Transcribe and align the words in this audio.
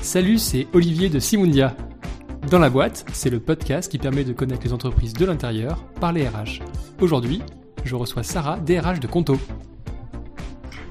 Salut, 0.00 0.38
c'est 0.38 0.66
Olivier 0.72 1.08
de 1.08 1.18
Simundia. 1.18 1.76
Dans 2.50 2.60
la 2.60 2.70
boîte, 2.70 3.04
c'est 3.12 3.30
le 3.30 3.40
podcast 3.40 3.90
qui 3.90 3.98
permet 3.98 4.24
de 4.24 4.32
connaître 4.32 4.62
les 4.64 4.72
entreprises 4.72 5.12
de 5.12 5.24
l'intérieur 5.26 5.84
par 6.00 6.12
les 6.12 6.26
RH. 6.26 6.60
Aujourd'hui, 7.00 7.42
je 7.84 7.94
reçois 7.94 8.22
Sarah, 8.22 8.58
DRH 8.60 9.00
de 9.00 9.08
Conto. 9.08 9.38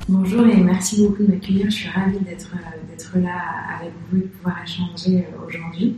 Bonjour 0.09 0.45
et 0.45 0.57
merci 0.57 1.01
beaucoup 1.01 1.23
de 1.23 1.29
m'accueillir. 1.29 1.65
Je 1.69 1.75
suis 1.75 1.89
ravie 1.89 2.19
d'être 2.19 2.51
là 3.15 3.41
avec 3.79 3.93
vous 4.09 4.17
et 4.17 4.21
de 4.21 4.27
pouvoir 4.27 4.57
échanger 4.63 5.19
euh, 5.19 5.47
aujourd'hui. 5.47 5.95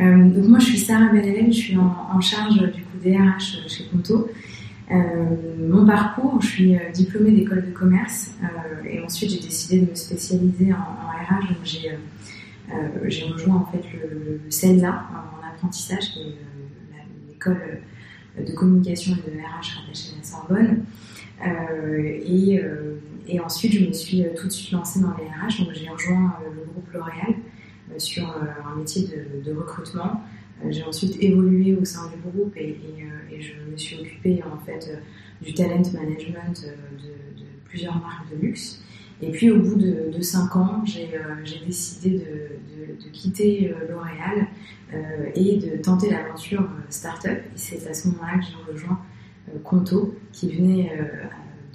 Euh, 0.00 0.30
donc 0.30 0.48
moi, 0.48 0.58
je 0.60 0.66
suis 0.66 0.78
Sarah 0.78 1.08
Benelem, 1.08 1.52
je 1.52 1.58
suis 1.58 1.76
en, 1.76 2.20
charge 2.20 2.54
du 2.72 2.82
coup 2.82 2.98
DRH 3.04 3.68
chez 3.68 3.84
Conto. 3.90 4.28
Euh, 4.90 4.94
mon 5.58 5.86
parcours, 5.86 6.40
je 6.40 6.46
suis 6.46 6.76
diplômée 6.94 7.32
d'école 7.32 7.66
de 7.66 7.72
commerce 7.72 8.30
et 8.88 9.00
ensuite 9.00 9.30
j'ai 9.30 9.40
décidé 9.40 9.80
de 9.80 9.90
me 9.90 9.94
spécialiser 9.94 10.72
en, 10.72 10.76
RH. 10.76 11.48
Donc 11.48 11.58
j'ai 11.64 11.90
euh, 12.72 13.32
rejoint 13.32 13.56
en 13.56 13.66
fait 13.66 13.82
le, 13.92 14.40
le 14.44 14.50
CELSA 14.50 14.88
en 14.88 15.46
apprentissage, 15.46 16.12
qui 16.12 16.20
est 16.20 16.24
euh, 16.24 17.00
l'école 17.28 17.80
de 18.46 18.52
communication 18.52 19.14
et 19.14 19.30
de 19.30 19.36
RH 19.36 19.80
rattachée 19.80 20.12
à 20.12 20.18
la 20.18 20.24
Sorbonne. 20.24 20.84
Euh, 21.46 22.20
et, 22.24 22.60
et, 23.26 23.40
ensuite, 23.40 23.72
je 23.72 23.86
me 23.86 23.92
suis 23.92 24.24
tout 24.36 24.46
de 24.46 24.52
suite 24.52 24.72
lancée 24.72 25.00
dans 25.00 25.14
les 25.16 25.24
RH. 25.24 25.64
Donc, 25.64 25.74
j'ai 25.74 25.88
rejoint 25.88 26.36
le 26.44 26.64
groupe 26.64 26.88
L'Oréal 26.92 27.34
sur 27.96 28.24
un 28.26 28.76
métier 28.76 29.08
de 29.44 29.52
recrutement. 29.52 30.22
J'ai 30.70 30.82
ensuite 30.82 31.22
évolué 31.22 31.74
au 31.74 31.84
sein 31.84 32.10
du 32.10 32.30
groupe 32.30 32.56
et, 32.56 32.76
et, 33.30 33.40
je 33.40 33.52
me 33.70 33.76
suis 33.76 34.00
occupée 34.00 34.42
en 34.42 34.58
fait 34.64 35.00
du 35.40 35.54
talent 35.54 35.82
management 35.92 36.64
de, 36.64 37.44
plusieurs 37.64 38.00
marques 38.00 38.30
de 38.30 38.40
luxe. 38.40 38.82
Et 39.20 39.30
puis 39.30 39.50
au 39.50 39.58
bout 39.58 39.74
de, 39.74 40.10
de 40.12 40.22
cinq 40.22 40.54
ans, 40.56 40.82
j'ai 40.84 41.10
euh, 41.14 41.64
décidé 41.66 42.18
de, 42.18 43.10
quitter 43.12 43.72
euh, 43.72 43.90
L'Oréal 43.90 44.46
euh, 44.94 45.30
et 45.34 45.56
de 45.56 45.76
tenter 45.82 46.10
l'aventure 46.10 46.68
startup. 46.88 47.30
Et 47.30 47.56
c'est 47.56 47.86
à 47.88 47.94
ce 47.94 48.08
moment-là 48.08 48.38
que 48.38 48.44
j'ai 48.44 48.72
rejoint 48.72 49.00
Conto, 49.64 50.14
qui 50.32 50.54
venait 50.54 50.92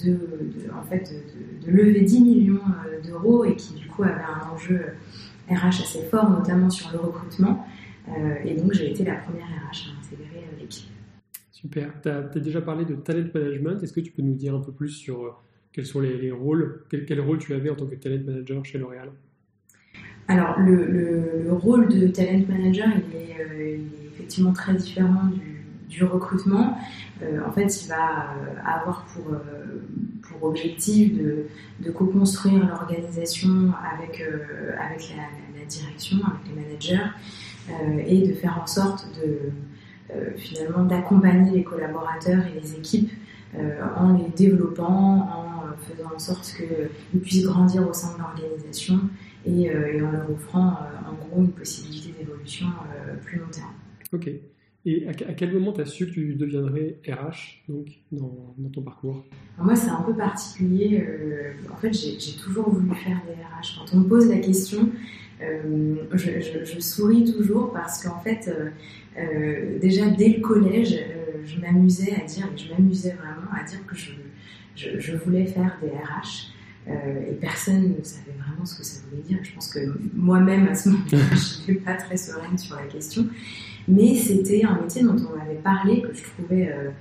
de, 0.03 0.11
de, 0.11 1.71
lever 1.71 2.01
10 2.01 2.21
millions 2.21 2.61
d'euros 3.03 3.45
et 3.45 3.55
qui 3.55 3.73
du 3.73 3.87
coup 3.87 4.03
avait 4.03 4.13
un 4.13 4.53
enjeu 4.53 4.79
RH 5.49 5.81
assez 5.81 6.03
fort, 6.09 6.29
notamment 6.29 6.69
sur 6.69 6.91
le 6.91 6.99
recrutement. 6.99 7.65
Et 8.45 8.55
donc 8.55 8.73
j'ai 8.73 8.91
été 8.91 9.03
la 9.03 9.15
première 9.15 9.45
RH 9.45 9.89
à 9.89 10.05
intégrer 10.05 10.47
l'équipe. 10.59 10.89
Super. 11.51 11.93
Tu 12.01 12.09
as, 12.09 12.17
as, 12.17 12.39
déjà 12.39 12.61
parlé 12.61 12.83
de 12.83 12.95
talent 12.95 13.29
management. 13.33 13.81
Est-ce 13.81 13.93
que 13.93 14.01
tu 14.01 14.11
peux 14.11 14.21
nous 14.21 14.35
dire 14.35 14.53
un 14.53 14.59
peu 14.59 14.73
plus 14.73 14.89
sur 14.89 15.41
quels 15.73 15.85
sont 15.85 15.99
les, 15.99 16.31
rôles 16.31 16.83
quel, 16.89 17.19
rôle 17.19 17.39
tu 17.39 17.53
avais 17.53 17.69
en 17.69 17.75
tant 17.75 17.87
que 17.87 17.95
talent 17.95 18.23
manager 18.23 18.63
chez 18.63 18.77
L'Oréal? 18.77 19.11
Alors, 20.27 20.59
le, 20.59 21.47
rôle 21.51 21.89
de 21.89 22.07
talent 22.07 22.45
manager, 22.47 22.87
il 22.87 23.15
est, 23.17 23.41
euh, 23.41 23.77
effectivement 24.13 24.53
très 24.53 24.73
différent 24.75 25.29
du, 25.89 26.03
recrutement. 26.03 26.77
Euh, 27.21 27.39
en 27.47 27.51
fait, 27.51 27.83
il 27.83 27.87
va 27.87 28.33
euh, 28.33 28.55
avoir 28.65 29.05
pour, 29.05 29.25
objectif 30.45 31.13
de, 31.17 31.91
co-construire 31.91 32.65
l'organisation 32.67 33.71
avec, 33.93 34.21
avec 34.79 35.13
la, 35.15 35.65
direction, 35.65 36.17
avec 36.17 36.55
les 36.55 36.61
managers, 36.61 37.09
et 38.05 38.27
de 38.27 38.33
faire 38.33 38.59
en 38.61 38.67
sorte 38.67 39.07
de 39.19 39.51
finalement 40.37 40.83
d'accompagner 40.83 41.51
les 41.51 41.63
collaborateurs 41.63 42.45
et 42.47 42.59
les 42.59 42.75
équipes 42.75 43.11
en 43.97 44.13
les 44.13 44.29
développant, 44.35 45.29
en 45.29 45.53
faisant 45.83 46.09
en 46.15 46.19
sorte 46.19 46.55
qu'ils 46.55 47.19
puissent 47.19 47.45
grandir 47.45 47.87
au 47.87 47.93
sein 47.93 48.13
de 48.13 48.19
l'organisation 48.19 48.99
et, 49.45 49.69
euh, 49.69 50.05
en 50.05 50.11
leur 50.11 50.29
offrant 50.31 50.69
euh, 50.69 51.09
en 51.09 51.13
gros 51.13 51.41
une 51.41 51.51
possibilité 51.51 52.13
d'évolution 52.17 52.67
euh, 52.67 53.15
plus 53.23 53.39
long 53.39 53.47
terme. 53.51 53.73
Et 54.85 55.07
à, 55.07 55.13
quel 55.13 55.53
moment 55.53 55.71
tu 55.71 55.81
as 55.81 55.85
su 55.85 56.07
que 56.07 56.11
tu 56.11 56.35
deviendrais 56.35 56.99
RH 57.07 57.63
donc, 57.69 57.87
dans, 58.11 58.53
ton 58.73 58.81
parcours? 58.81 59.23
Moi, 59.57 59.75
c'est 59.75 59.89
un 59.89 60.01
peu 60.01 60.13
particulier. 60.13 61.05
en 61.71 61.77
fait, 61.77 61.93
j'ai 61.93 62.35
toujours 62.37 62.69
voulu 62.69 62.93
faire 62.95 63.21
des 63.25 63.33
RH. 63.33 63.79
Quand 63.79 63.95
on 63.95 64.01
me 64.01 64.09
pose 64.09 64.29
la 64.29 64.39
question, 64.39 64.89
je, 65.39 66.79
souris 66.79 67.31
toujours 67.31 67.71
parce 67.71 68.03
qu'en 68.03 68.19
fait, 68.19 68.51
déjà 69.81 70.09
dès 70.09 70.29
le 70.29 70.41
collège, 70.41 70.99
je 71.45 71.59
m'amusais 71.59 72.13
à 72.15 72.25
dire, 72.25 72.47
je 72.55 72.73
m'amusais 72.73 73.11
vraiment 73.13 73.51
à 73.53 73.63
dire 73.63 73.85
que 73.85 73.95
je, 73.95 75.15
voulais 75.17 75.45
faire 75.45 75.77
des 75.81 75.89
RH. 75.89 76.51
Euh, 76.85 77.31
et 77.31 77.35
personne 77.35 77.95
ne 77.97 78.03
savait 78.03 78.33
vraiment 78.37 78.65
ce 78.65 78.77
que 78.77 78.83
ça 78.83 79.01
voulait 79.09 79.23
dire. 79.23 79.37
Je 79.41 79.53
pense 79.53 79.73
que 79.73 79.79
moi-même, 80.13 80.67
à 80.67 80.75
ce 80.75 80.89
moment-là, 80.89 81.17
je 81.31 81.71
n'étais 81.71 81.81
pas 81.81 81.93
très 81.93 82.17
sereine 82.17 82.57
sur 82.57 82.75
la 82.75 82.83
question. 82.83 83.27
Mais 83.87 84.15
c'était 84.15 84.63
un 84.63 84.79
métier 84.79 85.03
dont 85.03 85.15
on 85.15 85.37
m'avait 85.37 85.55
parlé, 85.55 86.01
que 86.01 86.13
je 86.13 86.23
trouvais 86.23 86.69
euh, 86.69 86.91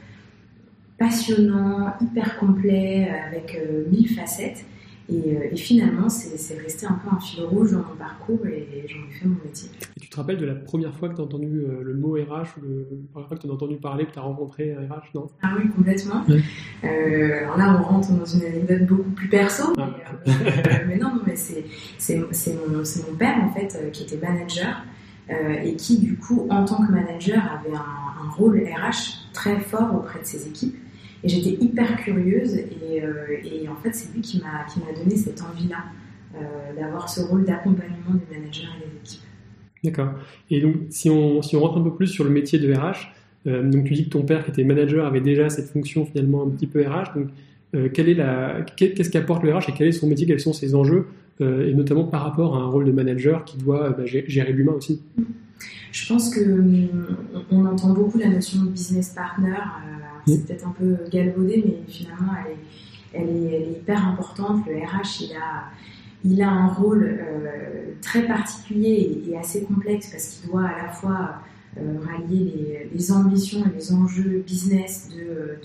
passionnant, 0.99 1.95
hyper 2.01 2.39
complet, 2.39 3.09
avec 3.29 3.57
euh, 3.57 3.85
mille 3.91 4.09
facettes. 4.09 4.65
Et, 5.09 5.37
euh, 5.37 5.49
et 5.51 5.57
finalement, 5.57 6.09
c'est 6.09 6.59
resté 6.59 6.87
un 6.87 6.95
peu 7.05 7.15
un 7.15 7.21
fil 7.21 7.43
rouge 7.45 7.73
dans 7.73 7.79
mon 7.79 7.97
parcours 7.99 8.47
et 8.47 8.87
j'en 8.87 8.99
ai 8.99 9.13
fait 9.13 9.27
mon 9.27 9.37
métier. 9.45 9.69
Et 9.97 10.01
tu 10.01 10.09
te 10.09 10.17
rappelles 10.17 10.39
de 10.39 10.47
la 10.47 10.55
première 10.55 10.95
fois 10.95 11.09
que 11.09 11.17
tu 11.17 11.21
as 11.21 11.25
entendu 11.25 11.65
le 11.83 11.95
mot 11.95 12.15
RH 12.15 12.59
ou 12.59 12.63
le, 12.63 12.89
la 12.91 13.09
première 13.13 13.29
fois 13.29 13.37
que 13.37 13.43
tu 13.43 13.49
as 13.49 13.53
entendu 13.53 13.77
parler, 13.77 14.07
que 14.07 14.13
tu 14.13 14.19
as 14.19 14.23
rencontré 14.23 14.75
un 14.75 14.87
RH, 14.87 15.11
non? 15.15 15.27
Ah 15.43 15.55
oui, 15.59 15.69
complètement. 15.77 16.25
Alors 16.83 17.59
là, 17.59 17.79
on 17.81 17.83
rentre 17.83 18.13
dans 18.13 18.25
une 18.25 18.45
anecdote 18.45 18.87
beaucoup 18.87 19.11
plus 19.11 19.29
perso. 19.29 19.73
Ah. 19.77 19.91
Mais, 20.87 20.97
non, 20.97 21.21
mais 21.27 21.35
c'est 21.37 22.17
mon, 22.17 22.77
mon, 22.77 23.17
père, 23.19 23.37
en 23.43 23.51
fait, 23.53 23.91
qui 23.93 24.05
était 24.05 24.25
manager. 24.25 24.85
Et 25.29 25.77
qui 25.77 25.99
du 25.99 26.17
coup, 26.17 26.47
en 26.51 26.65
tant 26.65 26.85
que 26.87 26.93
manager, 26.93 27.43
avait 27.61 27.75
un, 27.75 28.03
rôle 28.37 28.59
RH 28.59 29.29
très 29.33 29.61
fort 29.61 29.95
auprès 29.95 30.21
de 30.21 30.25
ses 30.25 30.47
équipes. 30.49 30.77
Et 31.25 31.29
j'étais 31.29 31.63
hyper 31.63 31.97
curieuse 31.97 32.57
et, 32.57 33.03
euh, 33.03 33.71
en 33.71 33.77
fait 33.77 33.93
c'est 33.93 34.13
lui 34.13 34.23
qui 34.23 34.41
m'a 34.41 34.93
donné 34.99 35.17
cette 35.17 35.41
envie-là 35.41 35.85
euh, 36.35 36.81
d'avoir 36.81 37.09
ce 37.09 37.21
rôle 37.21 37.45
d'accompagnement 37.45 38.15
des 38.15 38.37
managers 38.37 38.67
et 38.77 38.91
des 38.91 38.97
équipes. 38.97 39.23
D'accord. 39.85 40.15
Et 40.51 40.61
donc 40.61 40.75
si 40.91 41.09
on, 41.11 41.41
rentre 41.41 41.79
un 41.79 41.83
peu 41.83 41.95
plus 41.95 42.09
sur 42.09 42.25
le 42.25 42.31
métier 42.31 42.59
de 42.59 42.73
RH, 42.73 43.13
euh, 43.47 43.69
donc 43.71 43.85
tu 43.85 43.95
dis 43.95 44.05
que 44.05 44.11
ton 44.11 44.23
père 44.23 44.45
qui 44.45 44.51
était 44.51 44.65
manager 44.65 45.07
avait 45.07 45.21
déjà 45.21 45.49
cette 45.49 45.69
fonction 45.69 46.05
finalement 46.05 46.43
un 46.45 46.51
petit 46.51 46.67
peu 46.67 46.85
RH. 46.85 47.17
Qu'est-ce 47.95 49.11
qu'apporte 49.11 49.45
le 49.45 49.55
RH 49.55 49.71
et 49.71 49.73
quel 49.77 49.89
est 49.89 49.93
son 49.93 50.09
métier, 50.09 50.27
quels 50.27 50.41
sont 50.41 50.53
ses 50.53 50.75
enjeux, 50.75 51.07
et 51.41 51.75
notamment 51.75 52.05
par 52.05 52.23
rapport 52.23 52.57
à 52.57 52.61
un 52.61 52.67
rôle 52.67 52.85
de 52.85 52.93
manager 52.93 53.45
qui 53.45 53.57
doit 53.59 53.91
bah, 53.91 54.05
gérer 54.07 54.53
l'humain 54.53 54.73
aussi. 54.73 55.03
Je 55.91 56.07
pense 56.07 56.35
que 56.35 56.89
on 57.51 57.67
entend 57.67 57.93
beaucoup 57.93 58.19
la 58.19 58.29
notion 58.29 58.63
de 58.63 58.69
business 58.69 59.11
partner 59.11 59.57
c'est 60.27 60.47
peut-être 60.47 60.67
un 60.67 60.73
peu 60.73 60.97
galvaudé, 61.11 61.63
mais 61.65 61.93
finalement, 61.93 62.33
elle 62.45 62.53
est, 62.53 62.57
elle 63.13 63.37
est, 63.37 63.47
elle 63.47 63.63
est, 63.63 63.73
hyper 63.73 64.07
importante. 64.07 64.67
Le 64.67 64.77
RH, 64.77 65.23
il 65.23 65.37
a, 65.37 65.65
il 66.25 66.43
a 66.43 66.51
un 66.51 66.69
rôle 66.69 67.05
euh, 67.05 67.95
très 68.01 68.27
particulier 68.27 69.23
et, 69.29 69.37
assez 69.37 69.65
complexe 69.65 70.11
parce 70.11 70.29
qu'il 70.29 70.51
doit 70.51 70.65
à 70.65 70.87
la 70.87 70.89
fois 70.93 71.35
euh, 71.79 71.99
rallier 72.05 72.53
les, 72.55 72.91
les, 72.93 73.13
ambitions 73.13 73.65
et 73.67 73.75
les 73.75 73.93
enjeux 73.93 74.43
business 74.47 75.09
de, 75.11 75.59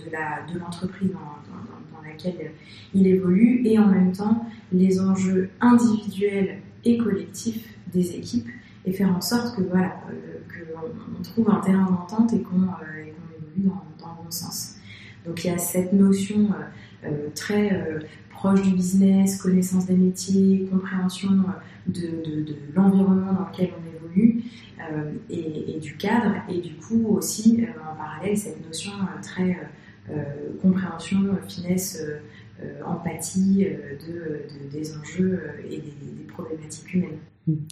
de 0.54 0.60
l'entreprise 0.60 1.12
dans, 1.12 1.20
dans, 1.20 1.64
dans, 1.64 1.77
laquelle 2.24 2.52
il 2.94 3.08
évolue 3.08 3.62
et 3.66 3.80
en 3.80 3.88
même 3.88 4.12
temps 4.12 4.46
les 4.72 5.00
enjeux 5.00 5.50
individuels 5.62 6.60
et 6.84 6.98
collectifs 6.98 7.68
des 7.94 8.16
équipes 8.16 8.50
et 8.86 8.92
faire 8.92 9.16
en 9.16 9.22
sorte 9.22 9.56
que 9.56 9.62
voilà 9.64 9.96
euh, 10.10 10.38
qu'on 10.74 11.24
trouve 11.24 11.50
un 11.50 11.60
terrain 11.60 11.86
d'entente 11.86 12.34
et 12.34 12.42
qu'on 12.42 12.64
évolue 12.64 13.14
dans, 13.58 13.84
sens. 14.30 14.76
Donc 15.26 15.44
il 15.44 15.48
y 15.48 15.54
a 15.54 15.58
cette 15.58 15.94
notion 15.94 16.50
euh, 16.52 17.08
euh, 17.08 17.28
très 17.36 17.74
euh, 17.74 18.00
proche 18.30 18.62
du 18.62 18.72
business, 18.72 19.42
connaissance 19.42 19.86
des 19.86 19.96
métiers, 19.96 20.68
compréhension 20.72 21.30
de, 21.88 22.56
l'environnement 22.76 23.34
dans 23.34 23.48
lequel 23.50 23.72
on 23.74 24.06
évolue 24.06 24.44
et, 25.30 25.80
du 25.82 25.98
cadre, 25.98 26.36
et 26.48 26.60
du 26.60 26.76
coup 26.76 27.16
aussi 27.18 27.66
en 27.82 27.96
parallèle 27.96 28.38
cette 28.38 28.64
notion 28.66 28.92
très 29.24 29.58
compréhension, 30.62 31.20
finesse, 31.48 32.04
empathie 32.86 33.68
de, 34.08 34.42
des 34.72 34.98
enjeux 34.98 35.42
et 35.70 35.78
des, 35.78 35.94
problématiques 36.28 36.94
humaines. 36.94 37.18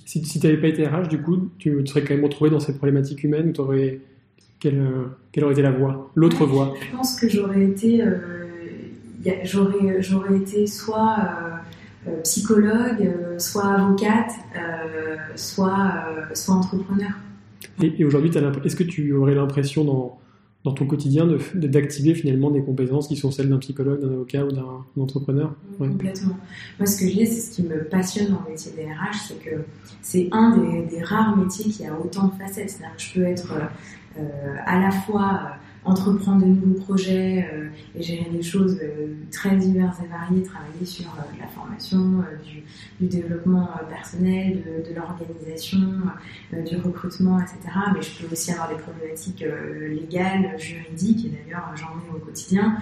Si, 0.06 0.22
tu 0.22 0.40
n'avais 0.40 0.60
pas 0.60 0.68
été 0.68 0.88
RH, 0.88 1.08
du 1.08 1.22
coup, 1.22 1.50
tu, 1.60 1.76
tu 1.84 1.88
serais 1.88 2.04
quand 2.04 2.16
même 2.16 2.24
retrouvé 2.24 2.50
dans 2.50 2.60
ces 2.60 2.76
problématiques 2.76 3.24
humaines 3.24 3.50
ou 3.50 3.52
tu 3.54 3.62
aurais 3.62 4.00
quelle, 4.60 4.82
quelle, 5.32 5.44
aurait 5.44 5.54
été 5.54 5.62
la 5.62 5.72
voie 5.72 6.12
L'autre 6.16 6.46
voie? 6.46 6.74
Je 6.82 6.96
pense 6.96 7.20
que 7.20 7.30
j'aurais 7.30 7.64
été, 7.64 8.02
euh, 8.02 8.18
j'aurais, 9.44 10.38
été 10.38 10.66
soit 10.66 11.18
euh, 11.20 12.10
euh, 12.10 12.22
psychologue, 12.22 13.12
soit 13.38 13.66
avocate, 13.66 14.31
soit, 15.36 16.06
soit 16.34 16.56
entrepreneur. 16.56 17.12
Et, 17.81 18.06
aujourd'hui, 18.06 18.31
est-ce 18.64 18.76
que 18.76 18.84
tu 18.84 19.12
aurais 19.14 19.36
l'impression 19.36 19.84
dans, 19.84 20.20
dans 20.66 20.74
ton 20.74 20.88
quotidien 20.88 21.28
d'activer 21.54 22.16
finalement 22.16 22.50
des 22.50 22.62
compétences 22.62 23.08
qui 23.08 23.16
sont 23.16 23.30
celles 23.30 23.50
d'un 23.50 23.60
psychologue, 23.60 24.02
d'un 24.02 24.12
avocat 24.12 24.44
ou 24.44 24.52
d'un 24.52 24.84
entrepreneur. 25.00 25.54
Complètement. 25.78 26.36
Moi, 26.80 26.88
ce 26.88 27.00
que 27.00 27.08
je 27.08 27.14
dis, 27.14 27.28
c'est 27.28 27.40
ce 27.40 27.56
qui 27.56 27.64
me 27.64 27.84
passionne 27.84 28.32
dans 28.32 28.42
le 28.46 28.52
métier 28.52 28.72
des 28.76 28.86
RH, 28.86 29.28
c'est 29.28 29.40
que 29.44 29.64
c'est 30.02 30.28
un 30.32 30.58
des, 30.58 31.04
rares 31.04 31.38
métiers 31.38 31.72
qui 31.72 31.86
a 31.86 31.94
autant 31.94 32.30
de 32.30 32.34
facettes. 32.34 32.72
C'est-à-dire 32.72 32.96
que 32.98 33.02
je 33.04 33.14
peux 33.14 33.26
être 33.26 33.54
euh, 34.18 34.56
à 34.66 34.80
la 34.80 34.90
fois 34.90 35.52
entreprendre 35.86 36.42
de 36.42 36.48
nouveaux 36.48 36.82
projets 36.82 37.48
euh, 37.54 37.68
et 37.96 38.02
gérer 38.02 38.28
des 38.32 38.42
choses 38.42 38.80
euh, 38.82 39.08
très 39.32 39.56
diverses 39.56 39.98
et 40.04 40.08
variées, 40.08 40.44
travailler 40.44 40.86
sur 40.86 41.06
euh, 41.06 41.40
la 41.40 41.48
formation, 41.48 42.24
du, 43.00 43.08
développement 43.08 43.70
personnel, 43.90 44.64
de, 44.88 44.96
l'organisation, 44.96 45.80
du 46.52 46.78
recrutement, 46.78 47.40
etc. 47.40 47.58
Mais 47.94 48.02
je 48.02 48.10
peux 48.18 48.32
aussi 48.32 48.52
avoir 48.52 48.70
des 48.70 48.82
problématiques 48.82 49.44
légales, 49.90 50.58
juridiques, 50.58 51.26
et 51.26 51.30
d'ailleurs 51.30 51.74
j'en 51.76 51.88
ai 51.88 52.16
au 52.16 52.20
quotidien. 52.20 52.78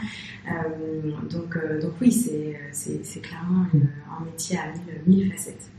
donc, 1.32 1.58
donc 1.82 1.92
oui, 2.00 2.12
c'est 2.12 3.22
clairement 3.22 3.66
un 3.74 4.24
métier 4.24 4.58
à 4.58 4.72
mille, 5.08 5.32
facettes. 5.32 5.72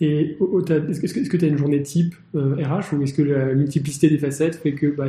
Et 0.00 0.38
est-ce 0.40 1.28
que 1.28 1.36
tu 1.36 1.44
as 1.44 1.48
une 1.48 1.58
journée 1.58 1.82
type 1.82 2.14
RH 2.34 2.94
ou 2.94 3.02
est-ce 3.02 3.14
que 3.14 3.22
la 3.22 3.54
multiplicité 3.54 4.08
des 4.08 4.18
facettes 4.18 4.56
fait 4.56 4.72
que 4.72 4.86
bah, 4.86 5.08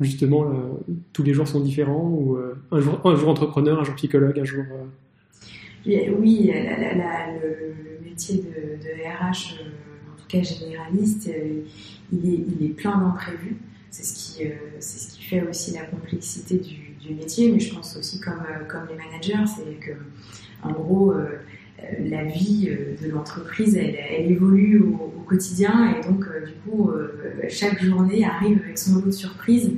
justement, 0.00 0.44
euh, 0.44 0.94
tous 1.12 1.22
les 1.22 1.34
jours 1.34 1.46
sont 1.46 1.60
différents 1.60 2.08
ou 2.08 2.36
euh, 2.36 2.54
un, 2.72 2.80
jour, 2.80 3.00
un 3.04 3.14
entrepreneur, 3.24 3.80
un 3.80 3.84
jour 3.84 3.94
psychologue, 3.96 4.38
un 4.38 4.44
jour. 4.44 4.64
Euh, 5.86 6.10
oui, 6.18 6.50
le, 6.52 8.04
métier 8.04 8.36
de, 8.36 8.88
RH, 9.02 9.54
en 10.12 10.16
tout 10.16 10.26
cas 10.28 10.42
généraliste, 10.42 11.30
il 12.12 12.64
est, 12.64 12.68
plein 12.68 12.98
d'imprévus. 12.98 13.56
C'est 13.90 14.04
ce, 14.04 14.14
qui, 14.14 14.44
ce 14.78 15.14
qui 15.14 15.22
fait 15.24 15.42
aussi 15.48 15.72
la 15.72 15.82
complexité 15.82 16.58
du, 16.58 16.94
du, 17.00 17.14
métier, 17.14 17.50
mais 17.50 17.58
je 17.58 17.74
pense 17.74 17.96
aussi 17.96 18.20
comme, 18.20 18.42
comme 18.68 18.86
les 18.88 18.94
managers, 18.94 19.52
c'est 19.56 19.80
que, 19.80 19.92
en 20.62 20.72
gros, 20.72 21.14
la 21.98 22.24
vie 22.24 22.70
de 23.02 23.08
l'entreprise, 23.10 23.76
elle, 23.76 24.30
évolue 24.30 24.80
au, 24.80 25.08
quotidien 25.30 25.94
et 25.94 26.04
donc, 26.08 26.24
du 26.44 26.52
coup, 26.68 26.90
chaque 27.48 27.80
journée 27.80 28.24
arrive 28.24 28.62
avec 28.64 28.76
son 28.76 28.96
lot 28.96 29.06
de 29.06 29.10
surprises 29.12 29.70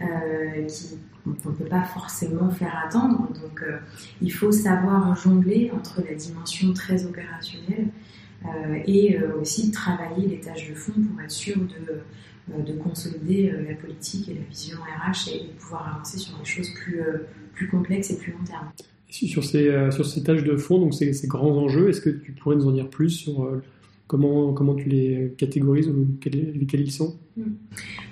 euh, 0.00 0.64
qui 0.66 0.98
qu'on 1.22 1.50
ne 1.50 1.54
peut 1.54 1.66
pas 1.66 1.82
forcément 1.82 2.48
faire 2.48 2.82
attendre. 2.86 3.28
Donc 3.42 3.62
euh, 3.62 3.76
il 4.22 4.32
faut 4.32 4.50
savoir 4.50 5.14
jongler 5.14 5.70
entre 5.74 6.02
la 6.02 6.14
dimension 6.14 6.72
très 6.72 7.04
opérationnelle 7.04 7.88
euh, 8.46 8.78
et 8.86 9.18
aussi 9.38 9.70
travailler 9.70 10.26
les 10.26 10.40
tâches 10.40 10.70
de 10.70 10.74
fond 10.74 10.92
pour 10.92 11.20
être 11.20 11.30
sûr 11.30 11.58
de, 11.58 12.62
de 12.62 12.72
consolider 12.78 13.52
la 13.68 13.74
politique 13.74 14.30
et 14.30 14.34
la 14.34 14.40
vision 14.48 14.78
RH 14.78 15.28
et, 15.28 15.40
de 15.48 15.52
pouvoir 15.58 15.94
avancer 15.94 16.16
sur 16.16 16.38
des 16.38 16.46
choses 16.46 16.70
plus, 16.70 17.02
plus 17.52 17.68
complexes 17.68 18.10
et 18.10 18.16
plus 18.16 18.32
long 18.32 18.44
terme. 18.46 18.70
Sur 19.10 19.44
ces, 19.44 19.90
sur 19.90 20.06
ces 20.06 20.22
tâches 20.22 20.44
de 20.44 20.56
fond, 20.56 20.78
donc 20.78 20.94
ces, 20.94 21.12
ces 21.12 21.26
grands 21.26 21.56
enjeux, 21.56 21.88
est-ce 21.88 22.00
que 22.00 22.10
tu 22.10 22.32
pourrais 22.32 22.56
nous 22.56 22.68
en 22.68 22.72
dire 22.72 22.88
plus 22.88 23.10
sur 23.10 23.60
Comment, 24.10 24.52
comment 24.52 24.74
tu 24.74 24.88
les 24.88 25.32
catégorises 25.38 25.86
ou 25.86 26.04
lesquels 26.24 26.80
ils 26.80 26.90
sont? 26.90 27.16
Hmm. 27.36 27.52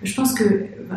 Je 0.05 0.15
pense 0.15 0.33
que 0.33 0.45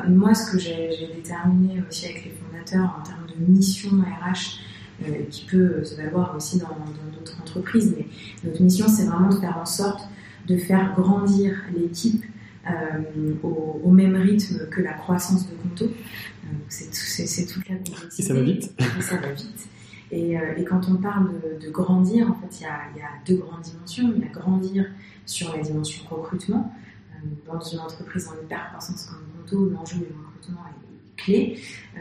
moi, 0.07 0.35
ce 0.35 0.51
que 0.51 0.59
j'ai 0.59 0.89
déterminé 1.15 1.81
aussi 1.89 2.05
avec 2.05 2.25
les 2.25 2.31
fondateurs 2.31 2.99
en 2.99 3.03
termes 3.03 3.25
de 3.25 3.51
mission 3.51 3.89
RH, 3.89 4.59
euh, 5.01 5.23
qui 5.31 5.45
peut 5.45 5.83
se 5.83 5.95
valoir 5.95 6.35
aussi 6.37 6.59
dans 6.59 6.77
d'autres 7.17 7.35
entreprises, 7.41 7.95
mais 7.97 8.05
notre 8.43 8.61
mission, 8.61 8.87
c'est 8.87 9.05
vraiment 9.05 9.29
de 9.29 9.39
faire 9.39 9.57
en 9.57 9.65
sorte 9.65 10.07
de 10.47 10.55
faire 10.55 10.93
grandir 10.95 11.55
l'équipe 11.75 12.23
euh, 12.69 13.33
au, 13.41 13.89
même 13.89 14.15
rythme 14.15 14.67
que 14.69 14.81
la 14.81 14.93
croissance 14.93 15.49
de 15.49 15.55
Conto. 15.55 15.85
Euh, 15.85 16.47
c'est 16.67 17.47
toute 17.47 17.67
la 17.67 17.77
complexité. 17.77 18.21
Et 18.21 18.25
ça 18.27 18.33
va 18.35 18.41
vite. 18.43 18.71
Et 18.99 19.01
ça 19.01 19.15
va 19.15 19.31
vite. 19.31 19.67
Euh, 20.13 20.55
et, 20.57 20.63
quand 20.65 20.89
on 20.89 20.95
parle 20.95 21.31
de, 21.59 21.69
grandir, 21.69 22.29
en 22.29 22.33
fait, 22.33 22.59
il 22.59 22.63
y, 22.63 23.01
a, 23.01 23.09
deux 23.25 23.37
grandes 23.37 23.61
dimensions. 23.61 24.11
Il 24.15 24.21
y 24.21 24.25
a 24.25 24.31
grandir 24.31 24.85
sur 25.25 25.55
la 25.55 25.61
dimension 25.61 26.03
recrutement. 26.09 26.73
Euh, 27.13 27.27
dans 27.45 27.59
une 27.59 27.79
entreprise 27.79 28.27
en 28.27 28.33
hyper-croissance 28.43 29.05
comme 29.05 29.21
Monto, 29.37 29.69
l'enjeu 29.69 29.97
du 29.97 30.05
recrutement 30.05 30.65
est 30.67 31.21
clé. 31.21 31.59
Euh, 31.95 31.99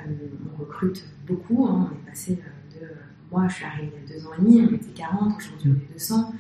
on 0.53 0.61
recrute 0.61 1.05
beaucoup. 1.27 1.67
Hein. 1.67 1.91
On 1.91 1.95
est 1.95 2.11
passé 2.11 2.39
de. 2.81 2.87
Moi, 3.31 3.47
je 3.47 3.55
suis 3.55 3.65
arrivée 3.65 3.93
il 3.95 4.11
y 4.11 4.13
a 4.13 4.19
deux 4.19 4.27
ans 4.27 4.31
et 4.37 4.41
demi, 4.41 4.69
on 4.69 4.75
était 4.75 4.91
40, 4.91 5.37
aujourd'hui 5.37 5.71
on 5.71 5.75
est 5.75 5.93
200. 5.93 6.35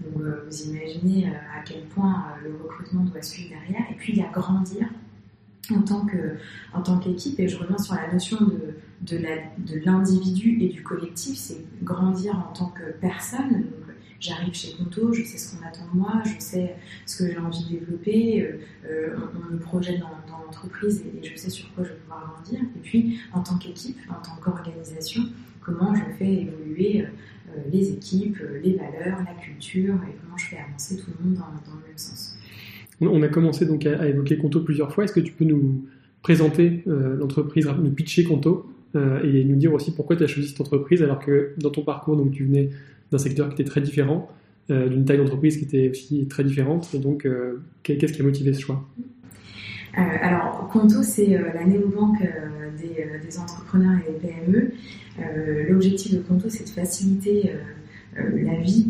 Donc, 0.00 0.24
vous 0.24 0.62
imaginez 0.62 1.28
à 1.28 1.62
quel 1.64 1.84
point 1.84 2.24
le 2.42 2.56
recrutement 2.64 3.04
doit 3.04 3.22
suivre 3.22 3.50
derrière. 3.50 3.88
Et 3.92 3.94
puis, 3.94 4.14
il 4.14 4.18
y 4.18 4.22
a 4.22 4.28
grandir 4.28 4.88
en 5.70 5.82
tant 5.82 6.04
que 6.04 6.36
en 6.72 6.82
tant 6.82 6.98
qu'équipe 6.98 7.38
et 7.38 7.46
je 7.46 7.56
reviens 7.56 7.78
sur 7.78 7.94
la 7.94 8.12
notion 8.12 8.38
de 8.44 8.74
de 9.02 9.84
l'individu 9.84 10.58
et 10.60 10.68
du 10.68 10.82
collectif 10.82 11.36
c'est 11.36 11.64
grandir 11.82 12.36
en 12.36 12.52
tant 12.52 12.68
que 12.68 12.92
personne. 13.00 13.64
J'arrive 14.20 14.54
chez 14.54 14.76
Conto 14.76 15.12
je 15.12 15.24
sais 15.24 15.36
ce 15.36 15.56
qu'on 15.56 15.66
attend 15.66 15.84
de 15.92 15.98
moi 15.98 16.22
je 16.24 16.38
sais 16.38 16.76
ce 17.06 17.24
que 17.24 17.32
j'ai 17.32 17.38
envie 17.38 17.64
de 17.64 17.80
développer 17.80 18.42
euh, 18.42 18.60
euh, 18.88 19.16
on, 19.50 19.54
me 19.54 19.58
projette 19.58 19.98
dans, 19.98 20.38
l'entreprise 20.44 21.02
et, 21.02 21.26
je 21.26 21.36
sais 21.36 21.50
sur 21.50 21.72
quoi 21.74 21.82
je 21.82 21.88
vais 21.88 21.96
pouvoir 21.96 22.32
grandir. 22.36 22.60
Et 22.60 22.78
puis 22.80 23.18
en 23.32 23.40
tant 23.40 23.58
qu'équipe 23.58 23.98
en 24.08 24.22
tant 24.22 24.40
qu'organisation 24.40 25.22
comment 25.60 25.92
je 25.96 26.04
fais 26.18 26.32
évoluer 26.32 27.04
euh, 27.04 27.50
les 27.72 27.90
équipes 27.90 28.38
les 28.62 28.76
valeurs 28.76 29.18
la 29.26 29.34
culture 29.42 29.94
et 29.94 30.14
comment 30.22 30.36
je 30.36 30.46
fais 30.46 30.58
avancer 30.58 30.98
tout 30.98 31.10
le 31.18 31.24
monde 31.24 31.38
dans, 31.38 31.74
le 31.74 31.88
même 31.88 31.98
sens. 31.98 32.38
On 33.00 33.20
a 33.22 33.28
commencé 33.28 33.66
donc 33.66 33.84
à, 33.86 34.06
évoquer 34.06 34.38
Conto 34.38 34.60
plusieurs 34.60 34.94
fois. 34.94 35.02
Est-ce 35.02 35.12
que 35.12 35.18
tu 35.18 35.32
peux 35.32 35.44
nous 35.44 35.84
présenter 36.22 36.84
l'entreprise, 36.86 37.66
nous 37.66 37.90
pitcher 37.90 38.22
Conto? 38.22 38.72
Et 38.94 39.44
nous 39.44 39.56
dire 39.56 39.72
aussi 39.72 39.94
pourquoi 39.94 40.16
tu 40.16 40.24
as 40.24 40.26
choisi 40.26 40.48
cette 40.48 40.60
entreprise 40.60 41.02
alors 41.02 41.18
que 41.18 41.54
dans 41.58 41.70
ton 41.70 41.82
parcours, 41.82 42.16
donc, 42.16 42.32
tu 42.32 42.44
venais 42.44 42.70
d'un 43.10 43.18
secteur 43.18 43.48
qui 43.48 43.54
était 43.60 43.68
très 43.68 43.80
différent, 43.80 44.30
euh, 44.70 44.88
d'une 44.88 45.04
taille 45.04 45.18
d'entreprise 45.18 45.56
qui 45.56 45.64
était 45.64 45.90
aussi 45.90 46.26
très 46.28 46.44
différente. 46.44 46.88
Et 46.94 46.98
donc, 46.98 47.26
qu'est-ce 47.82 48.12
qui 48.12 48.20
a 48.20 48.24
motivé 48.24 48.52
ce 48.52 48.60
choix? 48.60 48.86
Alors, 49.94 50.68
Conto, 50.72 51.02
c'est 51.02 51.38
la 51.54 51.64
néobanque 51.64 52.22
des, 52.80 53.06
des, 53.26 53.38
entrepreneurs 53.38 53.98
et 54.08 54.12
des 54.12 54.28
PME. 54.28 54.72
L'objectif 55.68 56.14
de 56.14 56.20
Conto, 56.20 56.48
c'est 56.48 56.64
de 56.64 56.70
faciliter 56.70 57.52
la 58.16 58.56
vie 58.56 58.88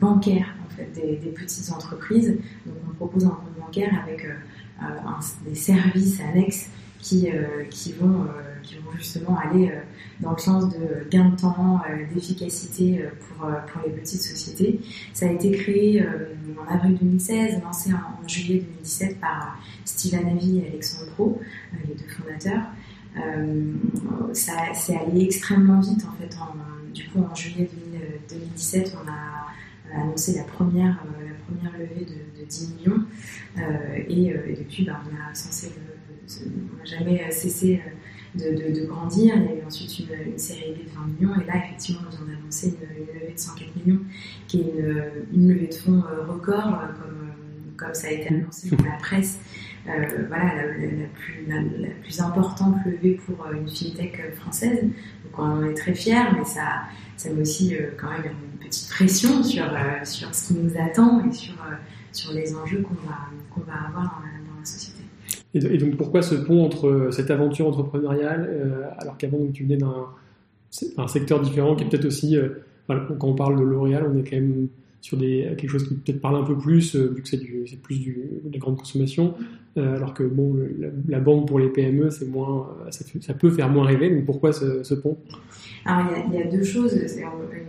bancaire 0.00 0.54
des, 0.94 1.32
petites 1.34 1.70
entreprises. 1.72 2.36
Donc 2.66 2.76
on 2.88 2.94
propose 2.94 3.24
un 3.26 3.30
compte 3.30 3.58
bancaire 3.58 3.90
avec 4.02 4.24
euh, 4.24 5.48
des 5.48 5.54
services 5.54 6.20
annexes 6.20 6.70
qui, 6.98 7.30
euh, 7.30 7.64
qui, 7.70 7.92
vont, 7.92 8.24
euh, 8.24 8.60
qui 8.62 8.76
vont 8.76 8.92
justement 8.96 9.38
aller 9.38 9.72
dans 10.20 10.32
le 10.32 10.38
sens 10.38 10.68
de 10.68 11.08
gain 11.10 11.30
de 11.30 11.36
temps, 11.36 11.80
d'efficacité 12.12 13.04
pour, 13.20 13.46
pour 13.46 13.82
les 13.86 13.92
petites 13.92 14.20
sociétés. 14.20 14.80
Ça 15.12 15.26
a 15.26 15.30
été 15.30 15.50
créé 15.52 16.04
en 16.58 16.74
avril 16.74 16.98
2016, 17.00 17.62
lancé 17.62 17.92
en, 17.92 18.26
juillet 18.26 18.60
2017 18.60 19.20
par 19.20 19.58
Steve 19.84 20.14
Anavi 20.14 20.58
et 20.58 20.68
Alexandre 20.68 21.10
Pro, 21.12 21.40
les 21.86 21.94
deux 21.94 22.08
fondateurs. 22.08 22.62
ça 24.32 24.52
c'est 24.74 24.96
allé 24.96 25.24
extrêmement 25.24 25.80
vite 25.80 26.04
en 26.04 26.20
fait. 26.20 26.36
du 26.92 27.08
coup, 27.08 27.24
en 27.30 27.34
juillet 27.34 27.70
2017, 28.28 28.96
on 29.04 29.08
a 29.08 29.38
a 29.94 30.02
annoncé 30.02 30.34
la 30.34 30.44
première, 30.44 31.02
euh, 31.06 31.28
la 31.28 31.34
première 31.46 31.78
levée 31.78 32.04
de, 32.04 32.44
10 32.44 32.74
millions. 32.76 33.02
Euh, 33.58 33.98
et, 34.08 34.32
euh, 34.32 34.54
depuis, 34.58 34.84
bah, 34.84 35.00
on 35.04 35.34
n'a 36.78 36.84
jamais 36.84 37.30
cessé 37.30 37.80
de, 38.34 38.86
grandir. 38.86 39.34
Il 39.36 39.44
y 39.44 39.48
a 39.48 39.62
eu 39.62 39.66
ensuite 39.66 39.98
une, 39.98 40.32
une, 40.32 40.38
série 40.38 40.72
de 40.72 40.88
20 40.94 41.06
millions. 41.06 41.40
Et 41.40 41.46
là, 41.46 41.56
effectivement, 41.64 42.02
on 42.06 42.24
vient 42.24 42.34
d'annoncer 42.34 42.74
une, 42.80 43.06
levée 43.20 43.32
de 43.32 43.38
104 43.38 43.76
millions, 43.76 44.00
qui 44.46 44.60
est 44.60 44.74
une, 45.32 45.48
levée 45.48 45.68
de 45.68 45.74
fonds 45.74 46.02
record, 46.28 46.82
comme, 47.76 47.94
ça 47.94 48.08
a 48.08 48.10
été 48.10 48.28
annoncé 48.28 48.70
dans 48.70 48.84
la 48.84 48.96
presse. 48.98 49.38
voilà, 49.86 50.54
la, 50.54 51.60
plus, 52.02 52.20
importante 52.20 52.76
levée 52.84 53.20
pour 53.24 53.46
une 53.52 53.68
fintech 53.68 54.34
française. 54.36 54.82
Donc 54.82 55.38
on 55.38 55.42
en 55.42 55.64
est 55.64 55.74
très 55.74 55.94
fiers, 55.94 56.32
mais 56.36 56.44
ça, 56.44 56.82
ça 57.16 57.30
met 57.30 57.40
aussi 57.40 57.74
quand 57.98 58.10
même 58.10 58.34
petite 58.68 58.88
pression 58.90 59.42
sur, 59.42 59.64
euh, 59.64 60.04
sur 60.04 60.34
ce 60.34 60.48
qui 60.48 60.54
nous 60.54 60.72
attend 60.78 61.24
et 61.26 61.32
sur, 61.32 61.54
euh, 61.54 61.74
sur 62.12 62.32
les 62.32 62.54
enjeux 62.54 62.82
qu'on 62.82 62.94
va, 63.08 63.18
qu'on 63.50 63.60
va 63.60 63.88
avoir 63.88 64.22
Et, 65.54 65.78
donc 65.78 65.96
pourquoi 65.96 66.22
ce 66.22 66.34
pont 66.34 66.64
entre 66.64 66.88
euh, 66.88 67.10
cette 67.10 67.30
aventure 67.30 67.66
entrepreneuriale, 67.66 68.48
alors 68.98 69.16
qu'avant 69.16 69.38
tu 69.52 69.64
venais 69.64 69.78
d'un 69.78 71.08
secteur 71.08 71.40
différent 71.40 71.74
qui 71.74 71.84
est 71.84 71.88
peut-être 71.88 72.04
aussi, 72.04 72.36
quand 72.86 73.28
on 73.28 73.34
parle 73.34 73.58
de 73.58 73.64
L'Oréal, 73.64 74.06
on 74.12 74.18
est 74.18 74.28
quand 74.28 74.36
même 74.36 74.68
sur 75.00 75.18
quelque 75.18 75.68
chose 75.68 75.88
qui 75.88 75.94
peut-être 75.94 76.20
parle 76.20 76.36
un 76.36 76.44
peu 76.44 76.56
plus, 76.56 76.96
vu 76.96 77.22
que 77.22 77.28
c'est 77.28 77.82
plus 77.82 77.98
du, 77.98 78.18
des 78.44 78.58
grandes 78.58 78.76
consommations, 78.76 79.34
alors 79.76 80.12
que 80.12 80.24
bon, 80.24 80.56
la, 81.08 81.20
banque 81.20 81.46
pour 81.46 81.58
les 81.58 81.68
PME, 81.68 82.10
c'est 82.10 82.26
moins, 82.26 82.68
ça, 82.90 83.34
peut 83.34 83.50
faire 83.50 83.68
moins 83.68 83.86
rêver. 83.86 84.10
Donc 84.10 84.24
pourquoi 84.24 84.52
ce, 84.52 84.94
pont? 84.94 85.16
Alors, 85.84 86.12
il 86.28 86.38
y, 86.38 86.42
a, 86.42 86.46
deux 86.46 86.64
choses. 86.64 86.94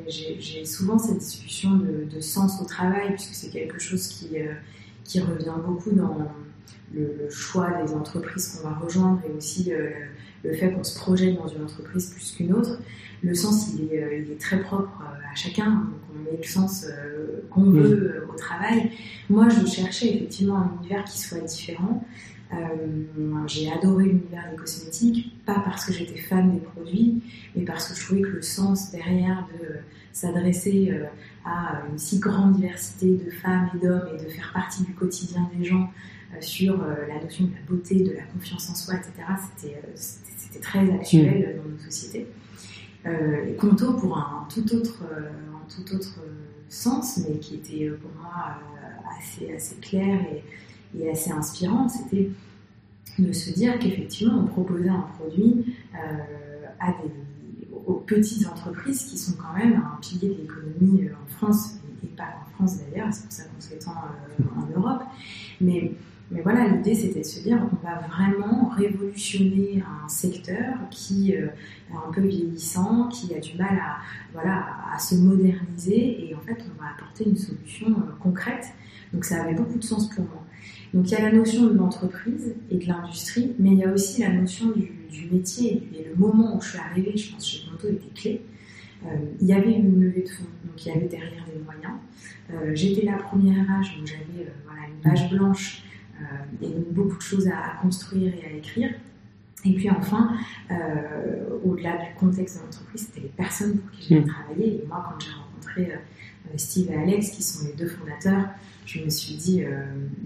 J'ai 0.08 0.66
souvent 0.66 0.98
cette 0.98 1.20
discussion 1.20 1.72
de, 1.78 2.20
sens 2.20 2.62
au 2.62 2.66
travail, 2.66 3.14
puisque 3.14 3.34
c'est 3.34 3.50
quelque 3.50 3.80
chose 3.80 4.28
euh, 4.34 4.54
qui 5.04 5.20
revient 5.20 5.54
beaucoup 5.66 5.92
dans, 5.92 6.18
le, 6.94 7.30
choix 7.30 7.70
des 7.84 7.94
entreprises 7.94 8.56
qu'on 8.56 8.70
va 8.70 8.76
rejoindre 8.76 9.22
et 9.28 9.38
aussi 9.38 9.72
le 10.44 10.54
fait 10.54 10.72
qu'on 10.72 10.84
se 10.84 10.98
projette 10.98 11.36
dans 11.36 11.48
une 11.48 11.64
entreprise 11.64 12.08
plus 12.08 12.32
qu'une 12.32 12.54
autre. 12.54 12.80
Le 13.22 13.34
sens, 13.36 13.74
il 13.74 13.94
est, 13.94 14.24
il 14.26 14.32
est, 14.32 14.40
très 14.40 14.62
propre 14.62 14.90
à 15.02 15.36
chacun. 15.36 15.70
Donc 15.70 16.00
on 16.10 16.24
met 16.24 16.38
le 16.38 16.48
sens 16.48 16.88
qu'on 17.52 17.70
veut 17.70 18.26
au 18.32 18.36
travail. 18.36 18.92
Moi, 19.30 19.48
je 19.50 19.66
cherchais 19.68 20.16
effectivement 20.16 20.58
un 20.58 20.72
univers 20.80 21.04
qui 21.04 21.20
soit 21.20 21.40
différent. 21.40 22.04
Euh, 22.52 22.58
j'ai 23.46 23.72
adoré 23.72 24.06
l'univers 24.06 24.50
des 24.50 24.58
cosmétiques, 24.58 25.46
pas 25.46 25.62
parce 25.64 25.86
que 25.86 25.94
j'étais 25.94 26.18
fan 26.18 26.52
des 26.52 26.60
produits, 26.60 27.22
mais 27.56 27.64
parce 27.64 27.88
que 27.88 27.96
je 27.96 28.04
trouvais 28.04 28.22
que 28.22 28.28
le 28.30 28.42
sens 28.42 28.92
derrière 28.92 29.48
de 29.54 29.76
s'adresser 30.12 30.90
euh, 30.92 31.06
à 31.46 31.84
une 31.92 32.00
si 32.00 32.18
grande 32.18 32.54
diversité 32.54 33.18
de 33.24 33.30
femmes 33.30 33.70
et 33.76 33.86
d'hommes 33.86 34.10
et 34.16 34.24
de 34.24 34.30
faire 34.30 34.52
partie 34.52 34.84
du 34.84 34.94
quotidien 34.94 35.48
des 35.56 35.64
gens 35.64 35.84
euh, 35.84 36.19
sur 36.42 36.78
la 36.78 37.22
notion 37.22 37.46
de 37.46 37.52
la 37.54 37.62
beauté, 37.68 38.04
de 38.04 38.14
la 38.14 38.24
confiance 38.24 38.70
en 38.70 38.76
soi, 38.76 38.96
etc., 38.96 39.12
c'était 39.96 40.60
très 40.60 40.90
actuel 40.92 41.56
mm. 41.56 41.58
dans 41.58 41.70
nos 41.72 41.80
sociétés. 41.80 42.28
et 43.06 43.56
Conto 43.56 43.94
pour 43.94 44.18
un, 44.18 44.48
tout 44.54 44.76
autre, 44.76 45.04
un 45.04 45.68
tout 45.70 45.96
autre 45.96 46.20
sens, 46.70 47.18
mais 47.18 47.40
qui 47.40 47.56
était 47.56 47.90
pour 47.90 48.12
moi 48.22 48.60
assez, 49.20 49.54
assez 49.54 49.76
clair 49.78 50.20
et, 50.32 51.00
et 51.00 51.10
assez 51.10 51.32
inspirant, 51.32 51.88
c'était 51.90 52.30
de 53.22 53.34
se 53.34 53.52
dire 53.52 53.78
qu'effectivement, 53.80 54.40
on 54.40 54.46
proposait 54.46 54.90
un 54.90 55.06
produit 55.18 55.76
euh, 55.94 56.66
à 56.80 56.92
des, 56.92 57.68
aux 57.86 57.96
petites 58.06 58.48
entreprises 58.48 59.06
qui 59.06 59.18
sont 59.18 59.34
quand 59.34 59.58
même 59.58 59.76
un 59.76 60.00
pilier 60.02 60.30
de 60.30 60.42
l'économie 60.42 61.06
euh, 61.06 61.14
en 61.14 61.28
France, 61.38 61.76
et, 62.04 62.08
pas 62.08 62.36
en 62.46 62.56
France 62.56 62.78
d'ailleurs, 62.80 63.10
c'est 63.12 63.24
pour 63.24 63.32
ça 63.32 63.44
qu'on 63.44 63.62
s'étend 63.62 63.92
euh, 63.92 64.44
en 64.58 64.80
Europe. 64.80 65.04
Mais, 65.62 65.94
mais 66.32 66.42
voilà, 66.42 66.68
l'idée 66.68 66.94
c'était 66.94 67.22
de 67.22 67.26
se 67.26 67.42
dire 67.42 67.60
on 67.72 67.86
va 67.86 68.00
vraiment 68.08 68.70
révolutionner 68.70 69.84
un 70.04 70.08
secteur 70.08 70.76
qui 70.92 71.32
est 71.32 71.44
un 71.92 72.12
peu 72.12 72.22
vieillissant, 72.22 73.08
qui 73.08 73.34
a 73.34 73.40
du 73.40 73.58
mal 73.58 73.80
à, 73.82 73.98
voilà, 74.34 74.68
à 74.94 75.00
se 75.00 75.16
moderniser, 75.16 76.30
et 76.30 76.36
en 76.36 76.42
fait 76.42 76.58
on 76.70 76.82
va 76.82 76.92
apporter 76.96 77.26
une 77.28 77.38
solution 77.38 77.96
concrète. 78.20 78.68
Donc 79.14 79.26
ça 79.26 79.42
avait 79.44 79.56
beaucoup 79.56 79.80
de 79.80 79.84
sens 79.84 80.08
pour 80.10 80.26
moi. 80.26 80.44
Donc 80.94 81.10
il 81.10 81.12
y 81.12 81.16
a 81.16 81.22
la 81.22 81.32
notion 81.32 81.68
de 81.68 81.74
l'entreprise 81.74 82.56
et 82.70 82.78
de 82.78 82.86
l'industrie, 82.88 83.56
mais 83.60 83.72
il 83.72 83.80
y 83.80 83.84
a 83.84 83.92
aussi 83.92 84.22
la 84.22 84.30
notion 84.30 84.72
du, 84.72 84.98
métier. 85.32 85.84
Et 85.94 86.08
le 86.10 86.16
moment 86.16 86.58
où 86.58 86.62
je 86.62 86.70
suis 86.70 86.80
arrivée, 86.80 87.16
je 87.16 87.32
pense, 87.32 87.48
chez 87.48 87.70
Conto 87.70 87.88
était 87.88 88.10
clé. 88.16 88.42
Euh, 89.06 89.10
il 89.40 89.48
y 89.48 89.54
avait 89.54 89.74
une 89.74 90.02
levée 90.02 90.24
de 90.24 90.30
fonds, 90.30 90.46
donc 90.66 90.84
il 90.84 90.88
y 90.88 90.92
avait 90.92 91.08
derrière 91.08 91.46
des 91.46 91.62
moyens. 91.64 92.00
Euh, 92.52 92.72
j'étais 92.74 93.06
la 93.06 93.18
première 93.18 93.70
âge, 93.70 93.96
donc 93.96 94.08
j'avais 94.08 94.48
euh, 94.48 94.52
voilà, 94.66 94.88
une 94.88 95.02
page 95.02 95.30
blanche 95.30 95.84
et 96.62 96.68
donc 96.68 96.94
beaucoup 96.94 97.18
de 97.18 97.22
choses 97.22 97.48
à, 97.48 97.82
construire 97.82 98.34
et 98.34 98.46
à 98.46 98.52
écrire. 98.58 98.92
Et 99.66 99.74
puis 99.74 99.90
enfin, 99.90 100.38
au-delà 101.66 101.98
du 101.98 102.14
contexte 102.18 102.58
de 102.58 102.64
l'entreprise, 102.64 103.08
c'était 103.08 103.22
les 103.22 103.34
personnes 103.34 103.78
pour 103.78 103.92
qui 103.92 104.10
j'avais 104.10 104.22
mmh. 104.22 104.28
travaillé. 104.28 104.68
Et 104.68 104.88
moi, 104.88 105.06
quand 105.10 105.20
j'ai 105.20 105.32
rencontré 105.32 106.00
Steve 106.56 106.92
et 106.92 106.96
Alex, 106.96 107.32
qui 107.32 107.44
sont 107.44 107.66
les 107.68 107.74
deux 107.74 107.88
fondateurs, 107.88 108.46
je 108.86 109.04
me 109.04 109.10
suis 109.10 109.36
dit, 109.36 109.64
euh, 109.64 109.84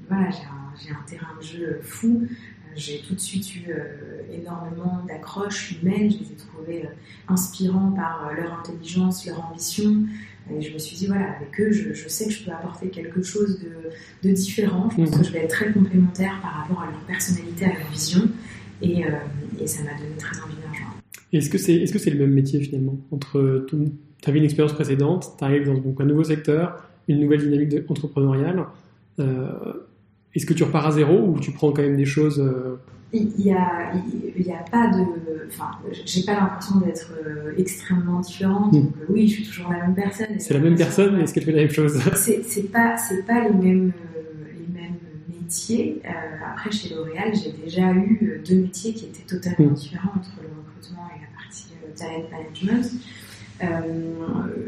voilà, 0.08 0.30
j'ai 0.30 0.92
un, 0.92 1.04
terrain 1.06 1.36
de 1.38 1.44
jeu 1.44 1.80
fou. 1.84 2.22
Euh, 2.24 2.72
j'ai 2.76 3.02
tout 3.02 3.14
de 3.14 3.20
suite 3.20 3.56
eu 3.56 3.66
euh, 3.70 4.22
énormément 4.32 5.04
d'accroches 5.06 5.74
humaines. 5.74 6.10
Je 6.10 6.20
les 6.20 6.32
ai 6.32 6.36
trouvés 6.36 6.90
inspirants 7.28 7.92
par 7.92 8.32
leur 8.34 8.60
intelligence, 8.60 9.26
leur 9.26 9.46
ambition. 9.46 10.06
Et 10.52 10.62
je 10.62 10.74
me 10.74 10.78
suis 10.78 10.96
dit, 10.96 11.08
voilà, 11.08 11.36
avec 11.38 11.60
eux, 11.60 11.72
je, 11.72 12.08
sais 12.08 12.26
que 12.26 12.32
je 12.32 12.44
peux 12.44 12.52
apporter 12.52 12.90
quelque 12.90 13.22
chose 13.22 13.60
de, 14.24 14.32
différent. 14.32 14.90
Je 14.90 14.98
pense 14.98 15.12
mhm. 15.12 15.20
que 15.20 15.26
je 15.26 15.32
vais 15.32 15.40
être 15.40 15.52
très 15.52 15.72
complémentaire 15.72 16.40
par 16.42 16.52
rapport 16.52 16.82
à 16.82 16.86
leur 16.86 17.00
personnalité, 17.02 17.66
à 17.66 17.74
leur 17.74 17.90
vision. 17.92 18.28
Et, 18.82 19.04
ça 19.66 19.82
m'a 19.84 19.92
donné 19.98 20.16
très 20.18 20.38
envie 20.42 20.56
de 20.56 20.70
rejoindre. 20.70 20.98
Est-ce 21.32 21.50
que 21.50 21.58
c'est 21.58 21.76
est 21.76 21.86
-ce 21.86 21.98
c'est 21.98 22.10
le 22.10 22.20
même 22.20 22.34
métier 22.34 22.60
finalement 22.60 22.98
entre 23.12 23.66
Tu 23.70 24.30
avais 24.30 24.40
une 24.40 24.46
expérience 24.46 24.74
précédente, 24.74 25.36
tu 25.38 25.44
arrives 25.44 25.66
dans 25.66 25.78
donc, 25.78 26.02
un 26.02 26.06
nouveau 26.06 26.26
secteur, 26.26 26.84
une 27.08 27.20
nouvelle 27.22 27.42
dynamique 27.42 27.90
entrepreneuriale. 27.90 28.66
Euh, 29.20 29.74
est-ce 30.34 30.46
que 30.46 30.54
tu 30.54 30.64
repars 30.64 30.88
à 30.88 30.92
zéro 30.92 31.28
ou 31.28 31.40
tu 31.40 31.52
prends 31.52 31.72
quand 31.72 31.82
même 31.82 31.98
des 31.98 32.06
choses 32.06 32.40
euh, 32.40 32.80
il 33.13 33.27
n'y 33.38 33.53
a, 33.53 33.93
il, 34.36 34.51
a 34.51 34.63
pas 34.70 34.88
de. 34.88 35.03
Enfin, 35.48 35.72
j'ai 36.05 36.24
pas 36.24 36.34
l'impression 36.34 36.79
d'être 36.79 37.12
euh, 37.25 37.53
extrêmement 37.58 38.20
différente. 38.20 38.74
Hmm. 38.74 38.82
Donc, 38.82 38.93
oui, 39.10 39.27
je 39.27 39.36
suis 39.36 39.46
toujours 39.46 39.72
la 39.72 39.82
même 39.82 39.96
personne. 39.96 40.39
C'est 40.39 40.53
la 40.53 40.60
même 40.60 40.75
personne, 40.75 41.15
mais 41.15 41.24
est-ce 41.24 41.34
qu'elle 41.34 41.43
fait 41.43 41.51
la 41.51 41.62
même 41.62 41.72
chose? 41.72 42.00
C'est 42.15 42.72
pas, 42.72 42.96
pas 43.27 43.48
les 43.48 43.53
mêmes, 43.53 43.91
les 44.58 44.74
mêmes 44.74 44.98
métiers. 45.29 46.01
après, 46.51 46.72
chez 46.72 46.93
L'Oréal, 46.93 47.32
j'ai 47.34 47.51
déjà 47.51 47.93
eu 47.93 48.41
deux 48.48 48.62
métiers 48.62 48.93
qui 48.93 49.05
étaient 49.05 49.27
totalement 49.27 49.72
hmm. 49.72 49.75
différents 49.75 50.13
entre 50.17 50.32
le 50.41 50.50
recrutement 50.58 51.08
et 51.15 51.22
la 51.22 51.27
partie 51.38 51.67
talent 51.96 52.29
management. 52.32 52.91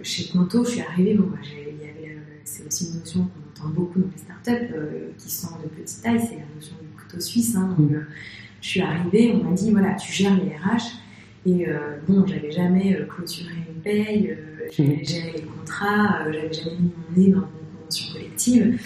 chez 0.03 0.31
Conto, 0.31 0.63
je 0.65 0.69
suis 0.69 0.81
arrivée, 0.81 1.15
bon, 1.15 1.31
j'ai 1.41 1.65
c'est 2.45 2.65
aussi 2.67 2.87
une 2.87 2.99
notion 2.99 3.19
qu'on 3.25 3.65
entend 3.65 3.73
beaucoup 3.73 3.99
dans 3.99 4.07
les 4.07 4.17
startups 4.17 4.73
euh, 4.73 5.09
qui 5.17 5.31
sont 5.31 5.57
de 5.61 5.67
petite 5.67 6.01
taille, 6.01 6.19
c'est 6.19 6.35
la 6.35 6.45
notion 6.55 6.75
du 6.79 6.84
suisse. 7.19 7.55
Hein. 7.55 7.75
Mm. 7.77 7.93
Euh, 7.93 7.99
je 8.61 8.67
suis 8.67 8.81
arrivée, 8.81 9.33
on 9.33 9.43
m'a 9.43 9.55
dit 9.55 9.71
voilà, 9.71 9.93
tu 9.95 10.11
gères 10.11 10.35
les 10.35 10.51
RH. 10.55 10.99
Et 11.47 11.69
euh, 11.69 11.97
bon, 12.07 12.25
j'avais 12.25 12.51
jamais 12.51 12.97
clôturé 13.07 13.53
une 13.69 13.81
paye, 13.81 14.37
j'avais 14.75 14.97
mm. 14.97 15.05
géré 15.05 15.33
les 15.35 15.43
contrats, 15.43 16.31
j'avais 16.31 16.51
jamais 16.51 16.77
mis 16.79 16.91
mon 16.97 17.21
nez 17.21 17.31
dans 17.31 17.41
une 17.41 17.77
convention 17.77 18.13
collective. 18.13 18.79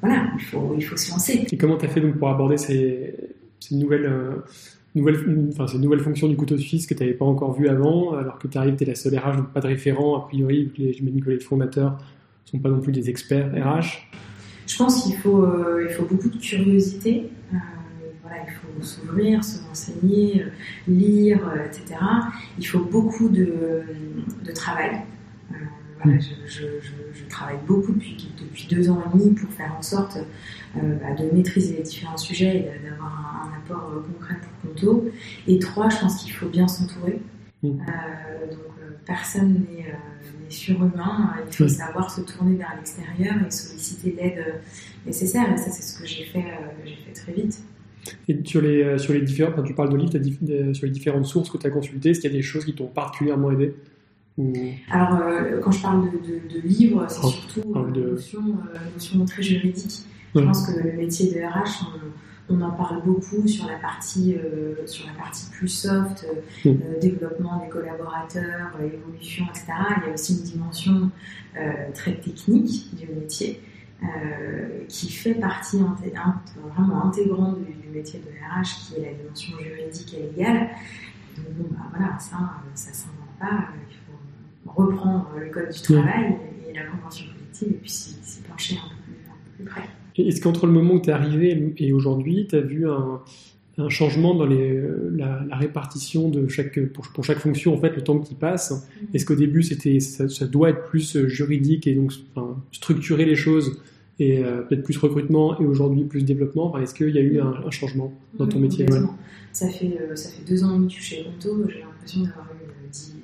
Voilà, 0.00 0.30
il 0.36 0.44
faut, 0.44 0.74
il 0.76 0.82
faut 0.82 0.96
se 0.96 1.10
lancer. 1.10 1.46
Et 1.50 1.56
comment 1.56 1.76
tu 1.76 1.86
as 1.86 1.88
fait 1.88 2.00
donc 2.00 2.18
pour 2.18 2.28
aborder 2.28 2.56
ces, 2.56 3.14
ces 3.58 3.74
nouvelles 3.74 4.08
nouvelle, 4.94 5.48
enfin, 5.50 5.66
ces 5.66 5.78
nouvelles 5.78 6.00
fonctions 6.00 6.28
du 6.28 6.36
couteau 6.36 6.56
suisse 6.56 6.86
que 6.86 6.94
tu 6.94 7.00
n'avais 7.00 7.14
pas 7.14 7.24
encore 7.24 7.52
vu 7.52 7.68
avant, 7.68 8.14
alors 8.14 8.38
que 8.38 8.48
tu 8.48 8.58
arrives, 8.58 8.76
tu 8.76 8.84
es 8.84 8.86
la 8.86 8.94
seule 8.94 9.18
RH, 9.18 9.36
donc 9.36 9.52
pas 9.52 9.60
de 9.60 9.66
référent, 9.66 10.16
a 10.16 10.26
priori, 10.26 10.70
j'imagine 10.76 11.22
que 11.22 11.30
les 11.30 11.40
fondateurs 11.40 11.98
sont 12.44 12.58
pas 12.58 12.68
non 12.68 12.80
plus 12.80 12.92
des 12.92 13.10
experts 13.10 13.50
RH 13.52 14.08
Je 14.66 14.76
pense 14.76 15.02
qu'il 15.02 15.16
faut, 15.16 15.42
euh, 15.42 15.86
il 15.88 15.94
faut 15.94 16.04
beaucoup 16.04 16.30
de 16.30 16.38
curiosité. 16.38 17.28
Euh, 17.52 17.56
voilà, 18.22 18.42
il 18.46 18.52
faut 18.52 18.82
s'ouvrir, 18.82 19.44
se 19.44 19.62
renseigner, 19.66 20.42
euh, 20.42 20.50
lire, 20.86 21.40
etc. 21.64 22.00
Il 22.58 22.66
faut 22.66 22.80
beaucoup 22.80 23.28
de, 23.28 23.82
de 24.44 24.52
travail. 24.52 25.00
Voilà, 26.02 26.18
mm. 26.18 26.20
je, 26.20 26.46
je, 26.46 26.64
je, 27.12 27.24
travaille 27.28 27.58
beaucoup 27.66 27.92
depuis, 27.92 28.30
depuis 28.40 28.66
deux 28.68 28.90
ans 28.90 29.02
et 29.06 29.18
demi 29.18 29.34
pour 29.34 29.50
faire 29.50 29.74
en 29.76 29.82
sorte 29.82 30.18
bah, 30.74 31.14
de 31.18 31.34
maîtriser 31.34 31.76
les 31.76 31.82
différents 31.82 32.16
sujets 32.16 32.58
et 32.58 32.88
d'avoir 32.88 33.44
un, 33.44 33.56
apport 33.56 34.02
concret 34.12 34.36
pour 34.40 34.70
Conto. 34.70 35.10
Et 35.46 35.58
trois, 35.58 35.88
je 35.88 35.98
pense 35.98 36.22
qu'il 36.22 36.32
faut 36.32 36.48
bien 36.48 36.68
s'entourer. 36.68 37.20
Mm. 37.62 37.70
donc 38.50 39.04
personne 39.04 39.64
n'est 39.68 39.92
surhumain. 40.48 41.34
Il 41.46 41.54
faut 41.54 41.68
savoir 41.68 42.10
se 42.10 42.20
tourner 42.22 42.56
vers 42.56 42.74
l'extérieur 42.76 43.34
et 43.46 43.50
solliciter 43.50 44.14
l'aide 44.16 44.38
euh, 44.38 44.52
nécessaire. 45.06 45.52
Et 45.52 45.56
ça, 45.56 45.70
c'est 45.70 45.82
ce 45.82 46.00
que 46.00 46.06
j'ai 46.06 46.24
fait, 46.24 46.38
euh, 46.38 46.90
fait 47.06 47.12
très 47.12 47.32
vite. 47.32 47.60
Et 48.28 48.38
sur 48.44 48.62
les, 48.62 48.82
euh, 48.82 48.98
sur 48.98 49.12
les 49.12 49.20
différents, 49.20 49.52
quand 49.52 49.62
tu 49.62 49.74
parles 49.74 49.90
de 49.90 49.96
livres, 49.96 50.72
sur 50.72 50.86
les 50.86 50.92
différentes 50.92 51.26
sources 51.26 51.50
que 51.50 51.58
tu 51.58 51.66
as 51.66 51.70
consultées, 51.70 52.10
est-ce 52.10 52.20
qu'il 52.20 52.30
y 52.30 52.34
a 52.34 52.36
des 52.36 52.42
choses 52.42 52.64
qui 52.64 52.74
t'ont 52.74 52.86
particulièrement 52.86 53.50
aidé 53.50 53.74
Alors, 54.90 55.20
quand 55.62 55.72
je 55.72 55.82
parle 55.82 56.10
de, 56.10 56.54
de, 56.54 56.60
livres, 56.66 57.04
c'est 57.08 57.20
oh, 57.22 57.28
surtout 57.28 57.62
une 57.74 58.12
notion, 58.12 58.40
notion, 58.94 59.24
très 59.24 59.42
juridique. 59.42 60.04
Je 60.34 60.40
pense 60.40 60.66
que 60.66 60.78
le 60.78 60.92
métier 60.92 61.34
de 61.34 61.40
RH, 61.40 61.84
on 61.84 62.37
en 62.60 62.70
parle 62.70 63.02
beaucoup 63.02 63.46
sur 63.46 63.66
la 63.66 63.76
partie, 63.76 64.36
euh, 64.36 64.86
sur 64.86 65.06
la 65.06 65.12
partie 65.12 65.50
plus 65.50 65.68
soft, 65.68 66.24
euh, 66.24 66.70
mm. 66.70 66.78
euh, 66.82 67.00
développement 67.00 67.62
des 67.62 67.68
collaborateurs, 67.68 68.70
évolution, 68.80 69.44
etc. 69.50 69.66
Il 69.98 70.06
y 70.06 70.10
a 70.10 70.14
aussi 70.14 70.38
une 70.38 70.44
dimension 70.44 71.10
très 71.94 72.14
technique 72.14 72.94
du 72.94 73.08
métier 73.08 73.60
qui 74.86 75.10
fait 75.10 75.34
partie 75.34 75.78
vraiment 75.78 77.06
intégrante 77.06 77.58
du, 77.64 77.88
métier 77.88 78.20
de 78.20 78.28
RH, 78.28 78.86
qui 78.86 78.94
est 78.94 79.06
la 79.06 79.12
dimension 79.14 79.58
juridique 79.58 80.14
et 80.14 80.22
légale. 80.22 80.68
Donc 81.36 81.46
bon, 81.56 81.66
bah, 81.72 81.86
voilà, 81.90 82.18
ça, 82.20 82.36
ça 82.74 82.92
s'invente 82.92 83.34
pas. 83.40 83.70
Il 83.90 83.96
faut 83.96 84.82
reprendre 84.82 85.32
le 85.36 85.50
code 85.50 85.70
du 85.70 85.80
travail 85.80 86.36
et, 86.68 86.72
la 86.72 86.84
convention 86.84 87.26
collective 87.26 87.70
et 87.70 87.78
puis 87.78 87.90
s'y 87.90 88.40
pencher 88.42 88.76
un 88.76 88.88
peu 88.88 88.94
plus, 89.02 89.16
un 89.26 89.34
peu 89.44 89.50
plus 89.56 89.64
près. 89.64 89.97
Est-ce 90.18 90.40
qu'entre 90.40 90.66
le 90.66 90.72
moment 90.72 90.94
où 90.94 91.00
tu 91.00 91.10
es 91.10 91.12
arrivé 91.12 91.74
et 91.78 91.92
aujourd'hui, 91.92 92.46
tu 92.48 92.56
as 92.56 92.60
vu 92.60 92.86
un, 92.88 93.20
changement 93.88 94.34
dans 94.34 94.46
les, 94.46 94.82
la, 95.16 95.56
répartition 95.56 96.28
de 96.28 96.48
chaque, 96.48 96.80
pour, 96.86 97.24
chaque 97.24 97.38
fonction, 97.38 97.74
en 97.74 97.78
fait, 97.78 97.94
le 97.94 98.02
temps 98.02 98.18
qui 98.18 98.34
passe? 98.34 98.72
Mm-hmm. 98.72 99.14
Est-ce 99.14 99.24
qu'au 99.24 99.36
début, 99.36 99.62
c'était, 99.62 100.00
ça, 100.00 100.46
doit 100.46 100.70
être 100.70 100.84
plus 100.84 101.26
juridique 101.26 101.86
et 101.86 101.94
donc 101.94 102.12
structurer 102.72 103.24
les 103.24 103.36
choses 103.36 103.80
et 104.18 104.42
peut-être 104.68 104.82
plus 104.82 104.98
recrutement 104.98 105.60
et 105.60 105.64
aujourd'hui 105.64 106.04
plus 106.04 106.24
développement? 106.24 106.76
Est-ce 106.78 106.94
qu'il 106.94 107.14
y 107.14 107.18
a 107.18 107.22
eu 107.22 107.40
un, 107.40 107.70
changement 107.70 108.12
dans 108.36 108.48
ton 108.48 108.58
métier? 108.58 108.86
ça, 109.52 109.68
fait, 109.68 109.96
ça 110.14 110.30
fait 110.30 110.44
deux 110.48 110.64
ans 110.64 110.72
et 110.72 110.74
demi 110.74 110.88
que 110.88 110.94
je 110.94 111.02
suis 111.02 111.16
chez 111.16 111.24
Conto, 111.24 111.68
j'ai 111.68 111.80
l'impression 111.80 112.22
d'avoir 112.22 112.46
eu 112.46 112.68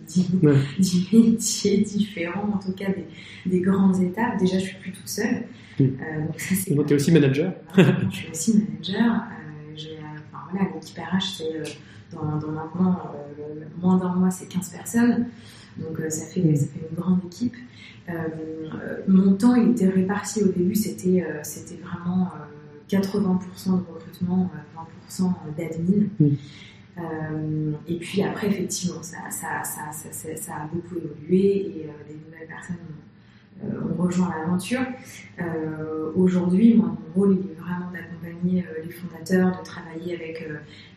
dix, 0.79 1.09
métiers 1.13 1.79
différents, 1.79 2.53
en 2.55 2.59
tout 2.59 2.73
cas 2.73 2.89
des, 3.47 3.61
grandes 3.61 4.01
étapes. 4.03 4.39
Déjà, 4.39 4.59
je 4.59 4.65
suis 4.65 4.77
plus 4.77 4.93
toute 4.93 5.09
seule. 5.09 5.45
Donc 5.78 6.87
tu 6.87 6.93
es 6.93 6.97
aussi 6.97 7.12
manager 7.12 7.52
Je 7.76 8.16
suis 8.16 8.31
aussi 8.31 8.59
manager. 8.59 9.25
enfin, 10.33 10.45
voilà, 10.50 10.69
l'équipe 10.75 10.99
RH, 10.99 11.38
c'est 11.38 11.78
dans, 12.12 12.49
maintenant 12.49 13.12
moins 13.81 13.99
d'un 13.99 14.14
mois, 14.14 14.31
c'est 14.31 14.47
15 14.47 14.69
personnes. 14.71 15.26
Donc 15.78 15.99
ça, 16.09 16.26
fait, 16.26 16.54
ça 16.54 16.66
fait 16.66 16.81
une 16.90 16.97
grande 16.97 17.25
équipe. 17.26 17.57
mon 19.09 19.35
temps, 19.35 19.54
il 19.57 19.71
était 19.71 19.88
réparti 19.88 20.43
au 20.43 20.49
début, 20.49 20.75
c'était 20.75 21.26
c'était 21.43 21.81
vraiment 21.83 22.31
80% 22.88 23.78
de 23.78 23.93
recrutement, 23.93 24.50
20% 25.19 25.33
d'admin. 25.57 26.07
Euh, 26.97 27.73
et 27.88 27.97
puis 27.97 28.23
après, 28.23 28.49
effectivement, 28.49 29.02
ça, 29.02 29.31
ça, 29.31 29.62
ça, 29.64 30.37
ça, 30.37 30.54
a 30.54 30.66
beaucoup 30.73 30.97
évolué 30.97 31.57
et 31.57 31.87
euh, 31.87 32.09
des 32.09 32.14
nouvelles 32.14 32.47
personnes 32.47 32.76
ont, 32.76 33.13
euh, 33.63 33.67
rejoint 33.99 34.35
l'aventure. 34.39 34.81
Aujourd'hui, 36.17 36.75
moi, 36.75 36.89
mon 36.89 37.21
rôle, 37.21 37.39
il 37.41 37.51
est 37.51 37.55
vraiment 37.55 37.91
d'accompagner 37.91 38.65
les 38.85 38.91
fondateurs, 38.91 39.59
de 39.59 39.65
travailler 39.65 40.15
avec 40.15 40.49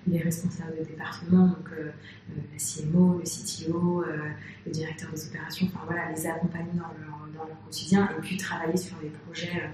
les 0.05 0.19
responsables 0.19 0.77
de 0.79 0.83
département, 0.83 1.47
donc 1.47 1.71
la 1.71 2.57
CMO, 2.57 3.19
le 3.19 3.23
CTO, 3.23 4.03
le 4.65 4.71
directeur 4.71 5.09
des 5.11 5.27
opérations, 5.27 5.67
enfin 5.73 5.85
voilà, 5.87 6.11
les 6.11 6.27
accompagner 6.27 6.71
dans 6.73 6.93
leur, 7.01 7.27
dans 7.35 7.47
leur 7.47 7.63
quotidien 7.65 8.07
et 8.17 8.21
puis 8.21 8.37
travailler 8.37 8.77
sur 8.77 8.95
des 8.97 9.09
projets 9.09 9.71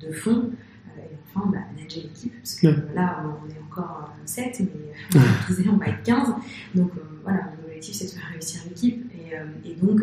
de 0.00 0.12
fond 0.12 0.50
et 0.98 1.16
enfin 1.28 1.50
bah, 1.50 1.58
manager 1.74 2.02
l'équipe, 2.04 2.34
parce 2.36 2.54
que 2.56 2.66
là 2.94 3.24
on 3.24 3.48
est 3.48 3.58
encore 3.70 4.12
7, 4.24 4.60
mais 4.60 5.20
euh, 5.20 5.64
on 5.72 5.76
va 5.76 5.86
être 5.86 6.02
15. 6.02 6.28
Donc 6.74 6.92
euh, 6.96 7.00
voilà, 7.22 7.50
c'est 7.92 8.06
de 8.06 8.10
faire 8.10 8.30
réussir 8.32 8.60
l'équipe. 8.68 9.04
Et, 9.14 9.36
euh, 9.36 9.44
et, 9.64 9.74
donc, 9.74 10.00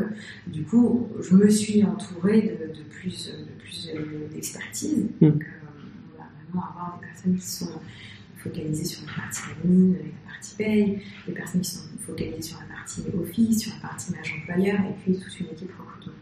du 0.48 0.64
coup, 0.64 1.08
je 1.22 1.36
me 1.36 1.50
suis 1.50 1.84
entourée 1.84 2.42
de, 2.42 2.78
de 2.78 2.84
plus, 2.84 3.30
de 3.30 3.62
plus 3.62 3.92
d'expertise. 4.34 5.06
Mm. 5.20 5.30
Donc 5.30 5.44
on 6.14 6.18
va 6.18 6.28
vraiment 6.44 6.70
avoir 6.70 7.00
des 7.00 7.08
personnes 7.08 7.36
qui 7.36 7.48
sont 7.48 7.80
focalisées 8.38 8.86
sur 8.86 9.06
la 9.08 9.14
partie 9.24 9.42
admin, 9.52 9.94
la 9.94 10.32
partie 10.32 10.56
paye, 10.56 11.00
des 11.28 11.34
personnes 11.34 11.62
qui 11.62 11.72
sont 11.72 11.84
focalisées 12.00 12.42
sur 12.42 12.60
la 12.60 12.76
partie 12.76 13.02
office, 13.20 13.60
sur 13.60 13.74
la 13.74 13.90
partie 13.90 14.14
agent 14.20 14.36
employeur, 14.42 14.80
et 14.82 14.94
puis 15.04 15.18
toute 15.18 15.40
une 15.40 15.48
équipe 15.48 15.72
recrutement. 15.78 16.14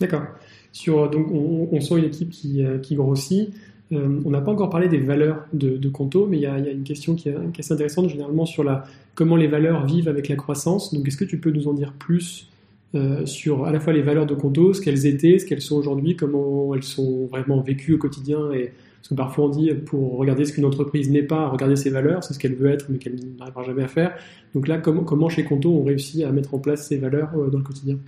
D'accord. 0.00 0.26
Sur, 0.72 1.08
donc 1.10 1.30
on, 1.30 1.68
on, 1.70 1.80
sent 1.80 1.98
une 1.98 2.04
équipe 2.04 2.30
qui, 2.30 2.64
qui 2.82 2.96
grossit. 2.96 3.54
Euh, 3.94 4.20
on 4.24 4.30
n'a 4.30 4.40
pas 4.40 4.52
encore 4.52 4.70
parlé 4.70 4.88
des 4.88 4.98
valeurs 4.98 5.46
de, 5.52 5.76
de 5.76 5.88
Conto, 5.88 6.26
mais 6.26 6.38
il 6.38 6.42
y, 6.42 6.46
a, 6.46 6.58
une 6.58 6.82
question 6.84 7.14
qui 7.14 7.28
est, 7.28 7.36
assez 7.58 7.72
intéressante 7.72 8.08
généralement 8.08 8.46
sur 8.46 8.64
la, 8.64 8.84
comment 9.14 9.36
les 9.36 9.46
valeurs 9.46 9.86
vivent 9.86 10.08
avec 10.08 10.28
la 10.28 10.36
croissance. 10.36 10.92
Donc, 10.92 11.06
est-ce 11.06 11.16
que 11.16 11.24
tu 11.24 11.38
peux 11.38 11.50
nous 11.50 11.68
en 11.68 11.74
dire 11.74 11.92
plus 11.92 12.48
euh, 12.94 13.26
sur 13.26 13.66
à 13.66 13.72
la 13.72 13.80
fois 13.80 13.92
les 13.92 14.02
valeurs 14.02 14.26
de 14.26 14.34
Conto, 14.34 14.72
ce 14.72 14.80
qu'elles 14.80 15.06
étaient, 15.06 15.38
ce 15.38 15.46
qu'elles 15.46 15.60
sont 15.60 15.76
aujourd'hui, 15.76 16.14
comment 16.14 16.74
elles 16.74 16.84
sont 16.84 17.26
vraiment 17.26 17.60
vécues 17.60 17.94
au 17.94 17.98
quotidien 17.98 18.52
et 18.52 18.70
parce 19.04 19.08
que 19.08 19.14
parfois 19.14 19.44
on 19.46 19.48
dit 19.48 19.70
pour 19.74 20.16
regarder 20.16 20.44
ce 20.44 20.52
qu'une 20.52 20.64
entreprise 20.64 21.10
n'est 21.10 21.24
pas, 21.24 21.48
regarder 21.48 21.76
ses 21.76 21.90
valeurs, 21.90 22.22
c'est 22.22 22.34
ce 22.34 22.38
qu'elle 22.38 22.54
veut 22.54 22.70
être 22.70 22.86
mais 22.88 22.98
qu'elle 22.98 23.16
n'arrivera 23.36 23.64
jamais 23.64 23.82
à 23.82 23.88
faire. 23.88 24.14
Donc 24.54 24.68
là, 24.68 24.78
comment, 24.78 25.28
chez 25.28 25.44
Conto 25.44 25.70
on 25.70 25.82
réussit 25.82 26.22
à 26.22 26.30
mettre 26.30 26.54
en 26.54 26.58
place 26.58 26.86
ces 26.86 26.96
valeurs 26.96 27.30
euh, 27.36 27.50
dans 27.50 27.58
le 27.58 27.64
quotidien? 27.64 27.98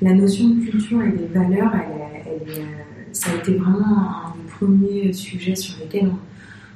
La 0.00 0.14
notion 0.14 0.48
de 0.48 0.64
culture 0.64 1.02
et 1.02 1.10
des 1.10 1.26
valeurs, 1.26 1.72
ça 3.12 3.32
a 3.32 3.36
été 3.36 3.54
vraiment 3.54 4.34
premiers 4.60 5.12
sujets 5.12 5.56
sur 5.56 5.78
lesquels 5.78 6.10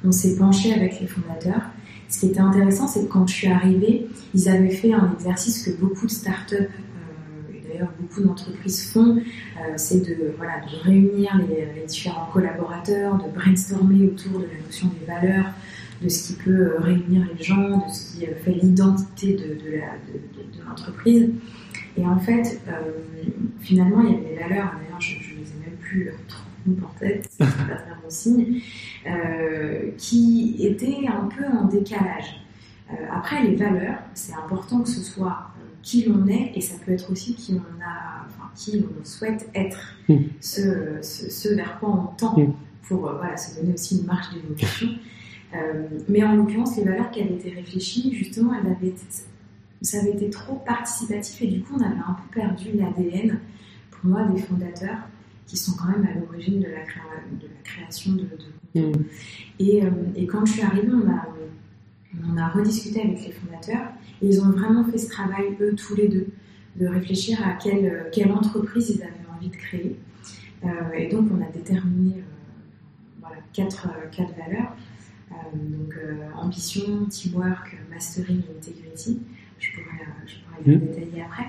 on, 0.03 0.11
s'est 0.11 0.35
penché 0.37 0.73
avec 0.73 0.99
les 0.99 1.07
fondateurs. 1.07 1.61
Ce 2.09 2.19
qui 2.19 2.27
était 2.27 2.39
intéressant, 2.39 2.87
c'est 2.87 3.01
que 3.01 3.11
quand 3.11 3.27
je 3.27 3.33
suis 3.33 3.47
arrivée, 3.47 4.07
ils 4.33 4.49
avaient 4.49 4.69
fait 4.69 4.93
un 4.93 5.11
exercice 5.13 5.63
que 5.63 5.71
beaucoup 5.71 6.05
de 6.05 6.11
startups 6.11 6.55
euh, 6.55 7.67
d'ailleurs 7.67 7.91
beaucoup 7.99 8.21
d'entreprises 8.21 8.85
font, 8.91 9.17
euh, 9.17 9.73
c'est 9.77 10.01
de, 10.01 10.33
voilà, 10.37 10.61
de 10.61 10.83
réunir 10.83 11.39
les, 11.49 11.85
différents 11.87 12.29
collaborateurs, 12.31 13.17
de 13.17 13.29
brainstormer 13.33 14.05
autour 14.05 14.39
de 14.39 14.45
la 14.45 14.65
notion 14.65 14.91
des 14.99 15.05
valeurs, 15.05 15.47
de 16.01 16.09
ce 16.09 16.27
qui 16.27 16.33
peut 16.33 16.51
euh, 16.51 16.79
réunir 16.79 17.25
les 17.35 17.43
gens, 17.43 17.87
de 17.87 17.91
ce 17.91 18.13
qui 18.13 18.25
fait 18.25 18.51
l'identité 18.51 19.33
de, 19.33 19.55
de 19.55 20.63
l'entreprise. 20.67 21.29
Et 21.97 22.05
en 22.05 22.19
fait, 22.19 22.59
finalement, 23.61 24.01
il 24.01 24.11
y 24.11 24.15
avait 24.15 24.29
des 24.29 24.35
valeurs, 24.35 24.73
d'ailleurs 24.77 24.99
je 24.99 25.15
ne 25.15 25.39
les 25.39 25.49
ai 25.49 25.69
même 25.69 25.77
plus 25.79 26.11
trop 26.27 26.44
tête, 26.99 27.27
c'est 27.29 27.45
pas 27.45 27.75
très 27.75 27.95
bon 28.01 28.09
signe, 28.09 28.59
euh, 29.07 29.91
qui 29.97 30.57
était 30.59 31.07
un 31.07 31.27
peu 31.27 31.45
en 31.45 31.65
décalage. 31.65 32.41
Euh, 32.91 32.95
après, 33.11 33.43
les 33.43 33.55
valeurs, 33.55 33.99
c'est 34.13 34.33
important 34.33 34.81
que 34.81 34.89
ce 34.89 35.01
soit 35.01 35.49
euh, 35.57 35.63
qui 35.81 36.03
l'on 36.05 36.27
est 36.27 36.51
et 36.55 36.61
ça 36.61 36.75
peut 36.85 36.91
être 36.91 37.11
aussi 37.11 37.35
qui 37.35 37.53
on 37.53 37.81
a, 37.81 38.25
enfin, 38.27 38.49
qui 38.55 38.85
on 38.85 39.05
souhaite 39.05 39.49
être, 39.55 39.95
mm. 40.07 40.15
ce, 40.39 40.99
ce, 41.01 41.49
vers 41.53 41.79
quoi 41.79 41.89
on 41.89 42.15
tend 42.15 42.39
mm. 42.39 42.53
pour 42.87 42.99
voilà, 42.99 43.37
se 43.37 43.59
donner 43.59 43.73
aussi 43.73 43.99
une 43.99 44.05
marche 44.05 44.33
d'évolution. 44.33 44.89
mais 46.09 46.23
en 46.23 46.35
l'occurrence, 46.35 46.75
les 46.77 46.83
valeurs 46.83 47.09
qui 47.11 47.21
avaient 47.21 47.35
été 47.35 47.49
réfléchies, 47.49 48.13
justement, 48.13 48.53
elles 48.53 48.71
avaient 48.71 48.93
ça 49.81 49.99
avait 49.99 50.11
été 50.11 50.29
trop 50.29 50.55
participatif 50.55 51.41
et 51.41 51.47
du 51.47 51.61
coup, 51.61 51.75
on 51.75 51.81
avait 51.81 51.93
un 51.95 52.13
peu 52.13 52.39
perdu 52.39 52.69
l'ADN, 52.73 53.39
pour 53.91 54.09
moi, 54.09 54.23
des 54.23 54.41
fondateurs 54.41 54.97
qui 55.47 55.57
sont 55.57 55.73
quand 55.77 55.89
même 55.89 56.05
à 56.05 56.19
l'origine 56.19 56.59
de, 56.59 56.67
la, 56.67 56.81
de 56.81 57.47
la 57.47 57.61
création 57.63 58.13
de, 58.13 58.23
de... 58.23 58.81
Mm. 58.81 59.05
Et, 59.59 59.85
euh, 59.85 59.89
et, 60.15 60.25
quand 60.25 60.45
je 60.45 60.53
suis 60.53 60.61
arrivée, 60.61 60.89
on 60.91 61.09
a, 61.09 61.27
on 62.27 62.37
a 62.37 62.49
rediscuté 62.49 63.01
avec 63.01 63.25
les 63.25 63.31
fondateurs 63.31 63.89
et 64.21 64.27
ils 64.27 64.41
ont 64.41 64.49
vraiment 64.49 64.83
fait 64.85 64.97
ce 64.97 65.09
travail, 65.09 65.55
eux, 65.61 65.75
tous 65.75 65.95
les 65.95 66.07
deux, 66.07 66.27
de 66.77 66.87
réfléchir 66.87 67.39
à 67.45 67.53
quelle, 67.53 68.09
quelle 68.11 68.31
entreprise 68.31 68.89
ils 68.89 69.03
avaient 69.03 69.35
envie 69.35 69.49
de 69.49 69.55
créer. 69.55 69.97
Euh, 70.63 70.91
et 70.93 71.07
donc, 71.09 71.29
on 71.31 71.41
a 71.41 71.49
déterminé 71.51 72.17
euh, 72.17 72.21
voilà, 73.19 73.37
quatre, 73.53 73.87
quatre 74.11 74.33
valeurs. 74.35 74.75
donc, 75.53 75.95
ambition, 76.35 77.05
teamwork, 77.05 77.77
mastering 77.91 78.41
et 78.41 78.57
integrity. 78.57 79.21
Je 79.59 79.71
pourrais, 79.71 80.05
je 80.25 80.35
pourrais 80.39 80.63
les 80.65 80.75
mm. 80.75 80.79
détailler 80.79 81.23
après. 81.23 81.47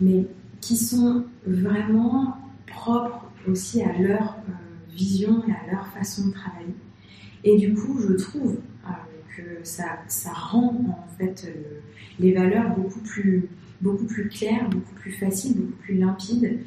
Mais 0.00 0.26
qui 0.60 0.76
sont 0.76 1.24
vraiment 1.46 2.36
propres 2.66 3.26
aussi 3.48 3.82
à 3.82 3.92
leur 3.98 4.36
euh, 4.48 4.94
vision 4.94 5.42
et 5.48 5.52
à 5.52 5.72
leur 5.72 5.86
façon 5.88 6.28
de 6.28 6.32
travailler. 6.32 6.74
Et 7.44 7.56
du 7.56 7.74
coup, 7.74 8.00
je 8.00 8.14
trouve 8.14 8.58
euh, 8.84 8.88
que 9.36 9.64
ça, 9.64 9.98
ça, 10.08 10.32
rend 10.32 10.74
en 10.88 11.18
fait 11.18 11.44
euh, 11.46 11.80
les 12.18 12.32
valeurs 12.32 12.74
beaucoup 12.76 13.00
plus, 13.00 13.48
beaucoup 13.80 14.06
plus 14.06 14.28
claires, 14.28 14.68
beaucoup 14.68 14.94
plus 14.94 15.12
faciles, 15.12 15.56
beaucoup 15.56 15.82
plus 15.82 15.94
limpides 15.94 16.60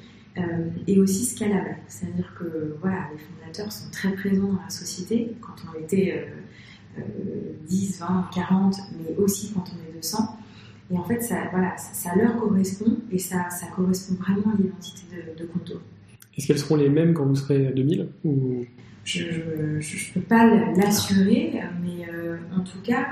et 0.87 0.97
aussi 0.99 1.25
scalables. 1.25 1.75
C'est-à-dire 1.89 2.33
que 2.39 2.77
voilà, 2.79 3.09
les 3.11 3.17
fondateurs 3.17 3.73
sont 3.73 3.91
très 3.91 4.13
présents 4.13 4.53
dans 4.53 4.61
la 4.61 4.69
société 4.69 5.35
quand 5.41 5.55
on 5.69 5.77
était 5.77 6.29
10, 7.67 7.99
20, 7.99 8.29
40, 8.33 8.75
mais 9.01 9.17
aussi 9.17 9.51
quand 9.51 9.65
on 9.73 9.89
est 9.89 9.95
200. 9.97 10.37
Et 10.91 10.97
en 10.97 11.03
fait, 11.03 11.21
ça, 11.21 11.49
voilà, 11.51 11.75
ça, 11.75 12.15
leur 12.15 12.37
correspond 12.37 12.99
et 13.11 13.19
ça, 13.19 13.49
ça 13.49 13.67
correspond 13.67 14.15
vraiment 14.15 14.53
à 14.53 14.61
l'identité 14.61 15.03
de, 15.13 15.43
de 15.43 15.45
Conto. 15.45 15.81
Est-ce 16.39 16.47
qu'elles 16.47 16.59
seront 16.59 16.77
les 16.77 16.87
mêmes 16.87 17.13
quand 17.13 17.25
vous 17.25 17.35
serez 17.35 17.67
à 17.67 17.71
2000 17.73 18.07
ou... 18.23 18.63
Je 19.03 19.23
ne 19.25 20.13
peux 20.13 20.21
pas 20.21 20.45
l'assurer, 20.73 21.59
mais 21.83 22.07
euh, 22.09 22.37
en 22.55 22.61
tout 22.61 22.79
cas, 22.81 23.07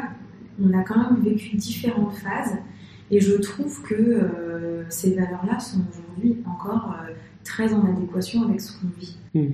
on 0.64 0.72
a 0.72 0.82
quand 0.84 0.98
même 0.98 1.22
vécu 1.22 1.58
différentes 1.58 2.16
phases 2.16 2.56
et 3.12 3.20
je 3.20 3.34
trouve 3.34 3.82
que 3.82 3.96
euh, 3.96 4.84
ces 4.88 5.14
valeurs-là 5.14 5.60
sont 5.60 5.82
aujourd'hui 5.90 6.38
encore 6.46 6.96
euh, 7.02 7.12
très 7.44 7.74
en 7.74 7.84
adéquation 7.86 8.44
avec 8.44 8.62
ce 8.62 8.80
qu'on 8.80 8.88
vit. 8.98 9.18
Hmm. 9.34 9.50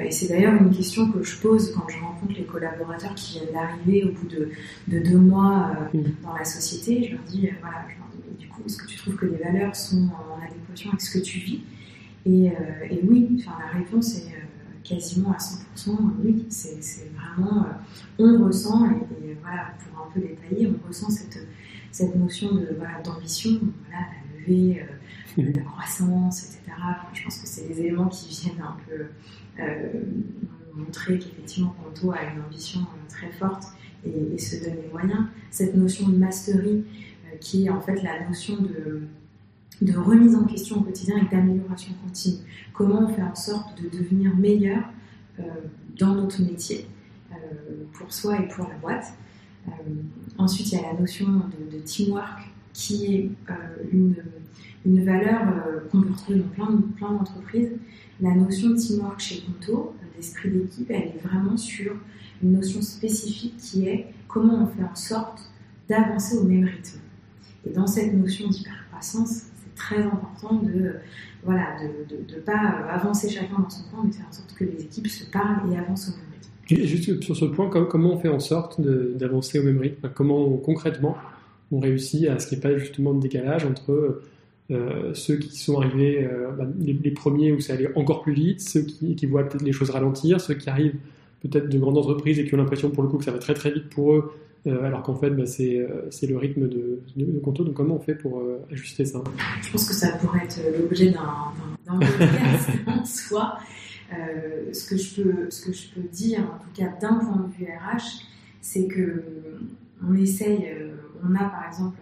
et 0.00 0.12
c'est 0.12 0.28
d'ailleurs 0.28 0.54
une 0.62 0.70
question 0.70 1.10
que 1.10 1.24
je 1.24 1.40
pose 1.40 1.72
quand 1.72 1.88
je 1.88 1.98
rencontre 1.98 2.34
les 2.36 2.44
collaborateurs 2.44 3.16
qui 3.16 3.40
viennent 3.40 3.52
d'arriver 3.52 4.04
au 4.04 4.12
bout 4.12 4.28
de, 4.28 4.50
de 4.86 5.00
deux 5.00 5.18
mois 5.18 5.72
hmm. 5.92 6.02
dans 6.22 6.36
la 6.36 6.44
société. 6.44 7.02
Je 7.02 7.14
leur 7.16 7.24
dis, 7.24 7.50
voilà, 7.60 7.84
je 7.88 7.98
leur 7.98 8.08
dis, 8.12 8.22
mais 8.30 8.38
du 8.38 8.46
coup, 8.46 8.62
est-ce 8.64 8.76
que 8.76 8.86
tu 8.86 8.96
trouves 8.96 9.16
que 9.16 9.26
les 9.26 9.38
valeurs 9.38 9.74
sont 9.74 10.06
en 10.06 10.40
adéquation 10.40 10.90
avec 10.90 11.00
ce 11.00 11.18
que 11.18 11.24
tu 11.24 11.40
vis? 11.40 11.62
Et, 12.28 12.50
euh, 12.50 12.54
et 12.90 13.00
oui, 13.04 13.38
enfin, 13.40 13.56
la 13.58 13.78
réponse 13.78 14.18
est 14.18 14.32
euh, 14.32 14.84
quasiment 14.84 15.32
à 15.32 15.38
100%, 15.38 15.96
oui, 16.22 16.44
c'est 16.50 17.10
vraiment, 17.14 17.64
euh, 17.64 18.38
on 18.38 18.44
ressent, 18.44 18.84
et, 18.90 19.36
voilà, 19.40 19.72
pour 19.78 20.06
un 20.06 20.10
peu 20.10 20.20
détailler, 20.20 20.70
on 20.70 20.86
ressent 20.86 21.08
cette, 21.08 21.38
cette 21.90 22.14
notion 22.16 22.50
d'ambition, 23.02 23.58
voilà, 23.88 24.06
la 24.10 24.40
levée, 24.40 24.84
la 25.38 25.62
croissance, 25.62 26.44
etc. 26.44 26.60
je 27.14 27.24
pense 27.24 27.38
que 27.38 27.46
c'est 27.46 27.66
des 27.66 27.80
éléments 27.80 28.08
qui 28.08 28.28
viennent 28.28 28.60
un 28.60 28.76
peu 28.86 29.06
montrer 30.74 31.18
qu'effectivement 31.18 31.74
Conto 31.82 32.12
a 32.12 32.22
une 32.24 32.42
ambition 32.42 32.80
très 33.08 33.32
forte 33.32 33.64
et, 34.04 34.34
et, 34.34 34.38
se 34.38 34.62
donne 34.62 34.76
les 34.82 34.88
moyens. 34.92 35.26
Cette 35.50 35.74
notion 35.74 36.08
de 36.08 36.16
mastery, 36.16 36.84
qui 37.40 37.66
est 37.66 37.70
en 37.70 37.80
fait 37.80 38.02
la 38.02 38.26
notion 38.26 38.56
de 38.56 39.08
de 39.80 39.96
remise 39.96 40.34
en 40.34 40.44
question 40.44 40.78
au 40.78 40.82
quotidien 40.82 41.16
et 41.18 41.34
d'amélioration 41.34 41.92
continue. 42.04 42.38
Comment 42.72 43.02
on 43.02 43.08
fait 43.08 43.22
en 43.22 43.34
sorte 43.34 43.80
de 43.80 43.88
devenir 43.88 44.34
meilleur 44.36 44.82
dans 45.98 46.14
notre 46.14 46.42
métier, 46.42 46.86
pour 47.92 48.12
soi 48.12 48.40
et 48.40 48.48
pour 48.48 48.68
la 48.68 48.74
boîte? 48.76 49.14
ensuite, 50.38 50.72
il 50.72 50.78
y 50.78 50.84
a 50.84 50.92
la 50.92 50.98
notion 50.98 51.26
de, 51.26 51.78
teamwork 51.78 52.50
qui 52.72 53.14
est 53.14 53.30
une, 53.92 54.16
une, 54.86 55.04
valeur 55.04 55.42
qu'on 55.90 56.02
peut 56.02 56.10
retrouver 56.10 56.38
dans 56.38 56.48
plein, 56.48 56.80
plein 56.96 57.12
d'entreprises. 57.12 57.72
La 58.20 58.34
notion 58.34 58.70
de 58.70 58.76
teamwork 58.76 59.20
chez 59.20 59.42
Conto, 59.42 59.94
l'esprit 60.16 60.50
d'équipe, 60.50 60.90
elle 60.90 61.02
est 61.02 61.20
vraiment 61.22 61.56
sur 61.56 61.96
une 62.42 62.52
notion 62.52 62.82
spécifique 62.82 63.56
qui 63.56 63.88
est 63.88 64.06
comment 64.26 64.62
on 64.62 64.66
fait 64.66 64.84
en 64.84 64.94
sorte 64.94 65.40
d'avancer 65.88 66.36
au 66.36 66.44
même 66.44 66.64
rythme. 66.64 67.00
Et 67.66 67.70
dans 67.70 67.86
cette 67.86 68.14
notion 68.14 68.48
d'hypercroissance, 68.48 69.46
très 69.78 70.02
important 70.02 70.56
de 70.56 70.94
voilà 71.44 71.76
de 71.80 72.34
ne 72.34 72.40
pas 72.40 72.58
avancer 72.90 73.30
chacun 73.30 73.58
dans 73.58 73.70
son 73.70 73.84
coin, 73.90 74.02
mais 74.04 74.12
faire 74.12 74.26
en 74.28 74.32
sorte 74.32 74.54
que 74.54 74.64
les 74.64 74.82
équipes 74.82 75.06
se 75.06 75.30
parlent 75.30 75.72
et 75.72 75.76
avancent 75.76 76.08
au 76.08 76.12
même 76.12 76.80
rythme. 76.80 76.86
juste 76.86 77.22
sur 77.22 77.36
ce 77.36 77.44
point, 77.46 77.68
comment 77.68 78.14
on 78.14 78.18
fait 78.18 78.28
en 78.28 78.40
sorte 78.40 78.80
d'avancer 78.80 79.58
au 79.58 79.62
même 79.62 79.78
rythme? 79.78 80.10
Comment 80.14 80.56
concrètement 80.56 81.16
on 81.70 81.80
réussit 81.80 82.26
à 82.28 82.38
ce 82.38 82.46
qu'il 82.46 82.58
n'y 82.58 82.64
ait 82.64 82.68
pas 82.70 82.78
justement 82.78 83.14
de 83.14 83.20
décalage 83.20 83.64
entre 83.64 84.22
euh, 84.70 85.14
ceux 85.14 85.36
qui 85.36 85.56
sont 85.56 85.80
arrivés 85.80 86.24
euh, 86.24 86.50
bah, 86.50 86.66
les, 86.78 87.10
premiers 87.10 87.52
où 87.52 87.60
ça 87.60 87.72
allait 87.72 87.90
encore 87.96 88.20
plus 88.20 88.34
vite, 88.34 88.60
ceux 88.60 88.82
qui, 88.82 89.26
voient 89.26 89.48
peut-être 89.48 89.62
les 89.62 89.72
choses 89.72 89.90
ralentir, 89.90 90.40
ceux 90.40 90.54
qui 90.54 90.68
arrivent 90.68 90.96
peut-être 91.40 91.68
de 91.68 91.78
grandes 91.78 91.96
entreprises 91.96 92.38
et 92.38 92.44
qui 92.44 92.54
ont 92.54 92.58
l'impression 92.58 92.90
pour 92.90 93.02
le 93.02 93.08
coup 93.08 93.16
que 93.16 93.24
ça 93.24 93.30
va 93.30 93.38
très 93.38 93.54
très 93.54 93.70
vite 93.70 93.88
pour 93.88 94.12
eux, 94.12 94.16
euh, 94.26 94.47
alors 94.68 95.02
qu'en 95.02 95.14
fait 95.14 95.30
bah, 95.30 95.46
c'est 95.46 96.26
le 96.26 96.36
rythme 96.36 96.68
de, 96.68 97.00
de, 97.16 97.38
Conto. 97.40 97.64
Donc 97.64 97.74
comment 97.74 97.96
on 97.96 98.00
fait 98.00 98.14
pour 98.14 98.42
ajuster 98.70 99.04
ça? 99.04 99.22
Je 99.62 99.72
pense 99.72 99.86
que 99.86 99.94
ça 99.94 100.12
pourrait 100.18 100.44
être 100.44 100.60
l'objet 100.78 101.10
d'un 101.10 101.98
podcast 101.98 102.70
en 102.86 103.04
soi. 103.04 103.58
ce, 104.72 104.88
que 104.88 104.96
je 104.96 105.22
peux, 105.22 105.50
ce 105.50 105.66
que 105.66 105.72
je 105.72 105.88
peux 105.94 106.08
dire, 106.08 106.40
en 106.40 106.58
tout 106.58 106.70
cas 106.74 106.88
d'un 107.00 107.16
point 107.16 107.46
de 107.46 107.52
vue 107.52 107.66
RH, 107.66 108.24
c'est 108.60 108.86
que 108.86 109.24
on 110.06 110.14
essaye, 110.14 110.68
on 111.24 111.34
a 111.34 111.44
par 111.44 111.66
exemple 111.66 111.98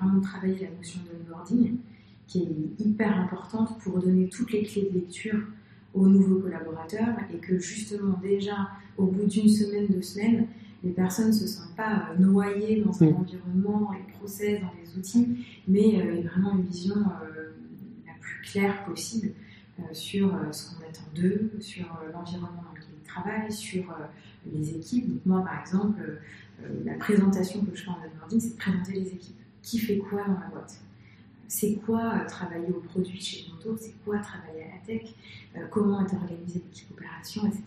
vraiment 0.00 0.20
travaillé 0.20 0.68
la 0.70 0.76
notion 0.76 1.00
de 1.04 1.24
onboarding 1.24 1.78
qui 2.30 2.42
est 2.42 2.84
hyper 2.84 3.18
importante 3.18 3.78
pour 3.80 3.98
donner 3.98 4.28
toutes 4.28 4.52
les 4.52 4.62
clés 4.62 4.88
de 4.88 5.00
lecture 5.00 5.40
aux 5.94 6.06
nouveaux 6.06 6.38
collaborateurs 6.38 7.16
et 7.34 7.38
que 7.38 7.58
justement 7.58 8.18
déjà 8.22 8.68
au 8.96 9.06
bout 9.06 9.26
d'une 9.26 9.48
semaine, 9.48 9.88
deux 9.88 10.02
semaines, 10.02 10.46
les 10.82 10.92
personnes 10.92 11.28
ne 11.28 11.32
se 11.32 11.46
sentent 11.46 11.76
pas 11.76 12.08
euh, 12.10 12.18
noyées 12.18 12.82
dans 12.84 13.02
un 13.02 13.10
mm. 13.10 13.16
environnement, 13.16 13.92
les 13.92 14.12
process, 14.14 14.60
dans 14.60 14.72
les 14.82 14.98
outils, 14.98 15.44
mais 15.68 16.00
euh, 16.00 16.22
vraiment 16.22 16.56
une 16.56 16.64
vision 16.64 16.96
euh, 16.96 17.50
la 18.06 18.12
plus 18.20 18.40
claire 18.42 18.84
possible 18.84 19.32
sur 19.92 20.38
ce 20.52 20.74
qu'on 20.74 20.82
attend 20.82 21.08
d'eux, 21.14 21.50
sur 21.58 21.86
l'environnement 22.12 22.62
dans 22.66 22.74
lequel 22.74 22.90
ils 23.02 23.08
travaillent, 23.08 23.50
sur 23.50 23.96
les 24.52 24.74
équipes. 24.74 25.08
Donc 25.08 25.24
moi 25.24 25.42
par 25.42 25.58
exemple, 25.58 26.20
la 26.84 26.92
présentation 26.98 27.64
que 27.64 27.74
je 27.74 27.84
fais 27.84 27.88
en 27.88 27.96
onboarding, 28.06 28.40
c'est 28.40 28.50
de 28.50 28.56
présenter 28.58 28.92
les 28.92 29.08
équipes. 29.08 29.40
Qui 29.62 29.78
fait 29.78 29.96
quoi 29.96 30.22
dans 30.24 30.38
la 30.38 30.48
boîte? 30.48 30.82
C'est 31.50 31.74
quoi 31.84 32.14
euh, 32.14 32.28
travailler 32.28 32.68
au 32.68 32.80
produit 32.80 33.20
chez 33.20 33.50
Conto, 33.50 33.76
c'est 33.76 33.92
quoi 34.04 34.18
travailler 34.20 34.62
à 34.62 34.76
la 34.76 34.86
tech, 34.86 35.10
euh, 35.56 35.66
comment 35.68 36.00
est 36.06 36.14
organisée 36.14 36.62
l'équipe 36.64 36.88
opération, 36.92 37.44
etc. 37.44 37.64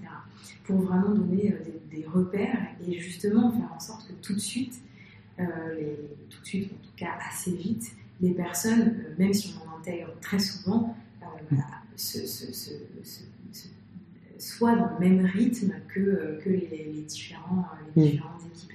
Pour 0.63 0.77
vraiment 0.77 1.09
donner 1.09 1.53
euh, 1.53 1.69
des, 1.91 2.05
repères 2.05 2.65
et 2.87 2.97
justement 2.97 3.51
faire 3.51 3.73
en 3.75 3.79
sorte 3.79 4.07
que 4.07 4.13
tout 4.13 4.33
de 4.33 4.39
suite, 4.39 4.81
tout 5.37 5.43
de 5.43 6.45
suite, 6.45 6.71
en 6.71 6.85
tout 6.85 6.93
cas 6.95 7.11
assez 7.29 7.51
vite, 7.51 7.91
les 8.21 8.31
personnes, 8.31 9.03
même 9.17 9.33
si 9.33 9.53
on 9.57 9.69
en 9.69 9.79
intègre 9.79 10.13
très 10.21 10.39
souvent, 10.39 10.95
soient 14.37 14.75
dans 14.75 14.91
le 14.97 14.99
même 14.99 15.25
rythme 15.25 15.73
que, 15.93 16.39
les, 16.45 17.03
différents, 17.07 17.65
mm. 17.95 18.01
différentes 18.01 18.41
équipes. 18.45 18.73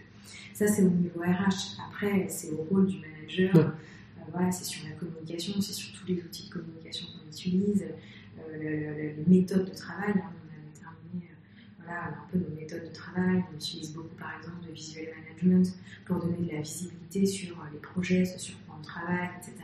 Ça, 0.53 0.66
c'est 0.66 0.83
au 0.83 0.90
niveau 0.90 1.21
RH. 1.21 1.81
Après, 1.88 2.27
c'est 2.29 2.51
au 2.51 2.66
rôle 2.71 2.87
du 2.87 2.99
manager 2.99 3.73
c'est 4.51 4.64
sur 4.64 4.88
la 4.88 4.95
communication, 4.95 5.61
c'est 5.61 5.73
sur 5.73 5.99
tous 5.99 6.07
les 6.07 6.23
outils 6.23 6.49
de 6.49 6.53
communication 6.53 7.07
qu'on 7.07 7.29
utilise, 7.29 7.85
euh, 8.38 9.14
les 9.17 9.25
méthodes 9.27 9.69
de 9.69 9.75
travail. 9.75 10.14
Hein, 10.17 10.31
on 10.33 10.49
a 10.49 10.73
déterminé 10.73 11.31
euh, 11.83 11.93
un 11.93 12.31
peu 12.31 12.38
nos 12.38 12.55
méthodes 12.57 12.88
de 12.88 12.95
travail. 12.95 13.45
On 13.51 13.57
utilise 13.57 13.93
beaucoup, 13.93 14.14
par 14.19 14.37
exemple, 14.38 14.67
de 14.67 14.73
visual 14.73 15.07
management 15.17 15.75
pour 16.07 16.19
donner 16.19 16.47
de 16.47 16.53
la 16.53 16.61
visibilité 16.61 17.27
sur 17.27 17.59
euh, 17.59 17.64
les 17.73 17.79
projets, 17.79 18.25
sur 18.25 18.55
quoi 18.67 18.77
on 18.79 18.83
travaille, 18.83 19.29
etc. 19.38 19.55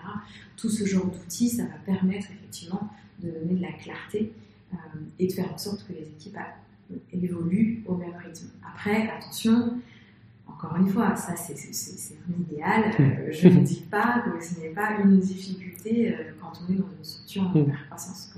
Tout 0.56 0.68
ce 0.68 0.84
genre 0.84 1.06
d'outils, 1.06 1.50
ça 1.50 1.64
va 1.64 1.76
permettre 1.84 2.26
effectivement 2.30 2.90
de 3.20 3.30
donner 3.30 3.54
de 3.54 3.62
la 3.62 3.72
clarté 3.72 4.32
et 5.20 5.28
de 5.28 5.32
faire 5.32 5.52
en 5.52 5.56
sorte 5.56 5.86
que 5.86 5.92
les 5.92 6.02
équipes 6.02 6.36
évoluent 7.12 7.84
au 7.86 7.94
même 7.94 8.14
rythme. 8.16 8.48
Après, 8.66 9.08
attention, 9.08 9.80
encore 10.64 10.78
une 10.78 10.88
fois, 10.88 11.14
ça 11.16 11.34
c'est 11.36 11.54
un 11.54 12.40
idéal. 12.40 12.90
Hmm. 12.98 13.02
Euh, 13.02 13.30
je 13.30 13.48
ne 13.48 13.60
dis 13.60 13.84
pas 13.90 14.24
que 14.24 14.44
ce 14.44 14.60
n'est 14.60 14.70
pas 14.70 14.96
une 15.02 15.18
difficulté 15.18 16.10
euh, 16.10 16.16
quand 16.40 16.52
on 16.62 16.72
est 16.72 16.76
dans 16.76 16.88
une 16.96 17.04
structure 17.04 17.42
en 17.42 17.60
hmm. 17.60 17.72
croissance. 17.86 18.34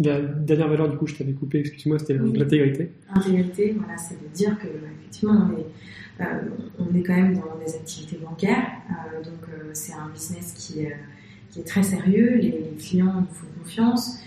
La 0.00 0.20
dernière 0.20 0.68
valeur, 0.68 0.88
du 0.88 0.96
coup, 0.96 1.08
je 1.08 1.16
t'avais 1.16 1.32
coupé, 1.32 1.58
excuse-moi, 1.58 1.98
c'était 1.98 2.14
l'intégrité. 2.14 2.92
L'intégrité, 3.12 3.74
voilà, 3.76 3.96
c'est 3.96 4.14
de 4.14 4.32
dire 4.32 4.56
que 4.58 4.68
effectivement, 5.00 5.48
on 5.50 5.58
est, 5.58 6.24
euh, 6.24 6.40
on 6.78 6.96
est 6.96 7.02
quand 7.02 7.16
même 7.16 7.34
dans 7.34 7.58
des 7.64 7.74
activités 7.74 8.16
bancaires, 8.18 8.70
donc 9.24 9.50
c'est 9.72 9.94
un 9.94 10.08
business 10.14 10.52
qui, 10.52 10.86
qui, 11.50 11.60
est 11.60 11.64
très 11.64 11.82
sérieux, 11.82 12.36
les, 12.36 12.50
les 12.50 12.76
clients 12.78 13.12
nous 13.12 13.34
font 13.34 13.46
confiance, 13.60 14.20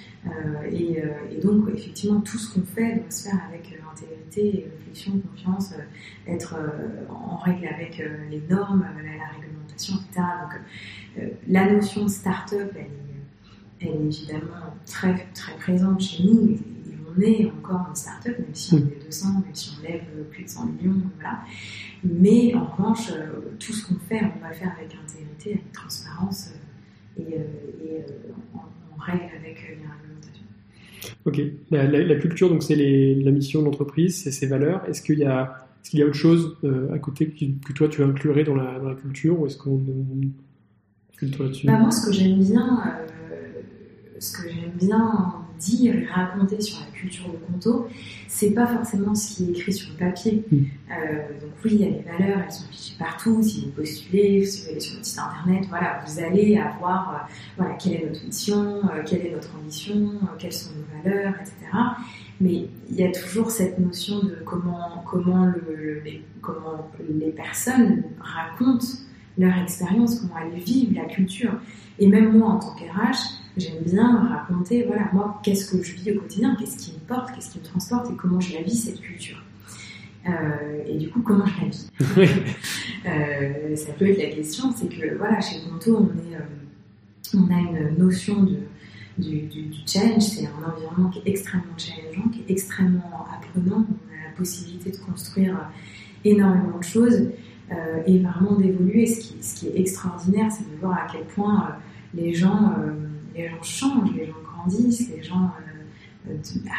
et, 0.71 1.01
et, 1.31 1.39
donc 1.41 1.69
effectivement, 1.73 2.21
tout 2.21 2.37
ce 2.37 2.53
qu'on 2.53 2.65
fait 2.65 2.97
doit 2.97 3.09
se 3.09 3.29
faire 3.29 3.39
avec 3.47 3.71
intégrité, 3.91 4.67
réflexion, 4.77 5.19
confiance, 5.19 5.73
euh, 5.73 6.31
être 6.31 6.55
euh, 6.55 7.05
en 7.09 7.37
règle 7.37 7.67
avec 7.67 7.99
euh, 7.99 8.29
les 8.29 8.41
normes, 8.49 8.81
la, 8.81 9.39
réglementation, 9.39 9.95
etc. 9.95 10.21
Donc 10.41 11.31
la 11.47 11.71
notion 11.71 12.05
de 12.05 12.09
start-up, 12.09 12.71
elle, 12.75 13.87
est 13.87 13.93
évidemment 13.93 14.75
très, 14.85 15.27
très 15.33 15.55
présente 15.55 16.01
chez 16.01 16.23
nous. 16.23 16.51
Et, 16.51 16.59
on 17.13 17.21
est 17.21 17.51
encore 17.51 17.87
une 17.89 17.95
start-up, 17.95 18.39
même 18.39 18.55
si 18.55 18.75
on 18.75 18.77
est 18.77 19.03
200, 19.03 19.33
même 19.33 19.43
si 19.53 19.77
on 19.77 19.83
lève 19.83 20.05
plus 20.29 20.45
de 20.45 20.49
100 20.49 20.65
millions, 20.67 21.01
voilà. 21.15 21.41
Mais 22.05 22.55
en 22.55 22.63
revanche, 22.63 23.11
tout 23.59 23.73
ce 23.73 23.85
qu'on 23.85 23.99
fait, 23.99 24.21
on 24.23 24.39
va 24.39 24.47
le 24.47 24.55
faire 24.55 24.71
avec 24.77 24.95
intégrité, 24.95 25.55
avec 25.55 25.71
transparence 25.73 26.51
et, 27.19 27.35
en, 28.53 28.97
règle 28.97 29.23
avec 29.35 29.61
les 29.61 29.75
réglementations. 29.75 30.10
Ok. 31.25 31.41
La, 31.71 32.15
culture, 32.15 32.49
donc 32.49 32.63
c'est 32.63 32.75
la 32.75 33.31
mission 33.31 33.61
de 33.61 33.65
l'entreprise, 33.65 34.23
c'est 34.23 34.31
ses 34.31 34.47
valeurs. 34.47 34.83
Est-ce 34.87 35.01
qu'il 35.01 35.19
y 35.19 35.25
a, 35.25 35.67
est-ce 35.83 35.97
y 35.97 36.01
a 36.01 36.05
autre 36.05 36.15
chose 36.15 36.57
euh, 36.63 36.93
à 36.93 36.99
côté 36.99 37.27
que, 37.27 37.73
toi 37.73 37.87
tu 37.87 38.03
inclurais 38.03 38.43
dans 38.43 38.55
la, 38.55 38.79
dans 38.79 38.89
la 38.89 38.95
culture 38.95 39.39
ou 39.39 39.47
est-ce 39.47 39.57
qu'on 39.57 39.81
filtre 41.17 41.43
là-dessus? 41.43 41.67
Bah, 41.67 41.77
Moi, 41.77 41.91
ce 41.91 42.05
que 42.05 42.11
j'aime 42.11 42.39
bien, 42.39 42.81
euh, 43.31 43.61
ce 44.19 44.37
que 44.37 44.49
j'aime 44.49 44.71
bien 44.75 45.40
dire 45.61 45.95
et 45.95 46.05
raconter 46.05 46.59
sur 46.59 46.79
la 46.79 46.91
culture 46.97 47.25
de 47.31 47.37
Conto, 47.37 47.87
c'est 48.27 48.51
pas 48.51 48.67
forcément 48.67 49.13
ce 49.13 49.35
qui 49.35 49.45
est 49.45 49.49
écrit 49.51 49.73
sur 49.73 49.91
le 49.91 49.97
papier. 49.97 50.43
Mm. 50.51 50.57
Euh, 50.57 51.39
donc 51.39 51.51
oui, 51.63 51.71
il 51.73 51.81
y 51.81 51.83
a 51.83 51.89
les 51.89 52.01
valeurs, 52.01 52.41
elles 52.43 52.51
sont 52.51 52.65
affichées 52.65 52.95
partout. 52.97 53.41
Si 53.43 53.65
vous 53.65 53.71
postulez, 53.71 54.45
si 54.45 54.63
vous 54.63 54.69
allez 54.71 54.79
sur 54.79 54.95
notre 54.95 55.05
site 55.05 55.19
internet, 55.19 55.65
voilà, 55.69 56.03
vous 56.05 56.19
allez 56.19 56.57
avoir, 56.57 57.09
euh, 57.09 57.33
voilà, 57.57 57.75
quelle 57.75 57.93
est 57.93 58.05
notre 58.05 58.25
mission, 58.25 58.81
euh, 58.85 59.03
quelle 59.05 59.27
est 59.27 59.31
notre 59.33 59.55
ambition, 59.55 60.11
quelles 60.39 60.53
sont 60.53 60.71
nos 60.75 61.03
valeurs, 61.03 61.33
etc. 61.39 61.55
Mais 62.39 62.67
il 62.89 62.95
y 62.95 63.03
a 63.03 63.11
toujours 63.11 63.51
cette 63.51 63.77
notion 63.77 64.19
de 64.23 64.37
comment, 64.43 65.03
comment, 65.05 65.45
le, 65.45 66.01
les, 66.03 66.23
comment 66.41 66.89
les 67.07 67.31
personnes 67.31 68.03
racontent 68.19 68.87
leur 69.37 69.57
expérience, 69.59 70.19
comment 70.19 70.39
elles 70.39 70.59
vivent 70.59 70.93
la 70.95 71.05
culture. 71.05 71.53
Et 71.99 72.07
même 72.07 72.37
moi, 72.37 72.49
en 72.49 72.59
tant 72.59 72.73
qu'RH, 72.75 73.40
j'aime 73.57 73.83
bien 73.83 74.27
raconter, 74.27 74.83
voilà, 74.83 75.09
moi, 75.13 75.39
qu'est-ce 75.43 75.71
que 75.71 75.83
je 75.83 75.95
vis 75.95 76.11
au 76.11 76.21
quotidien, 76.21 76.55
qu'est-ce 76.59 76.77
qui 76.77 76.93
me 76.93 76.99
porte, 76.99 77.33
qu'est-ce 77.33 77.51
qui 77.51 77.59
me 77.59 77.63
transporte 77.63 78.09
et 78.11 78.15
comment 78.15 78.39
je 78.39 78.53
la 78.53 78.61
vis, 78.61 78.75
cette 78.75 79.01
culture. 79.01 79.41
Euh, 80.27 80.83
et 80.87 80.97
du 80.97 81.09
coup, 81.09 81.21
comment 81.21 81.45
je 81.45 81.61
la 81.61 81.67
vis 81.67 81.89
euh, 83.05 83.75
Ça 83.75 83.93
peut 83.93 84.07
être 84.09 84.21
la 84.21 84.35
question, 84.35 84.71
c'est 84.75 84.87
que, 84.87 85.17
voilà, 85.17 85.41
chez 85.41 85.57
Conto, 85.67 85.97
on, 85.97 86.05
est, 86.05 86.35
euh, 86.35 87.39
on 87.39 87.51
a 87.51 87.59
une 87.59 87.97
notion 87.97 88.43
de, 88.43 88.57
du, 89.17 89.41
du, 89.41 89.71
challenge, 89.85 90.21
c'est 90.21 90.45
un 90.45 90.71
environnement 90.71 91.09
qui 91.09 91.19
est 91.19 91.29
extrêmement 91.29 91.77
challengeant, 91.77 92.29
qui 92.29 92.41
est 92.41 92.51
extrêmement 92.51 93.25
apprenant, 93.33 93.85
on 93.89 94.13
a 94.13 94.29
la 94.29 94.35
possibilité 94.37 94.91
de 94.91 94.97
construire 94.97 95.69
énormément 96.23 96.77
de 96.77 96.83
choses 96.83 97.29
et 98.05 98.19
vraiment 98.19 98.57
d'évoluer. 98.57 99.05
Ce 99.05 99.21
qui, 99.21 99.41
ce 99.41 99.55
qui 99.55 99.67
est 99.69 99.79
extraordinaire, 99.79 100.51
c'est 100.51 100.69
de 100.69 100.77
voir 100.81 100.97
à 100.97 101.07
quel 101.09 101.23
point 101.23 101.77
les 102.13 102.33
gens 102.33 102.75
les 103.35 103.49
gens 103.49 103.63
changent, 103.63 104.13
les 104.15 104.27
gens 104.27 104.41
grandissent, 104.43 105.09
les 105.09 105.23
gens 105.23 105.51
euh, 106.27 106.31
euh, 106.31 106.37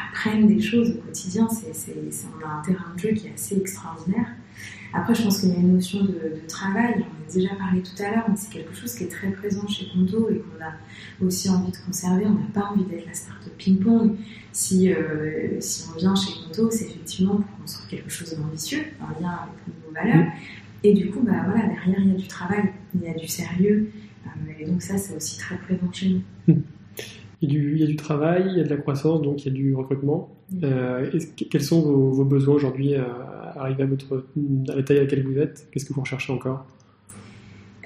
apprennent 0.09 0.47
des 0.47 0.61
choses 0.61 0.91
au 0.91 1.01
quotidien. 1.01 1.49
C'est, 1.49 1.95
on 2.41 2.47
a 2.47 2.51
un 2.51 2.63
terrain 2.63 2.95
de 2.95 2.99
jeu 2.99 3.11
qui 3.13 3.29
est 3.29 3.35
assez 3.35 3.57
extraordinaire. 3.57 4.29
Après, 4.95 5.15
je 5.15 5.23
pense 5.23 5.41
qu'il 5.41 5.49
y 5.49 5.53
a 5.53 5.57
une 5.57 5.75
notion 5.75 6.05
de, 6.05 6.35
travail, 6.49 6.97
on 6.99 7.31
a 7.31 7.33
déjà 7.33 7.55
parlé 7.55 7.83
tout 7.83 8.03
à 8.03 8.11
l'heure, 8.11 8.25
mais 8.29 8.37
c'est 8.37 8.53
quelque 8.53 8.75
chose 8.75 8.95
qui 8.95 9.05
est 9.05 9.09
très 9.09 9.31
présent 9.31 9.67
chez 9.67 9.89
Conto 9.89 10.29
et 10.29 10.39
qu'on 10.39 10.63
a 10.63 11.27
aussi 11.27 11.49
envie 11.49 11.73
de 11.73 11.79
conserver. 11.79 12.27
On 12.27 12.35
n'a 12.35 12.47
pas 12.53 12.71
envie 12.73 12.85
d'être 12.85 13.07
la 13.07 13.15
start-up 13.15 13.55
ping-pong. 13.57 14.17
Si, 14.53 14.93
euh, 14.93 15.59
si 15.61 15.85
on 15.91 15.97
vient 15.97 16.15
chez 16.15 16.33
Conto, 16.45 16.71
c'est 16.71 16.85
effectivement 16.85 17.37
pour 17.37 17.59
construire 17.61 17.89
quelque 17.89 18.11
chose 18.11 18.37
d'ambitieux, 18.37 18.85
en 19.01 19.19
lien 19.19 19.31
avec 19.31 19.87
nos 19.87 19.95
valeurs. 19.95 20.33
Et 20.85 20.93
du 20.93 21.11
coup, 21.11 21.21
bah, 21.21 21.45
voilà, 21.47 21.69
derrière, 21.69 22.01
il 22.01 22.09
y 22.09 22.15
a 22.15 22.19
du 22.19 22.27
travail, 22.27 22.65
il 22.95 23.03
y 23.03 23.09
a 23.09 23.15
du 23.15 23.29
sérieux. 23.29 23.91
Euh, 24.43 24.53
et 24.61 24.67
donc 24.67 24.83
ça, 24.83 24.99
c'est 24.99 25.17
aussi 25.17 25.39
très 25.39 25.57
présent 25.57 25.93
chez 25.93 26.21
nous. 26.47 26.57
Il 27.45 27.77
y, 27.77 27.83
a 27.83 27.87
du, 27.87 27.97
travail, 27.97 28.45
il 28.53 28.59
y 28.59 28.61
a 28.61 28.65
de 28.65 28.69
la 28.69 28.77
croissance, 28.77 29.21
donc 29.21 29.45
il 29.45 29.49
y 29.49 29.51
a 29.51 29.53
du 29.53 29.75
recrutement. 29.75 30.31
Euh, 30.63 31.11
quels 31.51 31.65
sont 31.65 31.83
vos, 31.83 32.25
besoins 32.25 32.55
aujourd'hui 32.55 32.95
à, 32.95 33.05
arriver 33.57 33.83
à, 33.83 33.87
votre, 33.87 34.27
à 34.69 34.77
la 34.77 34.83
taille 34.85 34.99
à 34.99 35.01
laquelle 35.01 35.27
vous 35.27 35.37
êtes? 35.39 35.67
Qu'est-ce 35.73 35.85
que 35.85 35.93
vous 35.93 36.03
recherchez 36.03 36.33
encore? 36.33 36.65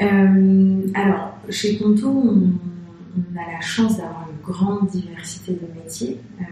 Euh, 0.03 0.87
Alors, 0.93 1.39
chez 1.49 1.79
Conto, 1.79 2.07
on, 2.07 2.53
a 3.39 3.53
la 3.53 3.61
chance 3.63 3.97
d'avoir 3.97 4.29
une 4.31 4.43
grande 4.45 4.89
diversité 4.89 5.53
de 5.53 5.75
métiers. 5.75 6.19
Euh, 6.39 6.45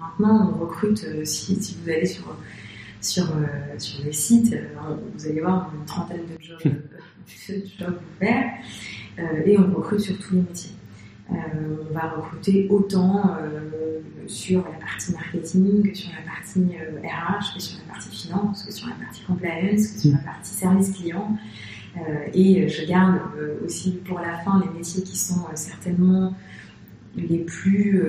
maintenant, 0.00 0.52
on 0.56 0.64
recrute, 0.64 1.06
si, 1.24 1.54
si, 1.54 1.76
vous 1.80 1.88
allez 1.88 2.06
sur, 2.06 2.24
sur, 3.02 3.26
sur 3.78 4.04
le 4.04 4.12
site, 4.12 4.56
vous 5.14 5.26
allez 5.26 5.40
voir 5.40 5.72
une 5.78 5.84
trentaine 5.84 6.22
de 6.22 6.42
jobs, 6.42 6.58
de 7.48 7.62
jobs 7.78 8.00
ouverts, 8.16 8.52
et 9.44 9.58
on 9.58 9.74
recrute 9.74 10.00
sur 10.00 10.18
tous 10.18 10.34
les 10.34 10.40
métiers. 10.40 10.72
Euh, 11.30 11.34
on 11.88 11.94
va 11.94 12.10
recruter 12.10 12.66
autant 12.68 13.36
euh, 13.40 14.00
sur 14.26 14.64
la 14.64 14.78
partie 14.78 15.12
marketing 15.12 15.90
que 15.90 15.96
sur 15.96 16.10
la 16.10 16.30
partie 16.30 16.60
RH, 16.60 17.52
euh, 17.52 17.54
que 17.54 17.62
sur 17.62 17.78
la 17.78 17.94
partie 17.94 18.10
finance, 18.10 18.64
que 18.64 18.72
sur 18.72 18.88
la 18.88 18.94
partie 18.94 19.22
compliance, 19.22 19.86
que 19.88 20.00
sur 20.00 20.12
la 20.12 20.18
partie 20.18 20.50
service 20.50 20.90
client. 20.92 21.36
et 22.32 22.68
je 22.68 22.86
garde 22.86 23.20
aussi 23.64 23.92
pour 24.04 24.18
la 24.18 24.38
fin 24.38 24.62
les 24.64 24.78
métiers 24.78 25.02
qui 25.02 25.16
sont 25.16 25.44
certainement 25.54 26.34
les 27.16 27.38
plus, 27.38 28.02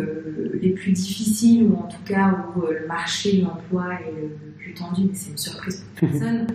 les 0.62 0.70
plus 0.70 0.92
difficiles 0.92 1.64
ou 1.64 1.76
en 1.76 1.88
tout 1.88 2.04
cas 2.06 2.46
où 2.56 2.62
le 2.62 2.88
marché 2.88 3.38
de 3.38 3.44
l'emploi 3.44 3.96
est 3.96 4.12
le 4.12 4.52
plus 4.58 4.74
tendu, 4.74 5.04
mais 5.10 5.14
c'est 5.14 5.32
une 5.32 5.38
surprise 5.38 5.86
pour 5.96 6.10
personne, 6.10 6.48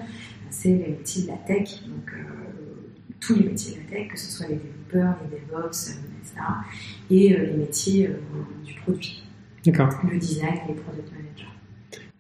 c'est 0.51 0.71
les 0.71 0.89
métiers 0.89 1.25
de 1.25 1.29
la 1.29 1.37
tech. 1.37 1.83
Donc, 1.87 2.13
tous 3.21 3.35
les 3.35 3.45
métiers 3.45 3.77
de 3.77 3.81
la 3.81 3.99
tech, 3.99 4.09
que 4.09 4.19
ce 4.19 4.31
soit 4.31 4.47
les 4.49 4.57
développeurs, 4.57 5.17
les 5.31 5.39
DevOps, 5.39 5.99
etc. 6.21 6.41
Et 7.11 7.35
euh, 7.35 7.47
les 7.47 7.57
métiers 7.57 8.09
euh, 8.09 8.15
du 8.65 8.75
produit. 8.75 9.23
Le 9.67 10.19
design, 10.19 10.55
les 10.69 10.75
product 10.75 11.13
managers. 11.13 11.53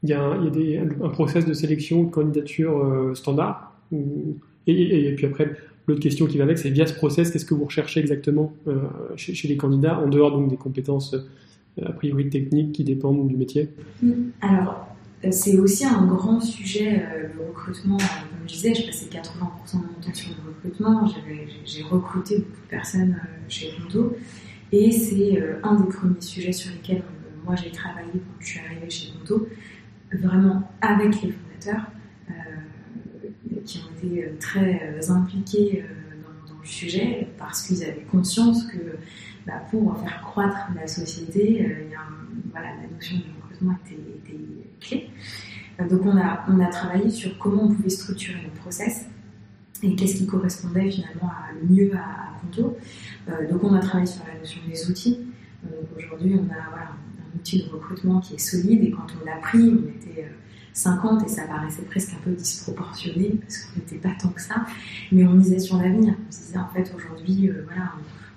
Il 0.02 0.10
y 0.10 0.12
a, 0.12 0.22
un, 0.22 0.44
il 0.44 0.70
y 0.70 0.76
a 0.76 0.82
un 0.82 1.08
process 1.08 1.46
de 1.46 1.54
sélection, 1.54 2.04
de 2.04 2.10
candidature 2.10 2.78
euh, 2.78 3.14
standard 3.14 3.80
et, 4.66 5.14
puis 5.16 5.26
après, 5.26 5.50
l'autre 5.88 6.00
question 6.00 6.26
qui 6.26 6.38
va 6.38 6.44
avec, 6.44 6.58
c'est 6.58 6.70
via 6.70 6.86
ce 6.86 6.94
process, 6.94 7.30
qu'est-ce 7.30 7.44
que 7.44 7.54
vous 7.54 7.64
recherchez 7.64 8.00
exactement 8.00 8.52
chez, 9.16 9.34
chez, 9.34 9.48
les 9.48 9.56
candidats, 9.56 9.98
en 9.98 10.08
dehors 10.08 10.32
donc 10.32 10.48
des 10.50 10.56
compétences 10.56 11.16
a 11.82 11.92
priori 11.92 12.28
techniques 12.28 12.72
qui 12.72 12.84
dépendent 12.84 13.26
du 13.28 13.36
métier 13.36 13.68
mm. 14.02 14.12
Alors, 14.40 14.88
c'est 15.30 15.58
aussi 15.58 15.84
un 15.84 16.06
grand 16.06 16.40
sujet, 16.40 17.02
le 17.34 17.48
recrutement. 17.48 17.96
Comme 17.96 18.46
je 18.46 18.52
disais, 18.52 18.74
je 18.74 18.86
passais 18.86 19.06
80% 19.06 19.12
de 19.12 19.86
mon 19.86 20.00
temps 20.00 20.14
sur 20.14 20.30
le 20.30 20.48
recrutement. 20.48 21.06
J'ai 21.64 21.82
recruté 21.82 22.38
beaucoup 22.38 22.60
de 22.62 22.68
personnes 22.68 23.16
chez 23.48 23.70
Conto. 23.76 24.14
Et 24.72 24.92
c'est 24.92 25.40
euh, 25.40 25.60
un 25.62 25.76
des 25.76 25.88
premiers 25.88 26.20
sujets 26.20 26.52
sur 26.52 26.70
lesquels 26.72 26.98
euh, 26.98 27.44
moi 27.44 27.54
j'ai 27.56 27.70
travaillé 27.70 28.10
quand 28.12 28.40
je 28.40 28.46
suis 28.46 28.60
arrivée 28.60 28.90
chez 28.90 29.12
Conto, 29.12 29.48
vraiment 30.12 30.70
avec 30.80 31.22
les 31.22 31.32
fondateurs 31.32 31.86
euh, 31.86 31.97
qui 33.68 33.78
ont 33.78 34.06
été 34.06 34.32
très 34.40 35.10
impliqués 35.10 35.84
dans, 36.48 36.58
le 36.60 36.66
sujet 36.66 37.28
parce 37.38 37.62
qu'ils 37.62 37.82
avaient 37.84 38.06
conscience 38.10 38.64
que 38.64 38.96
bah, 39.46 39.62
pour 39.70 39.96
faire 39.98 40.22
croître 40.22 40.56
la 40.74 40.86
société, 40.86 41.86
la 42.54 42.88
notion 42.92 43.16
du 43.18 43.24
recrutement 43.42 43.78
était, 43.86 43.98
clé. 44.80 45.10
Donc 45.90 46.04
on 46.04 46.16
a, 46.16 46.44
on 46.48 46.60
a 46.60 46.66
travaillé 46.66 47.10
sur 47.10 47.36
comment 47.38 47.64
on 47.64 47.74
pouvait 47.74 47.88
structurer 47.88 48.40
le 48.42 48.60
process 48.60 49.06
et 49.82 49.94
qu'est-ce 49.94 50.16
qui 50.16 50.26
correspondait 50.26 50.90
finalement 50.90 51.28
à, 51.28 51.52
mieux 51.68 51.92
à, 51.94 51.98
à 51.98 52.40
Conto. 52.40 52.76
Euh, 53.28 53.50
donc 53.50 53.64
on 53.64 53.74
a 53.74 53.80
travaillé 53.80 54.06
sur 54.06 54.22
la 54.26 54.38
notion 54.38 54.60
des 54.68 54.90
outils. 54.90 55.20
Euh, 55.66 55.82
aujourd'hui, 55.96 56.34
on 56.34 56.44
a 56.52 56.68
voilà, 56.70 56.90
un 56.90 57.36
outil 57.36 57.64
de 57.64 57.68
recrutement 57.70 58.20
qui 58.20 58.34
est 58.34 58.38
solide 58.38 58.84
et 58.84 58.90
quand 58.90 59.06
on 59.20 59.24
l'a 59.24 59.36
pris, 59.36 59.58
on 59.58 59.88
était 59.88 60.28
50 60.78 61.22
euh, 61.22 61.24
et 61.24 61.28
ça 61.28 61.42
paraissait 61.42 61.82
presque 61.82 62.12
un 62.14 62.22
peu 62.24 62.30
disproportionné 62.32 63.38
parce 63.40 63.58
qu'on 63.58 63.80
n'était 63.80 63.96
pas 63.96 64.14
tant 64.20 64.28
que 64.28 64.40
ça, 64.40 64.66
mais 65.12 65.24
on 65.26 65.34
misait 65.34 65.58
sur 65.58 65.76
l'avenir. 65.76 66.14
On 66.28 66.32
se 66.32 66.38
disait 66.38 66.58
en 66.58 66.68
fait 66.68 66.92
aujourd'hui, 66.94 67.50
voilà, 67.66 67.92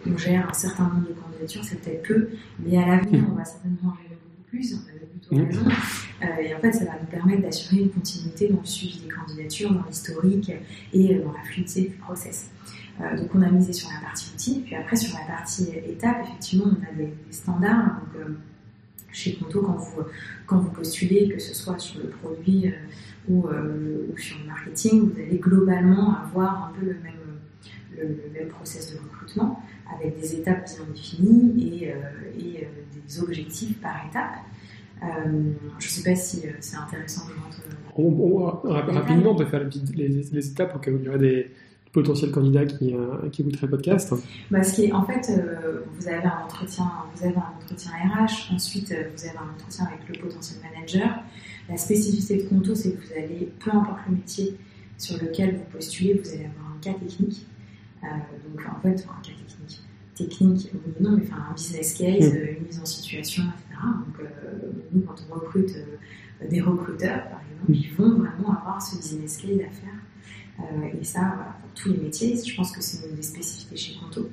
on, 0.06 0.18
gère 0.18 0.50
un 0.50 0.54
certain 0.54 0.84
nombre 0.86 1.08
de 1.08 1.14
candidatures, 1.14 1.64
c'est 1.64 1.80
peut-être 1.82 2.04
peu, 2.04 2.30
mais 2.60 2.78
à 2.78 2.88
l'avenir, 2.88 3.24
on 3.32 3.36
va 3.36 3.46
certainement 3.46 3.96
gérer 4.02 4.18
beaucoup 4.24 4.50
plus. 4.50 4.74
On 4.74 4.90
avait 4.90 5.06
plutôt 5.06 5.36
mmh. 5.36 5.46
raison. 5.46 6.42
et 6.42 6.56
en 6.56 6.60
fait, 6.60 6.72
ça 6.72 6.86
va 6.86 6.94
nous 7.00 7.08
permettre 7.08 7.42
d'assurer 7.44 7.84
une 7.84 7.92
continuité 7.92 8.48
dans 8.48 8.60
le 8.60 8.66
suivi 8.66 9.02
des 9.02 9.10
candidatures, 9.10 9.74
dans 9.74 9.84
l'historique 9.88 10.52
et 10.94 11.16
dans 11.16 11.32
la 11.32 11.44
fluidité 11.44 11.82
du 11.82 11.96
process. 11.96 12.50
Euh, 13.02 13.18
donc 13.18 13.30
on 13.34 13.42
a 13.42 13.50
misé 13.50 13.74
sur 13.74 13.90
la 13.90 14.06
partie 14.06 14.32
outils, 14.34 14.62
puis 14.66 14.76
après 14.76 14.96
sur 14.96 15.18
la 15.18 15.26
partie 15.26 15.70
étape, 15.88 16.18
effectivement, 16.24 16.66
on 16.68 16.84
a 16.84 16.96
des, 16.96 17.14
standards. 17.32 18.02
Donc, 18.02 18.22
euh, 18.22 18.34
chez 19.12 19.36
Conto, 19.36 19.62
quand 19.62 19.74
vous, 19.76 20.04
quand 20.46 20.58
vous 20.60 20.72
postulez, 20.72 21.30
que 21.30 21.40
ce 21.40 21.54
soit 21.54 21.78
sur 21.80 22.00
le 22.02 22.10
produit 22.10 22.68
euh, 22.68 22.72
ou, 23.30 23.48
sur 24.18 24.38
le 24.40 24.48
marketing, 24.48 25.10
vous 25.10 25.20
allez 25.20 25.38
globalement 25.38 26.18
avoir 26.18 26.70
un 26.70 26.80
peu 26.80 26.86
le 26.86 26.96
même, 27.04 27.14
le, 27.98 28.40
même 28.40 28.48
process 28.50 28.94
de 28.94 29.00
recrutement 29.00 29.64
avec 29.94 30.20
des 30.20 30.36
étapes 30.36 30.66
bien 30.66 30.86
définies 30.94 31.82
et, 31.84 31.94
et 32.40 32.68
des 33.08 33.22
objectifs 33.22 33.80
par 33.80 34.06
étape. 34.10 34.40
je 35.02 35.86
ne 35.86 35.90
sais 35.90 36.10
pas 36.10 36.16
si 36.16 36.44
c'est 36.62 36.78
intéressant 36.78 37.28
de 37.28 37.34
rentrer. 38.64 38.94
rapidement, 38.94 39.32
on 39.32 39.36
peut 39.36 39.46
faire 39.46 39.68
les, 39.96 40.08
les, 40.08 40.48
étapes 40.48 40.76
au 40.76 40.80
cas 40.80 40.92
où 40.92 40.98
il 40.98 41.04
y 41.04 41.10
aurait 41.10 41.20
des, 41.20 41.52
potentiels 41.92 42.32
candidats 42.32 42.66
qui, 42.66 42.96
euh, 42.96 43.30
qui 43.32 43.42
écouteraient 43.42 43.68
le 43.68 43.72
podcast 43.72 44.14
bah, 44.50 44.60
En 44.94 45.04
fait, 45.04 45.30
euh, 45.30 45.82
vous, 45.94 46.08
avez 46.08 46.26
un 46.26 46.44
entretien, 46.44 46.90
vous 47.16 47.26
avez 47.26 47.36
un 47.36 47.54
entretien 47.62 47.92
RH, 47.92 48.54
ensuite 48.54 48.92
euh, 48.92 49.04
vous 49.16 49.26
avez 49.26 49.38
un 49.38 49.54
entretien 49.54 49.86
avec 49.86 50.08
le 50.08 50.24
potentiel 50.24 50.60
manager. 50.64 51.24
La 51.70 51.78
spécificité 51.78 52.44
de 52.44 52.50
Conto, 52.50 52.76
c'est 52.76 52.94
que 52.94 53.06
vous 53.06 53.14
allez, 53.14 53.52
peu 53.60 53.72
importe 53.72 54.00
le 54.10 54.16
métier 54.16 54.58
sur 54.98 55.18
lequel 55.22 55.58
vous 55.58 55.64
postulez, 55.72 56.14
vous 56.14 56.30
allez 56.30 56.46
avoir 56.46 56.76
un 56.76 56.80
cas 56.82 56.94
technique. 56.94 57.46
donc 58.02 58.66
en 58.66 58.82
fait, 58.82 59.06
un 59.10 59.22
cas 59.22 59.32
technique, 59.32 59.82
technique, 60.16 60.72
oui 60.74 60.94
non, 61.00 61.18
mais 61.18 61.24
enfin 61.24 61.44
un 61.50 61.54
business 61.54 61.94
case, 61.94 62.34
mm. 62.34 62.58
une 62.58 62.66
mise 62.68 62.80
en 62.80 62.86
situation, 62.86 63.44
etc. 63.44 63.82
Donc 64.06 64.28
nous, 64.94 65.02
quand 65.02 65.16
on 65.30 65.36
recrute 65.36 65.76
des 66.50 66.62
recruteurs, 66.62 67.24
par 67.30 67.42
exemple, 67.42 67.70
mm. 67.70 67.74
ils 67.74 67.94
vont 67.94 68.18
vraiment 68.18 68.58
avoir 68.60 68.82
ce 68.82 68.98
business 68.98 69.38
case 69.38 69.60
à 69.60 69.72
faire 69.72 70.01
euh, 70.01 70.01
et 71.00 71.04
ça, 71.04 71.56
pour 71.62 71.74
tous 71.74 71.90
les 71.94 71.98
métiers, 71.98 72.36
je 72.36 72.56
pense 72.56 72.72
que 72.72 72.82
c'est 72.82 73.08
une 73.08 73.16
des 73.16 73.22
spécificités 73.22 73.78
chez 73.78 74.00
Conto. 74.00 74.30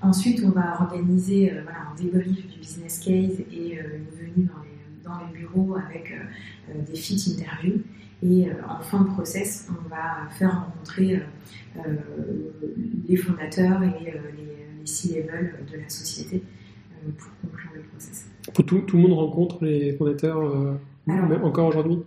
Ensuite, 0.00 0.42
on 0.44 0.50
va 0.50 0.80
organiser 0.80 1.52
euh, 1.52 1.62
voilà, 1.62 1.78
un 1.92 1.94
débrief 1.94 2.46
du 2.48 2.58
business 2.58 2.98
case 2.98 3.40
et 3.52 3.78
euh, 3.78 3.98
une 3.98 4.26
venue 4.26 4.46
dans 4.46 4.62
les, 4.62 5.04
dans 5.04 5.26
les 5.26 5.38
bureaux 5.38 5.76
avec 5.76 6.12
des 6.88 6.96
fit 6.96 7.36
interviews. 7.38 7.82
Et 8.24 8.46
en 8.68 8.80
fin 8.80 9.00
de 9.02 9.08
process, 9.08 9.68
on 9.68 9.88
va 9.88 10.30
faire 10.30 10.66
rencontrer 10.66 11.22
les 13.08 13.16
fondateurs 13.16 13.82
et 13.82 14.04
les, 14.04 14.12
les 14.12 14.86
C-level 14.86 15.54
de 15.72 15.78
la 15.78 15.88
société 15.88 16.40
pour 17.18 17.28
conclure 17.42 17.70
le 17.74 17.82
process. 17.82 18.28
Tout, 18.54 18.62
tout, 18.62 18.96
le 18.96 19.02
monde 19.02 19.14
rencontre 19.14 19.64
les 19.64 19.94
fondateurs 19.94 20.78
encore 21.42 21.66
aujourd'hui? 21.66 21.98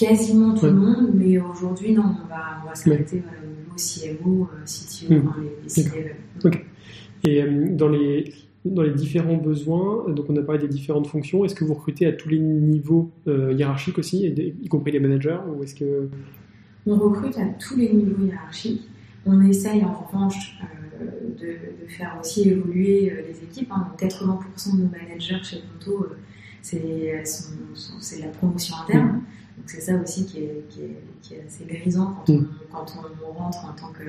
Quasiment 0.00 0.54
tout 0.54 0.66
le 0.66 0.72
monde, 0.72 1.10
mais 1.14 1.38
aujourd'hui, 1.38 1.92
non, 1.92 2.02
on 2.02 2.28
va, 2.28 2.62
on 2.62 2.68
va 2.68 2.74
s'arrêter 2.74 3.22
au 3.68 3.76
CMO, 3.76 4.48
CTO, 4.64 5.14
mmh. 5.14 5.32
les, 5.76 6.52
les 6.52 7.30
Et 7.30 7.42
euh, 7.42 7.68
dans 7.70 7.88
les, 7.88 8.32
dans 8.64 8.82
les 8.82 8.94
différents 8.94 9.36
besoins, 9.36 10.08
donc 10.08 10.26
on 10.28 10.36
a 10.36 10.42
parlé 10.42 10.62
des 10.62 10.68
différentes 10.68 11.06
fonctions, 11.06 11.44
est-ce 11.44 11.54
que 11.54 11.64
vous 11.64 11.74
recrutez 11.74 12.06
à 12.06 12.12
tous 12.12 12.30
les 12.30 12.38
niveaux 12.38 13.10
euh, 13.28 13.52
hiérarchiques 13.52 13.98
aussi, 13.98 14.26
y 14.26 14.68
compris 14.68 14.92
les 14.92 15.00
managers, 15.00 15.38
ou 15.54 15.62
est-ce 15.62 15.74
que... 15.74 16.08
On 16.86 16.96
recrute 16.96 17.36
à 17.36 17.46
tous 17.58 17.76
les 17.76 17.92
niveaux 17.92 18.24
hiérarchiques. 18.24 18.88
On 19.26 19.42
essaye 19.42 19.84
en 19.84 19.92
revanche 19.92 20.58
euh, 21.02 21.04
de, 21.38 21.84
de, 21.84 21.88
faire 21.88 22.16
aussi 22.18 22.48
évoluer 22.48 23.12
les 23.28 23.44
équipes. 23.44 23.70
Hein. 23.70 23.88
80% 23.98 24.76
de 24.76 24.82
nos 24.84 24.88
managers 24.88 25.42
chez 25.42 25.58
Ponto, 25.58 26.06
c'est 26.62 26.80
la 28.20 28.28
promotion 28.28 28.76
interne. 28.82 29.20
Donc 29.60 29.68
c'est 29.68 29.82
ça 29.82 29.94
aussi 29.96 30.24
qui 30.24 30.38
est, 30.38 30.64
qui, 30.70 30.80
est, 30.80 30.96
qui 31.20 31.34
est, 31.34 31.44
assez 31.46 31.64
grisant 31.66 32.14
quand, 32.14 32.32
mm. 32.32 32.48
on, 32.72 32.74
quand 32.74 32.94
on, 33.22 33.32
rentre 33.32 33.64
en 33.66 33.72
tant 33.74 33.92
que 33.92 34.04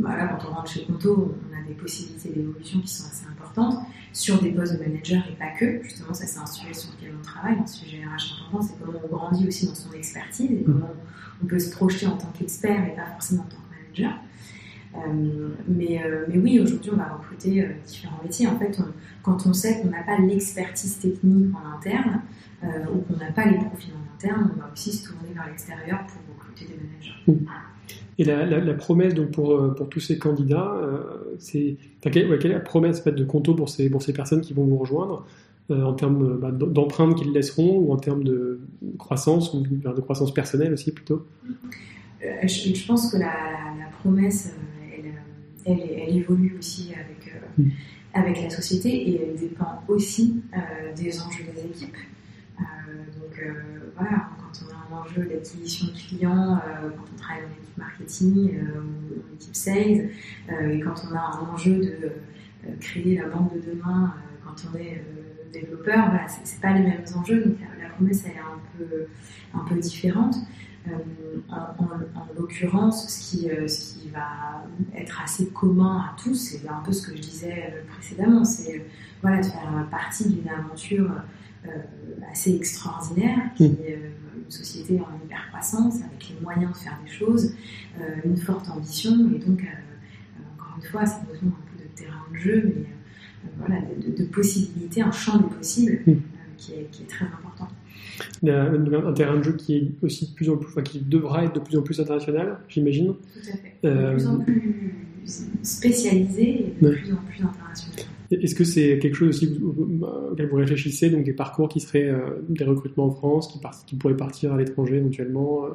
voilà, 0.00 0.28
quand 0.28 0.48
on 0.48 0.54
rentre 0.54 0.70
chez 0.70 0.86
Conto, 0.86 1.36
on 1.50 1.58
a 1.58 1.62
des 1.68 1.74
possibilités 1.74 2.30
d'évolution 2.30 2.80
qui 2.80 2.88
sont 2.88 3.06
assez 3.06 3.26
importantes 3.26 3.84
sur 4.14 4.40
des 4.40 4.50
postes 4.52 4.72
de 4.72 4.78
manager 4.78 5.22
et 5.30 5.34
pas 5.34 5.50
que. 5.58 5.82
Justement, 5.82 6.14
ça 6.14 6.26
c'est 6.26 6.38
un 6.38 6.46
sujet 6.46 6.72
sur 6.72 6.90
lequel 6.92 7.12
on 7.18 7.22
travaille, 7.22 7.58
un 7.58 7.66
sujet 7.66 7.98
RH 7.98 8.46
important, 8.46 8.66
c'est 8.66 8.82
comment 8.82 9.00
on 9.04 9.14
grandit 9.14 9.46
aussi 9.46 9.66
dans 9.66 9.74
son 9.74 9.92
expertise 9.92 10.50
et 10.50 10.64
comment 10.64 10.90
on 11.42 11.46
peut 11.46 11.58
se 11.58 11.70
projeter 11.70 12.06
en 12.06 12.16
tant 12.16 12.32
qu'expert 12.38 12.86
et 12.86 12.96
pas 12.96 13.06
forcément 13.12 13.42
en 13.42 13.46
tant 13.46 13.56
que 13.56 14.02
manager. 14.02 14.18
Euh, 14.96 15.48
mais, 15.68 16.02
euh, 16.02 16.24
mais, 16.28 16.38
oui, 16.38 16.60
aujourd'hui, 16.60 16.90
on 16.92 16.96
va 16.96 17.14
recruter 17.14 17.62
euh, 17.62 17.68
différents 17.86 18.20
métiers. 18.22 18.46
En 18.46 18.58
fait, 18.58 18.78
quand 19.22 19.46
on 19.46 19.52
sait 19.52 19.80
qu'on 19.80 19.88
n'a 19.88 20.02
pas 20.02 20.18
l'expertise 20.18 20.98
technique 20.98 21.54
en 21.54 21.76
interne 21.76 22.22
ou 22.94 23.00
qu'on 23.00 23.18
n'a 23.18 23.30
pas 23.30 23.44
les 23.44 23.58
profils 23.58 23.92
en 23.92 24.03
interne, 24.24 24.50
on 24.56 24.60
va 24.60 24.70
aussi 24.72 24.92
se 24.92 25.08
tourner 25.08 25.32
vers 25.34 25.46
l'extérieur 25.46 26.00
pour 26.06 26.36
recruter 26.36 26.66
des 26.66 26.76
managers. 26.76 27.14
Mmh. 27.26 27.46
Et 28.18 28.24
la, 28.24 28.46
la, 28.46 28.74
promesse 28.74 29.12
donc 29.12 29.32
pour, 29.32 29.74
pour 29.74 29.88
tous 29.88 30.00
ces 30.00 30.18
candidats, 30.18 30.72
c'est 31.38 31.76
quelle, 32.00 32.32
est 32.32 32.48
la 32.48 32.60
promesse 32.60 33.00
fait, 33.00 33.10
de 33.12 33.24
Conto 33.24 33.54
pour 33.54 33.68
ces, 33.68 33.90
pour 33.90 34.02
ces 34.02 34.12
personnes 34.12 34.40
qui 34.40 34.54
vont 34.54 34.64
vous 34.64 34.76
rejoindre 34.78 35.26
en 35.68 35.92
termes 35.94 36.38
bah, 36.38 36.52
d'empreintes 36.52 37.16
qu'ils 37.16 37.32
laisseront 37.32 37.78
ou 37.78 37.92
en 37.92 37.96
termes 37.96 38.22
de 38.22 38.60
croissance 38.98 39.52
ou 39.52 39.62
de 39.66 40.00
croissance 40.00 40.32
personnelle 40.32 40.72
aussi 40.72 40.92
plutôt? 40.92 41.26
Je, 42.20 42.46
je, 42.46 42.86
pense 42.86 43.10
que 43.10 43.16
la, 43.16 43.26
la 43.78 43.90
promesse 44.00 44.54
elle, 45.64 46.16
évolue 46.16 46.56
aussi 46.58 46.92
avec, 46.92 47.34
euh, 47.34 47.62
mm. 47.62 47.70
avec 48.14 48.42
la 48.42 48.50
société 48.50 49.10
et 49.10 49.22
elle 49.22 49.38
dépend 49.38 49.82
aussi 49.88 50.42
euh, 50.54 50.94
des 50.94 51.20
enjeux 51.20 51.44
des 51.54 51.64
équipes. 51.64 51.96
Euh, 53.38 53.80
donc 53.80 53.92
voilà, 53.96 54.28
quand 54.38 54.64
on 54.64 54.72
a 54.72 54.98
un 54.98 55.02
enjeu 55.02 55.24
d'acquisition 55.24 55.86
de 55.88 55.92
clients, 55.92 56.60
quand 56.96 57.04
on 57.14 57.18
travaille 57.18 57.42
dans 57.42 57.48
l'équipe 57.50 57.78
marketing 57.78 58.60
ou 58.60 59.20
dans 59.20 59.30
l'équipe 59.30 59.56
sales, 59.56 60.10
et 60.48 60.80
quand 60.80 60.94
on 61.10 61.14
a 61.14 61.20
un 61.20 61.52
enjeu 61.52 61.76
de 61.76 62.12
créer 62.80 63.18
la 63.18 63.28
banque 63.28 63.54
de 63.54 63.72
demain 63.72 64.14
quand 64.44 64.54
on 64.72 64.78
est 64.78 65.02
développeur, 65.52 66.10
voilà, 66.10 66.26
c'est 66.28 66.60
pas 66.60 66.72
les 66.72 66.82
mêmes 66.82 67.04
enjeux, 67.16 67.44
donc 67.44 67.56
la, 67.80 67.88
promesse 67.90 68.24
elle 68.26 68.32
est 68.32 68.38
un 68.38 68.58
peu, 68.76 69.06
un 69.54 69.64
peu 69.68 69.76
différente. 69.78 70.36
Euh, 70.86 70.92
en, 71.48 72.26
l'occurrence, 72.38 73.08
ce 73.08 73.30
qui, 73.30 73.50
euh, 73.50 73.66
ce 73.66 73.94
qui 73.94 74.10
va 74.10 74.64
être 74.94 75.22
assez 75.22 75.48
commun 75.48 75.98
à 75.98 76.16
tous, 76.22 76.34
c'est 76.34 76.68
un 76.68 76.82
peu 76.84 76.92
ce 76.92 77.06
que 77.06 77.16
je 77.16 77.22
disais 77.22 77.72
euh, 77.72 77.82
précédemment, 77.90 78.44
c'est 78.44 78.84
voilà, 79.22 79.38
de 79.38 79.46
faire 79.46 79.86
partie 79.90 80.28
d'une 80.28 80.48
aventure 80.48 81.10
assez 82.30 82.54
extraordinaire, 82.54 83.38
qui 83.56 83.68
mm. 83.68 83.76
est 83.86 83.98
une 84.44 84.50
société 84.50 85.00
en 85.00 85.24
hyper 85.24 85.48
croissance, 85.48 85.96
avec 85.96 86.28
les 86.28 86.40
moyens 86.42 86.72
de 86.72 86.76
faire 86.76 86.98
des 87.04 87.10
choses, 87.10 87.54
une 88.24 88.36
forte 88.36 88.68
ambition, 88.68 89.12
et 89.34 89.38
donc, 89.38 89.64
encore 90.54 90.76
une 90.76 90.88
fois, 90.88 91.06
ça 91.06 91.22
besoin 91.30 91.48
un 91.48 91.76
peu 91.76 91.82
de 91.82 91.88
terrain 91.94 92.24
de 92.32 92.36
jeu, 92.36 92.74
mais 92.76 92.86
voilà, 93.58 93.80
de, 93.98 94.24
possibilités, 94.24 95.02
un 95.02 95.12
champ 95.12 95.38
des 95.38 95.54
possibles 95.54 96.00
mm. 96.06 96.14
qui, 96.56 96.72
est, 96.72 96.88
qui 96.90 97.02
est 97.02 97.06
très 97.06 97.24
important 97.24 97.68
un, 98.48 99.12
terrain 99.12 99.38
de 99.38 99.42
jeu 99.42 99.52
qui 99.52 99.76
est 99.76 99.90
aussi 100.02 100.28
de 100.28 100.34
plus 100.34 100.50
en 100.50 100.56
plus, 100.56 100.68
enfin, 100.68 100.82
qui 100.82 101.00
devra 101.00 101.44
être 101.44 101.54
de 101.54 101.60
plus 101.60 101.76
en 101.76 101.82
plus 101.82 102.00
international, 102.00 102.58
j'imagine. 102.68 103.14
Tout 103.14 103.50
à 103.50 103.56
fait. 103.56 103.74
De 103.82 104.12
plus 104.14 104.26
en 104.26 104.40
euh, 104.40 104.44
plus 104.44 104.84
spécialisé 105.62 106.42
et 106.42 106.74
de 106.80 106.90
plus 106.90 107.12
en 107.12 107.16
plus 107.16 107.42
international. 107.42 108.06
Est-ce 108.30 108.54
que 108.54 108.64
c'est 108.64 108.98
quelque 108.98 109.14
chose 109.14 109.28
aussi 109.28 109.60
auquel 110.30 110.48
vous 110.48 110.56
réfléchissez, 110.56 111.10
donc 111.10 111.24
des 111.24 111.32
parcours 111.32 111.68
qui 111.68 111.80
seraient 111.80 112.08
euh, 112.08 112.42
des 112.48 112.64
recrutements 112.64 113.06
en 113.06 113.10
France, 113.10 113.58
qui, 113.86 113.96
pourraient 113.96 114.16
partir 114.16 114.54
à 114.54 114.56
l'étranger 114.56 114.96
éventuellement 114.96 115.66
euh? 115.66 115.70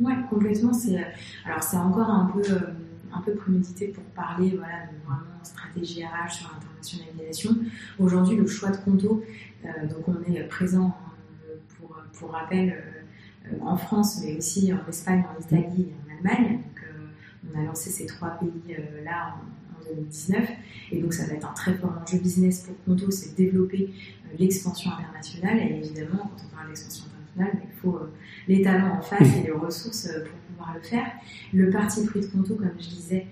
Oui, 0.00 0.12
complètement. 0.28 0.72
alors 1.46 1.62
c'est 1.62 1.76
encore 1.76 2.10
un 2.10 2.26
peu, 2.26 2.42
un 3.12 3.20
prémédité 3.36 3.88
pour 3.88 4.04
parler 4.04 4.50
voilà, 4.50 4.82
de 4.82 5.46
stratégie 5.46 6.04
RH 6.04 6.32
sur 6.32 6.50
l'internationalisation. 6.52 7.56
Aujourd'hui, 7.98 8.36
le 8.36 8.46
choix 8.46 8.70
de 8.70 8.76
Conto, 8.76 9.22
donc 9.64 10.08
on 10.08 10.32
est 10.32 10.42
présent 10.48 10.94
pour 12.18 12.30
rappel, 12.30 12.70
euh, 12.70 13.52
euh, 13.52 13.58
en 13.62 13.76
France, 13.76 14.22
mais 14.22 14.36
aussi 14.36 14.72
en 14.72 14.88
Espagne, 14.88 15.24
en 15.36 15.40
Italie 15.40 15.88
et 15.88 15.94
en 15.94 16.16
Allemagne. 16.16 16.58
Donc, 16.58 16.82
euh, 16.82 17.52
on 17.54 17.60
a 17.60 17.64
lancé 17.64 17.90
ces 17.90 18.06
trois 18.06 18.30
pays-là 18.30 19.34
2019. 19.94 20.48
Et 20.92 21.00
donc, 21.00 21.12
ça 21.12 21.26
va 21.26 21.34
être 21.34 21.48
un 21.48 21.54
très 21.54 21.74
fort 21.74 21.92
enjeu 22.02 22.18
business 22.18 22.60
pour 22.60 22.74
Conto, 22.84 23.10
c'est 23.10 23.32
de 23.32 23.36
développer 23.36 23.90
l'expansion 24.38 24.90
internationale. 24.90 25.58
Et 25.58 25.76
évidemment, 25.78 26.30
quand 26.36 26.44
on 26.44 26.56
parle 26.56 26.68
d'expansion 26.68 27.06
internationale, 27.06 27.62
il 27.70 27.80
faut 27.80 27.98
les 28.48 28.62
talents 28.62 28.98
en 28.98 29.02
face 29.02 29.36
et 29.36 29.42
les 29.44 29.52
ressources 29.52 30.08
pour 30.08 30.38
pouvoir 30.48 30.74
le 30.74 30.82
faire. 30.82 31.06
Le 31.52 31.70
parti 31.70 32.04
pris 32.06 32.20
de 32.20 32.26
Conto, 32.26 32.54
comme 32.54 32.70
je 32.78 32.88
disais, 32.88 33.26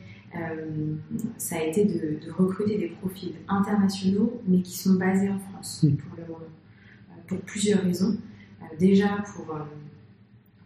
ça 1.37 1.57
a 1.57 1.63
été 1.63 1.85
de, 1.85 2.19
recruter 2.33 2.77
des 2.77 2.89
profils 2.89 3.35
internationaux, 3.49 4.41
mais 4.49 4.63
qui 4.63 4.77
sont 4.77 4.95
basés 4.95 5.31
en 5.31 5.39
France 5.39 5.87
pour 5.99 6.17
le 6.17 6.25
moment, 6.25 6.41
pour 7.29 7.39
plusieurs 7.43 7.83
raisons 7.83 8.17
déjà 8.79 9.23
pour, 9.35 9.55
euh, 9.55 9.61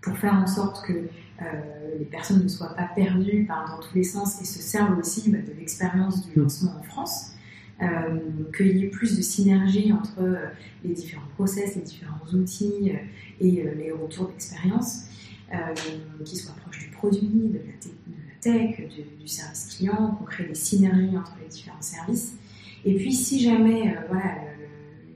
pour 0.01 0.17
faire 0.17 0.35
en 0.35 0.47
sorte 0.47 0.85
que 0.87 0.93
euh, 0.93 1.09
les 1.99 2.05
personnes 2.05 2.43
ne 2.43 2.49
soient 2.49 2.75
pas 2.75 2.89
perdues 2.95 3.47
dans 3.47 3.81
tous 3.81 3.95
les 3.95 4.05
sens 4.05 4.41
et 4.41 4.45
se 4.45 4.61
servent 4.61 4.99
aussi 4.99 5.31
bah, 5.31 5.39
de 5.39 5.53
l'expérience 5.59 6.27
du 6.27 6.39
lancement 6.39 6.75
en 6.79 6.83
France. 6.83 7.33
Euh, 7.81 8.19
qu'il 8.57 8.77
y 8.77 8.85
ait 8.85 8.89
plus 8.89 9.17
de 9.17 9.23
synergie 9.23 9.93
entre 9.93 10.21
les 10.85 10.93
différents 10.95 11.29
process, 11.37 11.77
les 11.77 11.83
différents 11.83 12.19
outils 12.33 12.93
et 13.41 13.51
les 13.77 13.93
retours 13.93 14.27
d'expérience, 14.29 15.05
qui 16.25 16.37
soient 16.37 16.57
proches 16.61 16.81
du 16.81 16.91
produit, 16.91 17.51
de 17.51 17.59
la, 17.59 18.35
tech, 18.41 18.81
du, 19.21 19.29
service 19.29 19.77
client, 19.77 20.17
qu'on 20.19 20.25
crée 20.25 20.45
des 20.45 20.57
synergies 20.57 21.17
entre 21.17 21.37
les 21.41 21.49
différents 21.49 21.81
services. 21.81 22.35
Et 22.85 22.97
puis 22.97 23.13
si 23.13 23.41
jamais, 23.41 23.95
voilà, 24.09 24.39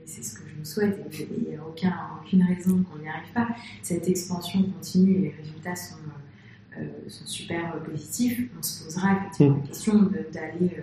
c'est 0.05 0.23
ce 0.23 0.35
que 0.35 0.52
souhaite 0.65 0.99
et 1.11 1.27
il 1.37 1.49
n'y 1.49 1.55
a 1.55 1.61
aucun, 1.67 1.93
aucune 2.21 2.43
raison 2.43 2.83
qu'on 2.83 2.99
n'y 2.99 3.07
arrive 3.07 3.31
pas. 3.33 3.47
Cette 3.81 4.07
expansion 4.07 4.63
continue 4.63 5.15
et 5.15 5.21
les 5.21 5.33
résultats 5.37 5.75
sont, 5.75 5.95
euh, 6.77 6.85
sont 7.07 7.25
super 7.25 7.79
positifs. 7.83 8.41
On 8.57 8.61
se 8.61 8.85
posera 8.85 9.17
effectivement 9.17 9.57
la 9.61 9.67
question 9.67 9.93
d'aller 10.03 10.71
euh, 10.77 10.81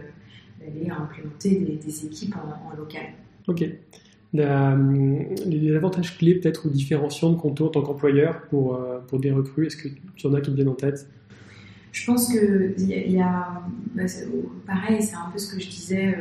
d'aller 0.61 0.91
implémenter 0.91 1.79
des, 1.83 2.07
équipes 2.07 2.37
en, 2.37 2.77
local. 2.77 3.07
Ok. 3.49 3.65
les 4.35 5.75
avantages 5.75 6.19
clés 6.19 6.35
peut-être 6.35 6.67
ou 6.67 6.69
différenciants 6.69 7.31
de 7.31 7.37
Conto 7.37 7.67
en 7.67 7.71
tant 7.71 7.81
qu'employeur 7.81 8.43
pour, 8.43 8.75
euh, 8.75 8.99
pour 9.07 9.21
des 9.21 9.33
recrues, 9.33 9.67
est-ce 9.67 9.79
que 9.79 9.89
tu 10.17 10.27
en 10.27 10.35
as 10.35 10.43
qui 10.43 10.51
te 10.51 10.57
viennent 10.57 10.69
en 10.69 10.75
tête? 10.75 11.09
Je 11.93 12.05
pense 12.05 12.31
que 12.31 12.75
il 12.79 13.11
y 13.11 13.21
a, 13.21 13.63
bah, 13.95 14.03
pareil, 14.67 15.03
c'est 15.03 15.17
un 15.17 15.31
peu 15.33 15.39
ce 15.39 15.55
que 15.55 15.61
je 15.61 15.69
disais 15.69 16.15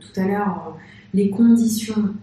tout 0.00 0.20
à 0.20 0.26
l'heure, 0.26 0.78
les 1.14 1.30
conditions 1.30 2.14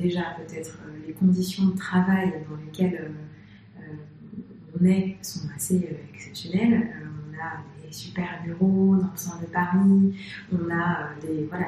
déjà 0.00 0.36
peut-être 0.38 0.78
euh, 0.84 1.06
les 1.06 1.12
conditions 1.12 1.66
de 1.66 1.76
travail 1.76 2.32
dans 2.48 2.56
lesquelles 2.56 3.10
euh, 3.10 3.82
euh, 3.82 4.80
on 4.80 4.84
est 4.84 5.16
sont 5.22 5.48
assez 5.54 5.96
exceptionnelles. 6.14 6.90
on 7.04 7.34
a 7.34 7.86
des 7.86 7.92
super 7.92 8.42
bureaux 8.44 8.96
dans 8.96 9.10
le 9.10 9.16
centre 9.16 9.40
de 9.40 9.46
Paris, 9.46 10.14
on 10.52 10.70
a 10.70 11.10
des, 11.20 11.46
voilà, 11.48 11.66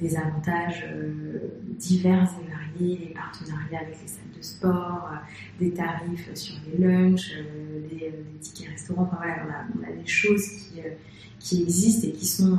des, 0.00 0.16
avantages 0.16 0.86
divers 1.78 2.28
et 2.42 2.50
variés, 2.50 2.98
les 3.08 3.14
partenariats 3.14 3.80
avec 3.80 4.00
les 4.02 4.08
salles 4.08 4.36
de 4.36 4.42
sport, 4.42 5.10
des 5.58 5.72
tarifs 5.72 6.34
sur 6.34 6.56
les 6.66 6.84
lunchs, 6.84 7.32
des, 7.88 8.12
tickets 8.40 8.70
restaurants. 8.70 9.08
Enfin, 9.10 9.16
voilà, 9.18 9.66
on, 9.78 9.82
a, 9.82 9.96
des 9.96 10.06
choses 10.06 10.46
qui, 10.46 10.82
qui 11.38 11.62
existent 11.62 12.08
et 12.08 12.12
qui 12.12 12.26
sont 12.26 12.58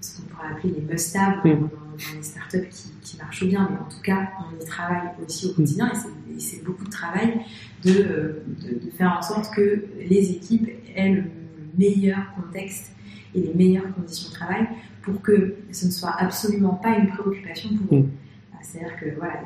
ce 0.00 0.16
qu'on 0.16 0.28
pourrait 0.28 0.48
appeler 0.48 0.74
les 0.74 0.82
must-have 0.82 1.44
mmh 1.44 1.83
dans 1.96 2.16
les 2.16 2.22
startups 2.22 2.68
qui, 2.70 2.90
qui, 3.02 3.16
marchent 3.16 3.44
bien, 3.44 3.68
mais 3.70 3.78
en 3.78 3.88
tout 3.88 4.02
cas, 4.02 4.30
on 4.40 4.62
y 4.62 4.66
travaille 4.66 5.08
aussi 5.24 5.46
au 5.46 5.54
quotidien 5.54 5.92
et 6.34 6.40
c'est 6.40 6.64
beaucoup 6.64 6.84
de 6.84 6.90
travail 6.90 7.40
de, 7.84 8.42
de, 8.62 8.90
faire 8.96 9.16
en 9.18 9.22
sorte 9.22 9.54
que 9.54 9.84
les 9.98 10.30
équipes 10.30 10.68
aient 10.94 11.12
le 11.12 11.24
meilleur 11.78 12.34
contexte 12.34 12.92
et 13.34 13.40
les 13.40 13.54
meilleures 13.54 13.92
conditions 13.94 14.30
de 14.30 14.34
travail 14.34 14.66
pour 15.02 15.20
que 15.20 15.56
ce 15.70 15.86
ne 15.86 15.90
soit 15.90 16.14
absolument 16.18 16.74
pas 16.74 16.96
une 16.96 17.08
préoccupation 17.08 17.70
pour 17.76 17.98
eux. 17.98 18.02
Mm. 18.02 18.10
C'est-à-dire 18.62 18.96
que 18.98 19.14
voilà, 19.16 19.40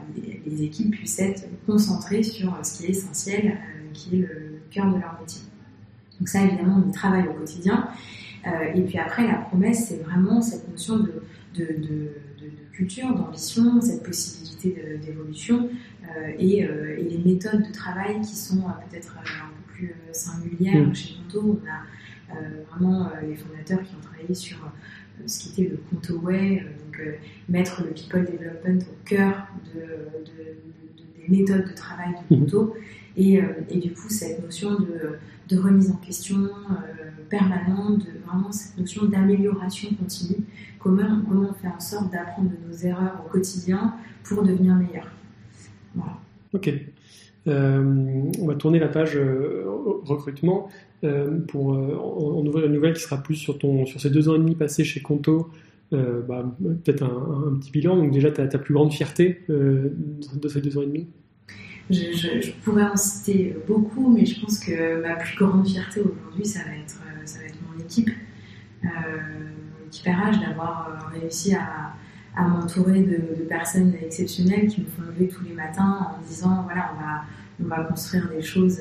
les, 0.46 0.62
équipes 0.62 0.92
puissent 0.92 1.18
être 1.18 1.44
concentrées 1.66 2.22
sur 2.22 2.56
ce 2.64 2.78
qui 2.78 2.86
est 2.86 2.90
essentiel, 2.90 3.46
euh, 3.46 3.92
qui 3.92 4.16
est 4.16 4.18
le 4.20 4.60
cœur 4.70 4.86
de 4.86 5.00
leur 5.00 5.18
métier. 5.20 5.42
Donc 6.18 6.28
ça, 6.28 6.42
évidemment, 6.42 6.82
on 6.84 6.88
y 6.88 6.92
travaille 6.92 7.26
au 7.26 7.32
quotidien. 7.32 7.88
Euh, 8.46 8.72
et 8.74 8.80
puis 8.82 8.98
après, 8.98 9.26
la 9.26 9.34
promesse, 9.34 9.88
c'est 9.88 10.02
vraiment 10.02 10.40
cette 10.40 10.68
notion 10.70 10.98
de, 10.98 11.22
de, 11.54 11.64
de 11.64 12.10
culture, 12.78 13.12
d'ambition, 13.12 13.80
cette 13.80 14.04
possibilité 14.04 14.98
d'évolution 15.04 15.68
euh, 16.04 16.30
et, 16.38 16.64
euh, 16.64 16.96
et, 16.96 17.02
les 17.02 17.18
méthodes 17.18 17.66
de 17.66 17.72
travail 17.72 18.20
qui 18.20 18.36
sont 18.36 18.60
euh, 18.60 18.88
peut-être 18.88 19.16
un 19.18 19.48
peu 19.48 19.72
plus 19.74 19.94
singulières. 20.12 20.86
Mm. 20.86 20.94
Chez 20.94 21.14
Conto, 21.16 21.60
on 21.60 21.66
a 21.68 22.36
vraiment 22.70 23.10
les 23.26 23.34
fondateurs 23.34 23.82
qui 23.82 23.94
ont 23.96 24.00
travaillé 24.00 24.34
sur 24.34 24.58
ce 25.26 25.40
qui 25.40 25.62
était 25.62 25.70
le 25.70 25.78
Conto 25.90 26.18
Way, 26.20 26.64
donc 26.84 27.00
mettre 27.48 27.82
le 27.82 27.90
people 27.90 28.24
development 28.26 28.82
au 28.82 29.08
cœur 29.08 29.48
de, 29.74 30.28
des 31.20 31.36
méthodes 31.36 31.66
de 31.66 31.74
travail 31.74 32.14
de 32.30 32.36
Conto. 32.36 32.76
Et, 33.18 33.40
et, 33.68 33.78
du 33.78 33.92
coup, 33.92 34.08
cette 34.08 34.42
notion 34.42 34.78
de, 34.78 35.58
remise 35.58 35.90
en 35.90 35.96
question 35.96 36.36
permanente, 37.28 37.98
de, 37.98 38.12
vraiment 38.24 38.50
cette 38.52 38.78
notion 38.78 39.06
d'amélioration 39.06 39.88
continue, 39.98 40.44
comment, 40.78 41.22
comment 41.28 41.50
on 41.50 41.54
fait 41.54 41.68
en 41.68 41.80
sorte 41.80 42.12
d'apprendre 42.12 42.50
de 42.50 42.56
nos 42.70 42.78
erreurs 42.78 43.22
au 43.26 43.28
quotidien 43.28 43.94
pour 44.22 44.42
devenir 44.44 44.76
meilleur. 44.76 45.10
Voilà. 45.94 46.16
Ok. 46.52 46.72
on 47.46 48.46
va 48.46 48.54
tourner 48.54 48.78
la 48.78 48.88
page 48.88 49.18
recrutement. 50.04 50.70
Euh, 51.04 51.38
pour 51.46 51.74
euh, 51.74 51.94
en, 51.94 52.44
ouvrir 52.44 52.66
une 52.66 52.72
nouvelle 52.72 52.94
qui 52.94 53.02
sera 53.02 53.22
plus 53.22 53.36
sur, 53.36 53.56
ton, 53.56 53.86
sur 53.86 54.00
ces 54.00 54.10
deux 54.10 54.28
ans 54.28 54.34
et 54.34 54.38
demi 54.38 54.56
passés 54.56 54.82
chez 54.82 55.00
Conto, 55.00 55.48
euh, 55.92 56.22
bah, 56.22 56.44
peut-être 56.60 57.04
un, 57.04 57.56
petit 57.60 57.70
bilan. 57.70 57.96
Donc 57.96 58.10
déjà, 58.10 58.32
ta 58.32 58.58
plus 58.58 58.74
grande 58.74 58.92
fierté 58.92 59.42
de 59.48 59.92
ces 60.48 60.60
deux 60.60 60.76
ans 60.76 60.82
et 60.82 60.86
demi? 60.86 61.06
Je, 61.90 62.50
pourrais 62.62 62.84
en 62.84 62.96
citer 62.96 63.56
beaucoup, 63.66 64.08
mais 64.08 64.26
je 64.26 64.40
pense 64.40 64.58
que 64.58 65.00
ma 65.02 65.14
plus 65.14 65.36
grande 65.36 65.66
fierté 65.66 66.00
aujourd'hui, 66.00 66.44
ça, 66.44 66.60
va 66.60 66.76
être, 66.76 67.00
ça 67.24 67.38
va 67.38 67.44
être 67.46 67.58
mon 67.70 67.82
équipe. 67.82 68.10
mon 68.82 69.86
équipe 69.86 70.06
RH, 70.06 70.46
d'avoir 70.46 71.10
réussi 71.12 71.54
à, 71.54 71.94
m'entourer 72.40 73.02
de, 73.02 73.44
personnes 73.48 73.94
exceptionnelles 74.00 74.68
qui 74.68 74.82
me 74.82 74.86
font 74.86 75.02
lever 75.02 75.28
tous 75.28 75.42
les 75.42 75.54
matins 75.54 76.14
en 76.16 76.28
disant 76.28 76.62
voilà, 76.64 76.92
on 76.94 77.02
va, 77.02 77.24
on 77.64 77.82
va 77.82 77.88
construire 77.88 78.28
des 78.28 78.42
choses 78.42 78.80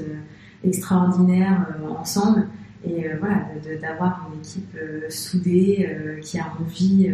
extraordinaire 0.64 1.68
euh, 1.82 1.90
ensemble. 1.90 2.48
Et 2.86 3.06
euh, 3.06 3.16
voilà, 3.20 3.46
d'avoir 3.82 4.30
une 4.32 4.40
équipe 4.40 4.76
euh, 4.78 5.10
soudée 5.10 5.90
qui 6.22 6.40
a 6.40 6.46
envie, 6.60 7.12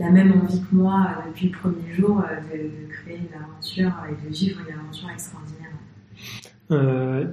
la 0.00 0.10
même 0.10 0.32
envie 0.40 0.60
que 0.60 0.74
moi 0.74 1.24
depuis 1.28 1.48
le 1.48 1.58
premier 1.58 1.92
jour, 1.92 2.22
de, 2.52 2.92
créer 2.92 3.18
une 3.18 3.42
aventure 3.42 3.92
et 4.08 4.26
de 4.26 4.34
vivre 4.34 4.60
une 4.66 4.74
aventure 4.74 5.10
extraordinaire. 5.10 5.68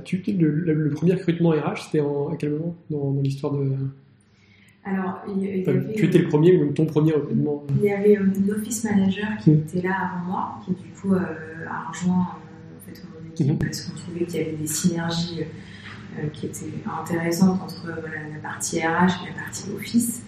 tu, 0.04 0.24
le, 0.28 0.74
le, 0.74 0.90
premier 0.92 1.14
recrutement 1.14 1.50
RH, 1.52 1.86
c'était 1.86 2.00
à 2.00 2.36
quel 2.38 2.52
moment 2.52 2.76
dans, 2.90 3.22
l'histoire 3.22 3.54
de. 3.54 3.72
Alors, 4.86 5.22
tu 5.96 6.06
étais 6.06 6.20
le 6.20 6.28
premier, 6.28 6.58
ou 6.58 6.72
ton 6.72 6.86
premier 6.86 7.14
recrutement? 7.14 7.64
Il 7.78 7.86
y 7.86 7.92
avait 7.92 8.18
un 8.18 8.32
office 8.50 8.84
manager 8.84 9.28
qui 9.40 9.52
hmm. 9.52 9.60
était 9.60 9.88
là 9.88 9.96
avant 10.12 10.26
moi, 10.26 10.60
qui 10.66 10.72
du 10.72 10.90
coup 10.90 11.14
a 11.14 11.90
rejoint 11.90 12.28
Mhm. 13.40 13.58
parce 13.58 13.82
qu'on 13.82 13.98
trouvait 13.98 14.26
qu'il 14.26 14.40
y 14.40 14.44
avait 14.44 14.58
des 14.58 14.68
synergies 14.68 15.42
euh, 15.42 15.46
qui 16.34 16.48
étaient 16.48 16.74
intéressantes 17.02 17.62
entre 17.62 17.88
la 17.88 18.40
partie 18.42 18.80
RH 18.80 19.24
et 19.24 19.30
la 19.36 19.44
partie 19.44 19.70
Office. 19.76 20.24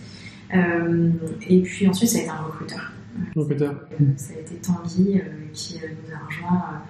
Euh, 0.54 1.12
et 1.48 1.62
puis 1.62 1.88
ensuite, 1.88 2.10
ça 2.10 2.20
a 2.20 2.22
été 2.22 2.30
un 2.30 2.44
recruteur. 2.44 2.92
Recruteur. 3.36 3.76
Ça 4.18 4.34
a 4.34 4.40
été 4.40 4.56
Tanguy 4.56 5.20
euh, 5.20 5.24
qui 5.54 5.76
nous 5.80 6.14
a 6.14 6.26
rejoint 6.26 6.82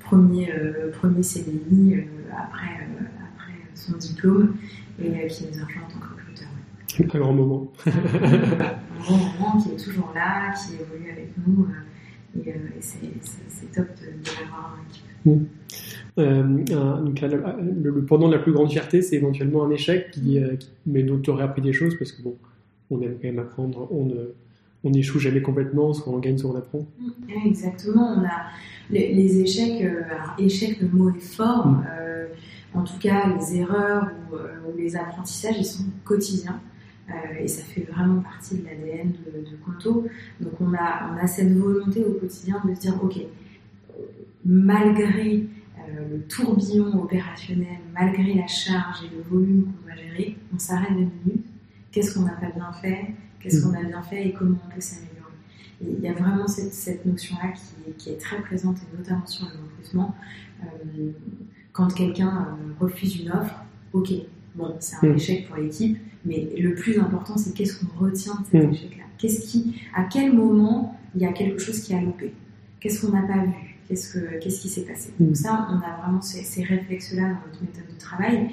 premier, 0.00 0.52
premier 0.98 1.22
CDI 1.22 2.04
après, 2.32 2.88
après 3.32 3.52
son 3.74 3.96
diplôme 3.96 4.56
et 4.98 5.26
qui 5.28 5.46
nous 5.46 5.60
a 5.60 5.64
rejoint 5.64 5.82
en 5.82 5.90
tant 5.92 5.98
que 5.98 6.14
recruteur. 6.14 6.48
Un 7.14 7.18
grand 7.18 7.32
moment. 7.32 7.72
un 7.86 9.02
grand 9.02 9.16
moment 9.16 9.62
qui 9.62 9.70
est 9.70 9.84
toujours 9.84 10.12
là, 10.14 10.52
qui 10.52 10.74
évolue 10.74 11.10
avec 11.10 11.32
nous. 11.46 11.68
et, 12.44 12.54
c'est 13.20 13.72
top 13.72 13.86
de, 14.00 14.40
l'avoir 14.40 14.76
en 14.76 14.90
équipe. 14.90 15.04
Mhm. 15.24 15.46
Euh, 16.20 16.42
donc 17.02 17.20
le, 17.20 18.04
pendant 18.04 18.28
de 18.28 18.34
la 18.34 18.38
plus 18.38 18.52
grande 18.52 18.70
fierté, 18.70 19.02
c'est 19.02 19.16
éventuellement 19.16 19.64
un 19.64 19.70
échec, 19.70 20.10
qui, 20.12 20.38
euh, 20.38 20.54
mais 20.86 21.02
dont 21.02 21.18
tu 21.18 21.30
aurais 21.30 21.44
appris 21.44 21.62
des 21.62 21.72
choses, 21.72 21.96
parce 21.96 22.12
que 22.12 22.22
bon, 22.22 22.36
on 22.90 23.00
aime 23.00 23.14
quand 23.14 23.28
même 23.28 23.38
apprendre, 23.38 23.88
on 23.90 24.06
ne 24.06 24.34
on 24.82 24.88
n'échoue 24.88 25.18
jamais 25.18 25.42
complètement, 25.42 25.92
soit 25.92 26.10
on 26.10 26.18
gagne, 26.20 26.38
soit 26.38 26.50
on 26.50 26.56
apprend. 26.56 26.86
Exactement, 27.44 28.14
on 28.16 28.24
a 28.24 28.46
les, 28.90 29.40
échecs, 29.40 29.82
euh, 29.82 30.02
alors 30.10 30.34
échec, 30.38 30.80
le 30.80 30.88
mot 30.88 31.10
est 31.10 31.20
fort, 31.20 31.66
mm. 31.66 31.84
en 32.74 32.82
tout 32.82 32.98
cas 32.98 33.28
les 33.28 33.58
erreurs 33.58 34.08
ou, 34.32 34.78
les 34.78 34.96
apprentissages, 34.96 35.56
ils 35.58 35.66
sont 35.66 35.84
quotidiens. 36.04 36.60
et 37.38 37.46
ça 37.46 37.62
fait 37.62 37.82
vraiment 37.92 38.22
partie 38.22 38.56
de 38.56 38.64
l'ADN 38.64 39.12
de, 39.12 39.50
de 39.50 39.56
Conto. 39.62 40.06
Donc 40.40 40.52
on 40.60 40.72
a, 40.72 41.12
on 41.12 41.22
a 41.22 41.26
cette 41.26 41.52
volonté 41.52 42.02
au 42.02 42.12
quotidien 42.12 42.62
de 42.66 42.74
se 42.74 42.80
dire, 42.80 42.98
ok, 43.02 43.20
malgré 44.44 45.34
euh, 45.34 45.44
le 45.94 46.20
tourbillon 46.22 47.02
opérationnel, 47.02 47.78
malgré 47.92 48.34
la 48.34 48.46
charge 48.46 49.04
et 49.04 49.16
le 49.16 49.22
volume 49.22 49.64
qu'on 49.64 49.86
doit 49.86 49.96
gérer, 49.96 50.36
on 50.54 50.58
s'arrête 50.58 50.92
deux 50.92 51.08
minutes. 51.24 51.46
Qu'est-ce 51.90 52.14
qu'on 52.14 52.24
n'a 52.24 52.32
pas 52.32 52.50
bien 52.50 52.72
fait? 52.80 53.14
Qu'est-ce 53.40 53.62
qu'on 53.62 53.74
a 53.74 53.82
bien 53.82 54.02
fait 54.02 54.28
et 54.28 54.32
comment 54.32 54.58
on 54.66 54.74
peut 54.74 54.80
s'améliorer? 54.80 55.10
Il 55.82 56.00
y 56.00 56.08
a 56.08 56.12
vraiment 56.12 56.46
cette, 56.46 57.06
notion-là 57.06 57.52
qui, 57.96 58.10
est 58.10 58.20
très 58.20 58.40
présente, 58.42 58.76
et 58.78 58.98
notamment 58.98 59.26
sur 59.26 59.46
le 59.46 59.52
recrutement. 59.62 60.14
Euh, 60.62 61.10
quand 61.72 61.88
quelqu'un 61.94 62.28
euh, 62.48 62.84
refuse 62.84 63.20
une 63.20 63.30
offre, 63.30 63.54
ok, 63.92 64.12
bon, 64.54 64.74
c'est 64.78 64.96
un 64.96 65.08
mm. 65.08 65.16
échec 65.16 65.48
pour 65.48 65.56
l'équipe, 65.56 65.98
mais 66.24 66.50
le 66.58 66.74
plus 66.74 66.98
important, 66.98 67.36
c'est 67.36 67.54
qu'est-ce 67.54 67.82
qu'on 67.82 68.04
retient 68.04 68.34
de 68.34 68.44
cet 68.44 68.68
mm. 68.68 68.72
échec-là? 68.72 69.04
Qu'est-ce 69.18 69.48
qui, 69.48 69.80
à 69.94 70.04
quel 70.04 70.32
moment 70.34 70.98
il 71.14 71.22
y 71.22 71.26
a 71.26 71.32
quelque 71.32 71.60
chose 71.60 71.80
qui 71.80 71.94
a 71.94 72.00
loupé? 72.00 72.34
Qu'est-ce 72.78 73.04
qu'on 73.04 73.12
n'a 73.12 73.22
pas 73.22 73.44
vu? 73.44 73.69
Qu'est-ce, 73.90 74.14
que, 74.14 74.38
qu'est-ce 74.38 74.60
qui 74.60 74.68
s'est 74.68 74.84
passé. 74.84 75.12
Donc 75.18 75.36
ça, 75.36 75.66
on 75.68 75.76
a 75.78 76.00
vraiment 76.00 76.22
ces, 76.22 76.62
réflexes-là 76.62 77.22
dans 77.22 77.46
notre 77.46 77.60
méthode 77.60 77.92
de 77.92 77.98
travail. 77.98 78.50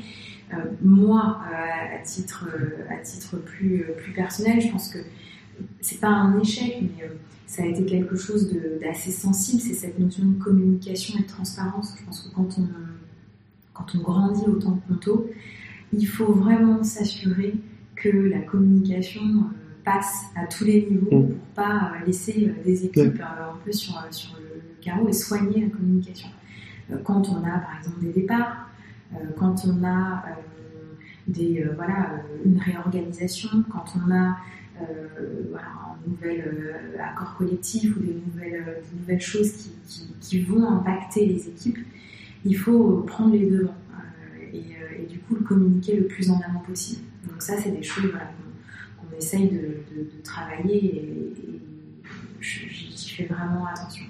Euh, 0.52 0.58
moi, 0.82 1.42
euh, 1.46 1.96
à 1.96 2.00
titre, 2.00 2.48
euh, 2.52 2.92
à 2.92 2.98
titre 2.98 3.38
plus, 3.38 3.86
plus 3.98 4.14
personnel, 4.14 4.60
je 4.60 4.72
pense 4.72 4.90
que 4.90 5.00
c'est 5.80 6.00
pas 6.00 6.10
un 6.10 6.40
échec, 6.40 6.78
mais 6.82 7.10
ça 7.46 7.64
a 7.64 7.66
été 7.68 7.86
quelque 7.86 8.16
chose 8.16 8.52
d'assez 8.82 9.12
sensible, 9.12 9.62
c'est 9.62 9.74
cette 9.74 10.00
notion 10.00 10.26
de 10.26 10.42
communication 10.42 11.20
et 11.20 11.22
de 11.22 11.28
transparence. 11.28 11.96
Je 12.00 12.06
pense 12.06 12.22
que 12.22 12.34
quand 12.34 12.58
on, 12.58 12.68
quand 13.74 13.96
on 13.96 14.00
grandit 14.00 14.48
autant 14.48 14.74
que 14.78 14.94
Conto, 14.94 15.30
il 15.94 16.08
faut 16.08 16.34
vraiment 16.34 16.84
s'assurer 16.84 17.56
que 17.96 18.10
la 18.10 18.40
communication 18.40 19.22
passe 19.86 20.26
à 20.36 20.48
tous 20.48 20.66
les 20.66 20.88
niveaux 20.90 21.20
mm. 21.20 21.28
pour 21.28 21.38
pas 21.56 21.94
laisser 22.06 22.52
des 22.66 22.86
équipes 22.86 23.22
un 23.22 23.58
peu 23.64 23.72
sur, 23.72 23.94
sur 24.12 24.36
le 24.40 24.47
et 25.08 25.14
soigner 25.14 25.62
la 25.62 25.70
communication. 25.70 26.30
Euh, 26.92 26.98
quand 27.04 27.30
on 27.30 27.44
a 27.44 27.60
par 27.60 27.78
exemple 27.78 28.00
des 28.02 28.14
départs, 28.14 28.70
euh, 29.14 29.18
quand 29.38 29.66
on 29.66 29.84
a 29.84 30.24
euh, 30.28 30.34
des, 31.28 31.66
voilà, 31.76 32.12
une 32.46 32.60
réorganisation, 32.60 33.50
quand 33.72 33.86
on 33.96 34.12
a 34.12 34.38
voilà, 35.50 35.66
un 35.66 36.08
nouvel 36.08 36.76
accord 37.00 37.36
collectif 37.36 37.98
ou 37.98 38.00
des 38.00 38.14
nouvelles, 38.14 38.84
nouvelles 39.00 39.20
choses 39.20 39.72
qui, 40.22 40.42
vont 40.44 40.70
impacter 40.70 41.26
les 41.26 41.48
équipes, 41.48 41.80
il 42.46 42.56
faut 42.56 42.98
prendre 43.08 43.34
les 43.34 43.50
devants 43.50 43.74
et, 44.54 45.08
du 45.10 45.18
coup 45.18 45.34
le 45.34 45.42
communiquer 45.42 45.96
le 45.96 46.06
plus 46.06 46.30
en 46.30 46.40
amont 46.42 46.60
possible. 46.60 47.02
Donc 47.28 47.42
ça, 47.42 47.60
c'est 47.60 47.72
des 47.72 47.82
choses 47.82 48.12
voilà, 48.12 48.30
qu'on 48.98 49.18
essaye 49.18 49.50
de, 49.50 50.22
travailler 50.24 50.96
et, 50.96 51.34
j'y 52.40 53.16
fais 53.16 53.26
vraiment 53.26 53.66
attention. 53.66 54.06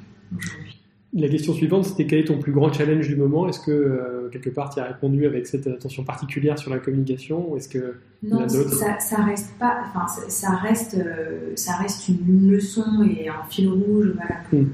La 1.17 1.29
question 1.29 1.51
suivante, 1.53 1.85
c'était 1.85 2.05
quel 2.05 2.19
est 2.19 2.25
ton 2.25 2.37
plus 2.37 2.51
grand 2.51 2.71
challenge 2.71 3.07
du 3.07 3.15
moment? 3.15 3.49
Est-ce 3.49 3.59
que 3.59 3.71
euh, 3.71 4.29
quelque 4.31 4.51
part 4.51 4.69
tu 4.69 4.79
as 4.79 4.83
répondu 4.83 5.25
avec 5.25 5.47
cette 5.47 5.65
attention 5.65 6.03
particulière 6.03 6.59
sur 6.59 6.69
la 6.69 6.77
communication 6.77 7.51
ou 7.51 7.57
est-ce 7.57 7.69
que 7.69 7.95
non, 8.21 8.47
ça, 8.47 8.99
ça, 8.99 9.23
reste 9.23 9.57
pas, 9.57 9.81
enfin 9.83 10.05
ça 10.27 10.51
reste, 10.51 10.95
euh, 10.95 11.53
ça 11.55 11.75
reste 11.77 12.07
une 12.07 12.51
leçon 12.51 13.03
et 13.03 13.29
un 13.29 13.43
fil 13.49 13.67
rouge, 13.67 14.13
voilà, 14.15 14.41
hmm. 14.51 14.69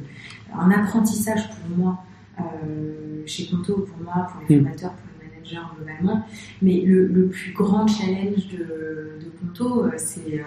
un 0.59 0.71
apprentissage 0.71 1.49
pour 1.49 1.77
moi 1.77 2.03
euh, 2.39 3.23
chez 3.25 3.47
Conto, 3.49 3.75
pour 3.75 4.03
moi, 4.03 4.27
pour 4.29 4.41
les 4.49 4.57
hmm. 4.57 4.63
formateurs, 4.63 4.91
pour 4.91 5.07
les 5.21 5.29
managers 5.29 5.67
globalement. 5.77 6.25
Mais 6.61 6.81
le, 6.81 7.27
plus 7.27 7.53
grand 7.53 7.87
challenge 7.87 8.49
de, 8.49 9.23
de 9.23 9.31
Conto, 9.39 9.85
c'est 9.95 10.43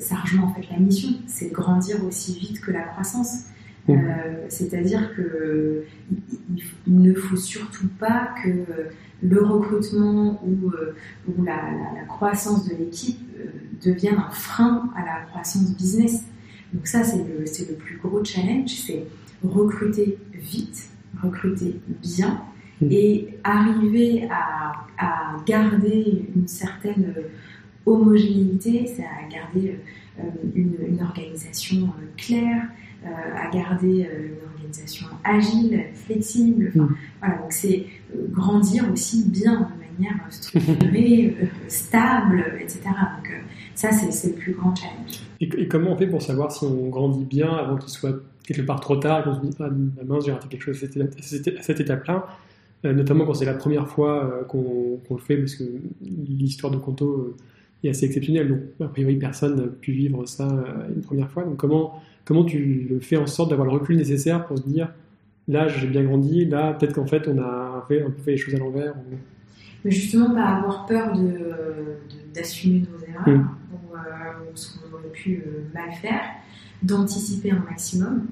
ça 0.00 0.16
rejoint 0.16 0.42
en 0.42 0.54
fait 0.54 0.68
la 0.72 0.80
mission, 0.80 1.10
c'est 1.28 1.50
de 1.50 1.54
grandir 1.54 2.04
aussi 2.04 2.36
vite 2.36 2.60
que 2.60 2.72
la 2.72 2.82
croissance. 2.82 3.44
Euh, 3.88 3.94
c'est-à-dire 4.48 5.14
que 5.16 5.84
il 6.86 7.02
ne 7.02 7.14
faut 7.14 7.36
surtout 7.36 7.88
pas 7.98 8.32
que 8.42 8.48
le 9.22 9.42
recrutement 9.42 10.40
ou, 10.44 10.70
euh, 10.70 10.94
la, 11.44 12.04
croissance 12.06 12.68
de 12.68 12.76
l'équipe 12.76 13.18
euh, 13.38 13.46
devienne 13.84 14.16
un 14.16 14.30
frein 14.30 14.88
à 14.94 15.04
la 15.04 15.24
croissance 15.26 15.76
business. 15.76 16.24
Donc 16.72 16.86
ça, 16.86 17.02
c'est 17.02 17.18
le, 17.18 17.40
le, 17.40 17.74
plus 17.74 17.96
gros 17.98 18.24
challenge, 18.24 18.70
c'est 18.70 19.04
recruter 19.42 20.16
vite, 20.32 20.88
recruter 21.20 21.80
bien 22.00 22.40
et 22.88 23.38
arriver 23.42 24.28
à, 24.30 24.86
à 24.98 25.36
garder 25.44 26.28
une 26.34 26.46
certaine 26.46 27.14
homogénéité, 27.84 28.86
c'est 28.86 29.04
à 29.04 29.28
garder 29.28 29.78
une, 30.54 30.76
une, 30.86 31.02
organisation 31.02 31.90
claire, 32.16 32.68
euh, 33.04 33.08
à 33.36 33.50
garder 33.50 34.06
euh, 34.06 34.26
une 34.26 34.48
organisation 34.52 35.06
agile, 35.24 35.86
flexible. 35.92 36.70
Mm. 36.72 36.86
Voilà, 37.20 37.38
donc 37.38 37.52
c'est 37.52 37.86
euh, 38.14 38.26
grandir 38.30 38.84
aussi 38.92 39.24
bien 39.28 39.54
de 39.54 39.98
manière 39.98 40.20
structurée, 40.30 41.36
stable, 41.68 42.44
etc. 42.60 42.80
Donc 42.84 43.32
ça, 43.74 43.90
c'est 43.90 44.28
le 44.28 44.34
plus 44.34 44.52
grand 44.52 44.72
challenge. 44.76 45.20
Et, 45.40 45.66
comment 45.66 45.90
on 45.90 45.96
fait 45.96 46.06
pour 46.06 46.22
savoir 46.22 46.52
si 46.52 46.64
on 46.64 46.90
grandit 46.90 47.24
bien 47.24 47.52
avant 47.52 47.76
qu'il 47.76 47.90
soit 47.90 48.14
quelque 48.46 48.62
part 48.62 48.78
trop 48.78 48.96
tard 48.96 49.20
et 49.20 49.22
qu'on 49.24 49.34
se 49.34 49.40
dit 49.40 49.56
ah 49.58 49.68
mince 50.06 50.26
j'ai 50.26 50.32
raté 50.32 50.46
quelque 50.46 50.72
chose 50.72 50.84
à 50.84 51.62
cette, 51.62 51.80
étape-là 51.80 52.28
notamment 52.84 53.24
quand 53.24 53.34
c'est 53.34 53.44
la 53.44 53.54
première 53.54 53.88
fois 53.88 54.44
qu'on 54.48 54.98
le 55.10 55.18
fait, 55.18 55.36
parce 55.36 55.54
que 55.54 55.64
l'histoire 56.02 56.72
de 56.72 56.78
Conto 56.78 57.36
est 57.84 57.88
assez 57.88 58.06
exceptionnelle. 58.06 58.48
Donc, 58.48 58.60
a 58.80 58.88
priori, 58.88 59.16
personne 59.16 59.56
n'a 59.56 59.68
pu 59.68 59.92
vivre 59.92 60.26
ça 60.26 60.48
une 60.94 61.02
première 61.02 61.30
fois. 61.30 61.44
Donc, 61.44 61.56
comment, 61.56 62.02
comment 62.24 62.44
tu 62.44 62.98
fais 63.00 63.16
en 63.16 63.26
sorte 63.26 63.50
d'avoir 63.50 63.66
le 63.66 63.74
recul 63.74 63.96
nécessaire 63.96 64.46
pour 64.46 64.58
se 64.58 64.62
dire 64.62 64.92
là, 65.48 65.68
j'ai 65.68 65.86
bien 65.86 66.04
grandi, 66.04 66.44
là, 66.44 66.72
peut-être 66.72 66.94
qu'en 66.94 67.06
fait, 67.06 67.28
on 67.28 67.38
a 67.38 67.84
fait, 67.88 68.02
un 68.02 68.10
peu 68.10 68.22
fait 68.22 68.32
les 68.32 68.36
choses 68.36 68.54
à 68.54 68.58
l'envers 68.58 68.94
Mais 69.84 69.90
justement, 69.90 70.34
pas 70.34 70.44
avoir 70.44 70.86
peur 70.86 71.12
d'assumer 72.34 72.80
de, 72.80 72.86
nos 72.90 73.04
erreurs 73.04 73.28
mm. 73.28 73.48
ou, 73.74 74.56
ce 74.56 74.78
qu'on 74.78 74.94
aurait 74.94 75.08
pu 75.12 75.42
mal 75.74 75.92
faire, 75.92 76.22
d'anticiper 76.82 77.50
un 77.50 77.60
maximum. 77.60 78.26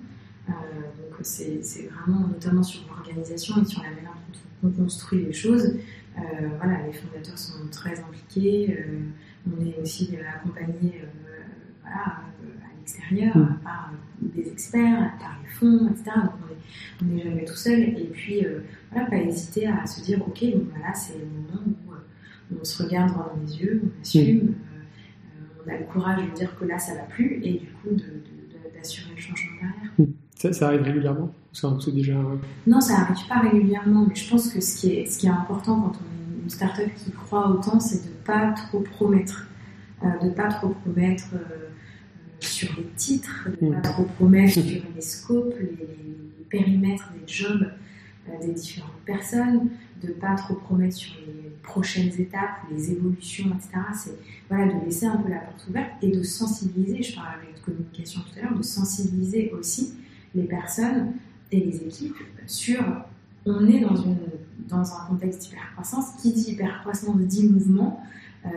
Euh, 0.49 0.53
donc 0.53 1.19
c'est 1.23 1.89
vraiment 1.89 2.27
notamment 2.29 2.63
sur 2.63 2.83
l'organisation 2.89 3.63
et 3.63 3.65
sur 3.65 3.83
la 3.83 3.91
manière 3.91 4.15
dont 4.63 4.69
on 4.69 4.83
construit 4.83 5.25
les 5.25 5.33
choses. 5.33 5.75
Euh, 6.19 6.49
voilà, 6.59 6.87
les 6.87 6.93
fondateurs 6.93 7.39
sont 7.39 7.67
très 7.71 7.99
impliqués. 8.01 8.77
Euh, 8.79 9.01
on 9.47 9.65
est 9.65 9.81
aussi 9.81 10.17
accompagné 10.35 11.05
voilà, 11.83 12.21
l'extérieur 12.99 13.37
mm. 13.37 13.59
par 13.63 13.93
des 14.21 14.49
experts, 14.49 15.13
par 15.19 15.39
les 15.43 15.49
fonds, 15.51 15.89
etc. 15.89 16.11
Donc 16.17 16.33
on 17.03 17.05
n'est 17.07 17.23
jamais 17.23 17.45
tout 17.45 17.57
seul. 17.57 17.81
Et 17.81 18.11
puis 18.13 18.47
voilà, 18.91 19.09
pas 19.09 19.17
hésiter 19.17 19.67
à 19.67 19.87
se 19.87 20.03
dire 20.03 20.21
ok, 20.27 20.43
donc 20.53 20.69
voilà, 20.71 20.95
c'est 20.95 21.19
le 21.19 21.27
moment 21.27 21.65
où 22.51 22.57
on 22.61 22.65
se 22.65 22.83
regarde 22.83 23.11
droit 23.13 23.33
dans 23.35 23.43
les 23.43 23.63
yeux, 23.63 23.83
on 23.85 24.01
assume. 24.01 24.37
Mm. 24.37 24.55
on 25.67 25.71
a 25.71 25.79
le 25.79 25.85
courage 25.85 26.31
de 26.31 26.35
dire 26.35 26.59
que 26.59 26.65
là 26.65 26.79
ça 26.79 26.95
va 26.95 27.03
plus 27.03 27.41
et 27.43 27.53
du 27.53 27.67
coup 27.67 27.95
de 27.95 28.05
d'assurer 28.75 29.11
le 29.15 29.21
changement 29.21 29.57
derrière. 29.61 30.55
Ça, 30.55 30.69
arrive 30.69 30.83
régulièrement? 30.83 31.31
C'est 31.53 31.95
déjà... 31.95 32.15
Non, 32.67 32.81
ça 32.81 32.99
n'arrive 32.99 33.27
pas 33.29 33.41
régulièrement, 33.41 34.07
mais 34.09 34.15
je 34.15 34.31
pense 34.31 34.49
que 34.49 34.61
ce 34.61 34.77
qui 34.77 34.95
est, 34.95 35.07
ce 35.07 35.19
qui 35.19 35.27
est 35.27 35.31
important 35.31 35.81
quand 35.81 35.93
on 36.01 36.39
est 36.39 36.43
une 36.45 36.49
startup 36.49 36.95
qui 36.95 37.11
croit 37.11 37.51
autant, 37.51 37.79
c'est 37.79 38.05
de 38.05 38.09
ne 38.09 38.25
pas 38.25 38.53
trop 38.53 38.81
promettre. 38.81 39.47
Euh, 40.03 40.07
de 40.23 40.29
ne 40.29 40.31
pas 40.31 40.49
trop 40.49 40.69
promettre 40.69 41.27
euh, 41.35 41.69
sur 42.41 42.69
les 42.77 42.87
titres, 42.97 43.49
de 43.61 43.67
ne 43.67 43.75
pas 43.75 43.81
trop 43.81 44.05
promettre 44.05 44.53
sur 44.55 44.63
les 44.65 45.01
scopes, 45.01 45.55
les, 45.61 45.87
périmètres 46.49 47.13
des 47.13 47.33
jobs 47.33 47.71
euh, 48.29 48.45
des 48.45 48.53
différentes 48.53 48.91
personnes, 49.07 49.69
de 50.03 50.09
ne 50.09 50.13
pas 50.15 50.35
trop 50.35 50.55
promettre 50.55 50.97
sur 50.97 51.15
les 51.25 51.51
prochaines 51.63 52.11
étapes, 52.19 52.59
les 52.73 52.91
évolutions, 52.91 53.51
etc. 53.55 53.85
C'est 53.95 54.19
voilà, 54.49 54.73
de 54.73 54.85
laisser 54.85 55.07
un 55.07 55.17
peu 55.17 55.29
la 55.29 55.39
porte 55.39 55.65
ouverte 55.69 55.91
et 56.03 56.11
de 56.11 56.23
sensibiliser, 56.25 57.05
je 57.05 57.15
parlais 57.15 57.37
avec 57.41 57.55
de 57.55 57.61
communication 57.61 58.23
tout 58.23 58.39
à 58.39 58.43
l'heure, 58.43 58.59
de 58.59 58.65
sensibiliser 58.65 59.53
aussi 59.53 59.95
les 60.35 60.43
personnes 60.43 61.13
et 61.53 61.61
les 61.61 61.77
équipes 61.85 62.17
sur 62.47 62.83
on 63.47 63.67
est 63.69 63.81
dans, 63.81 63.97
une, 63.97 64.19
dans 64.69 64.95
un 64.95 65.07
contexte 65.09 65.43
d'hypercroissance. 65.43 66.13
Qui 66.21 66.33
dit 66.33 66.53
hypercroissance 66.53 67.17
dit 67.21 67.49
mouvement. 67.49 68.03
Euh, 68.47 68.49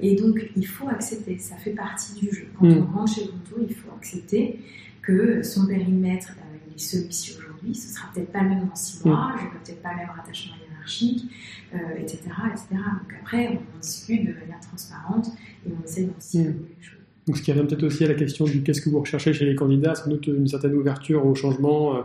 et 0.00 0.14
donc, 0.16 0.50
il 0.56 0.66
faut 0.66 0.88
accepter, 0.88 1.38
ça 1.38 1.56
fait 1.56 1.70
partie 1.70 2.14
du 2.20 2.34
jeu. 2.34 2.46
Quand 2.58 2.66
mm. 2.66 2.88
on 2.88 2.98
rentre 2.98 3.14
chez 3.14 3.22
Conto, 3.22 3.62
il 3.66 3.74
faut 3.74 3.90
accepter 3.96 4.58
que 5.00 5.42
son 5.42 5.66
périmètre, 5.66 6.32
euh, 6.38 6.56
il 6.68 6.74
est 6.74 6.78
celui-ci 6.78 7.38
aujourd'hui, 7.38 7.74
ce 7.74 7.94
sera 7.94 8.08
peut-être 8.12 8.30
pas 8.30 8.42
le 8.42 8.50
même 8.50 8.68
dans 8.68 8.74
six 8.74 9.04
mois, 9.04 9.32
mm. 9.34 9.38
je 9.38 9.44
n'aurai 9.44 9.56
peut-être 9.64 9.82
pas 9.82 9.92
le 9.92 9.98
même 9.98 10.10
rattachement 10.14 10.54
hiérarchique, 10.68 11.30
euh, 11.74 11.78
etc., 11.98 12.18
etc. 12.50 12.66
Donc 12.70 13.14
après, 13.20 13.48
on, 13.48 13.80
discute 13.80 14.20
de 14.26 14.32
manière 14.32 14.60
transparente 14.60 15.28
et 15.66 15.70
on 15.70 15.84
essaie 15.84 16.04
d'anticiper 16.04 16.50
mm. 16.50 16.64
les 16.78 16.84
choses. 16.84 17.02
Donc, 17.26 17.36
ce 17.36 17.42
qui 17.42 17.52
revient 17.52 17.66
peut-être 17.66 17.84
aussi 17.84 18.04
à 18.04 18.08
la 18.08 18.14
question 18.14 18.46
du 18.46 18.62
qu'est-ce 18.62 18.80
que 18.80 18.90
vous 18.90 18.98
recherchez 18.98 19.32
chez 19.32 19.44
les 19.44 19.54
candidats, 19.54 19.94
sans 19.94 20.10
doute 20.10 20.26
une 20.26 20.48
certaine 20.48 20.74
ouverture 20.74 21.24
au 21.24 21.34
changement, 21.36 21.96
euh, 21.96 22.00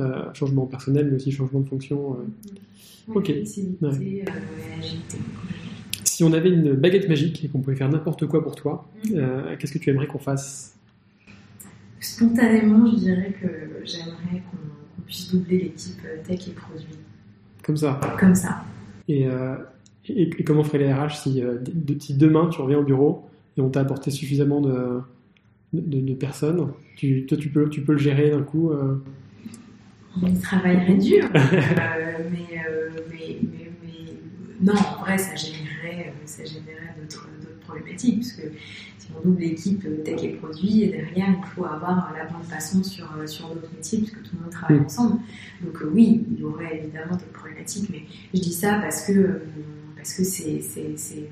euh, 0.00 0.34
changement 0.34 0.66
personnel, 0.66 1.08
mais 1.08 1.16
aussi 1.16 1.32
changement 1.32 1.60
de 1.60 1.68
fonction. 1.68 2.18
Euh. 3.08 3.14
ok. 3.14 3.32
Si 6.22 6.28
on 6.28 6.32
avait 6.34 6.50
une 6.50 6.74
baguette 6.74 7.08
magique 7.08 7.44
et 7.44 7.48
qu'on 7.48 7.58
pouvait 7.58 7.74
faire 7.74 7.88
n'importe 7.88 8.26
quoi 8.26 8.44
pour 8.44 8.54
toi, 8.54 8.86
mm. 9.10 9.56
qu'est-ce 9.58 9.72
que 9.72 9.78
tu 9.78 9.90
aimerais 9.90 10.06
qu'on 10.06 10.20
fasse? 10.20 10.76
Spontanément, 11.98 12.86
je 12.86 12.96
dirais 12.96 13.34
que 13.42 13.48
j'aimerais 13.84 14.40
qu'on 14.48 15.02
puisse 15.02 15.32
doubler 15.32 15.58
l'équipe 15.58 16.00
tech 16.24 16.46
et 16.46 16.52
produits. 16.52 16.98
Comme 17.64 17.76
ça 17.76 17.98
Comme 18.20 18.36
ça. 18.36 18.62
Et, 19.08 19.26
et, 20.08 20.44
comment 20.44 20.62
ferait 20.62 20.78
les 20.78 20.92
RH 20.92 21.16
si, 21.16 21.42
si 21.98 22.14
demain 22.14 22.48
tu 22.50 22.60
reviens 22.60 22.78
au 22.78 22.84
bureau 22.84 23.28
et 23.56 23.60
on 23.60 23.68
t'a 23.68 23.80
apporté 23.80 24.12
suffisamment 24.12 24.60
de, 24.60 25.00
de, 25.72 26.14
personnes? 26.14 26.68
Tu, 26.94 27.26
toi, 27.26 27.36
tu 27.36 27.48
peux, 27.48 27.68
tu 27.68 27.80
peux 27.80 27.94
le 27.94 27.98
gérer 27.98 28.30
d'un 28.30 28.42
coup 28.42 28.70
euh... 28.70 29.02
On 30.22 30.32
travaillerait 30.34 30.98
dur, 30.98 31.24
euh, 31.34 31.38
euh, 31.38 32.18
mais, 32.30 32.62
mais, 33.10 33.38
mais, 33.42 33.71
non, 34.62 34.74
en 34.74 35.00
vrai, 35.00 35.18
ça 35.18 35.34
générerait, 35.34 36.14
ça 36.24 36.44
générerait 36.44 36.94
d'autres 37.00 37.28
problématiques, 37.66 38.16
puisque 38.16 38.42
si 38.98 39.08
on 39.16 39.28
double 39.28 39.40
l'équipe 39.40 40.04
tech 40.04 40.22
et 40.22 40.28
produit, 40.34 40.82
et 40.84 40.88
derrière, 40.88 41.34
il 41.36 41.46
faut 41.54 41.64
avoir 41.64 42.12
la 42.16 42.24
bonne 42.24 42.44
façon 42.44 42.82
sur, 42.82 43.06
sur 43.26 43.48
d'autres 43.48 43.72
métiers, 43.74 43.98
puisque 43.98 44.22
tout 44.22 44.36
le 44.36 44.42
monde 44.42 44.50
travaille 44.50 44.80
mm. 44.80 44.84
ensemble. 44.84 45.20
Donc 45.62 45.78
oui, 45.92 46.24
il 46.30 46.40
y 46.40 46.44
aurait 46.44 46.78
évidemment 46.78 47.12
d'autres 47.12 47.32
problématiques, 47.32 47.90
mais 47.90 48.04
je 48.32 48.40
dis 48.40 48.52
ça 48.52 48.78
parce 48.80 49.06
que 49.06 49.42
parce 49.96 50.14
que 50.14 50.24
c'est 50.24 50.60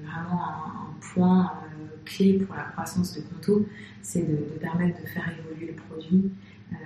vraiment 0.05 0.45
un, 0.45 0.91
un 0.91 1.12
point 1.14 1.53
clé 2.05 2.35
pour 2.35 2.57
la 2.57 2.64
croissance 2.64 3.14
de 3.14 3.22
Conto, 3.22 3.66
c'est 4.03 4.22
de, 4.22 4.37
permettre 4.61 5.01
de 5.01 5.07
faire 5.07 5.28
évoluer 5.39 5.72
le 5.72 5.83
produit 5.83 6.31
euh, 6.72 6.76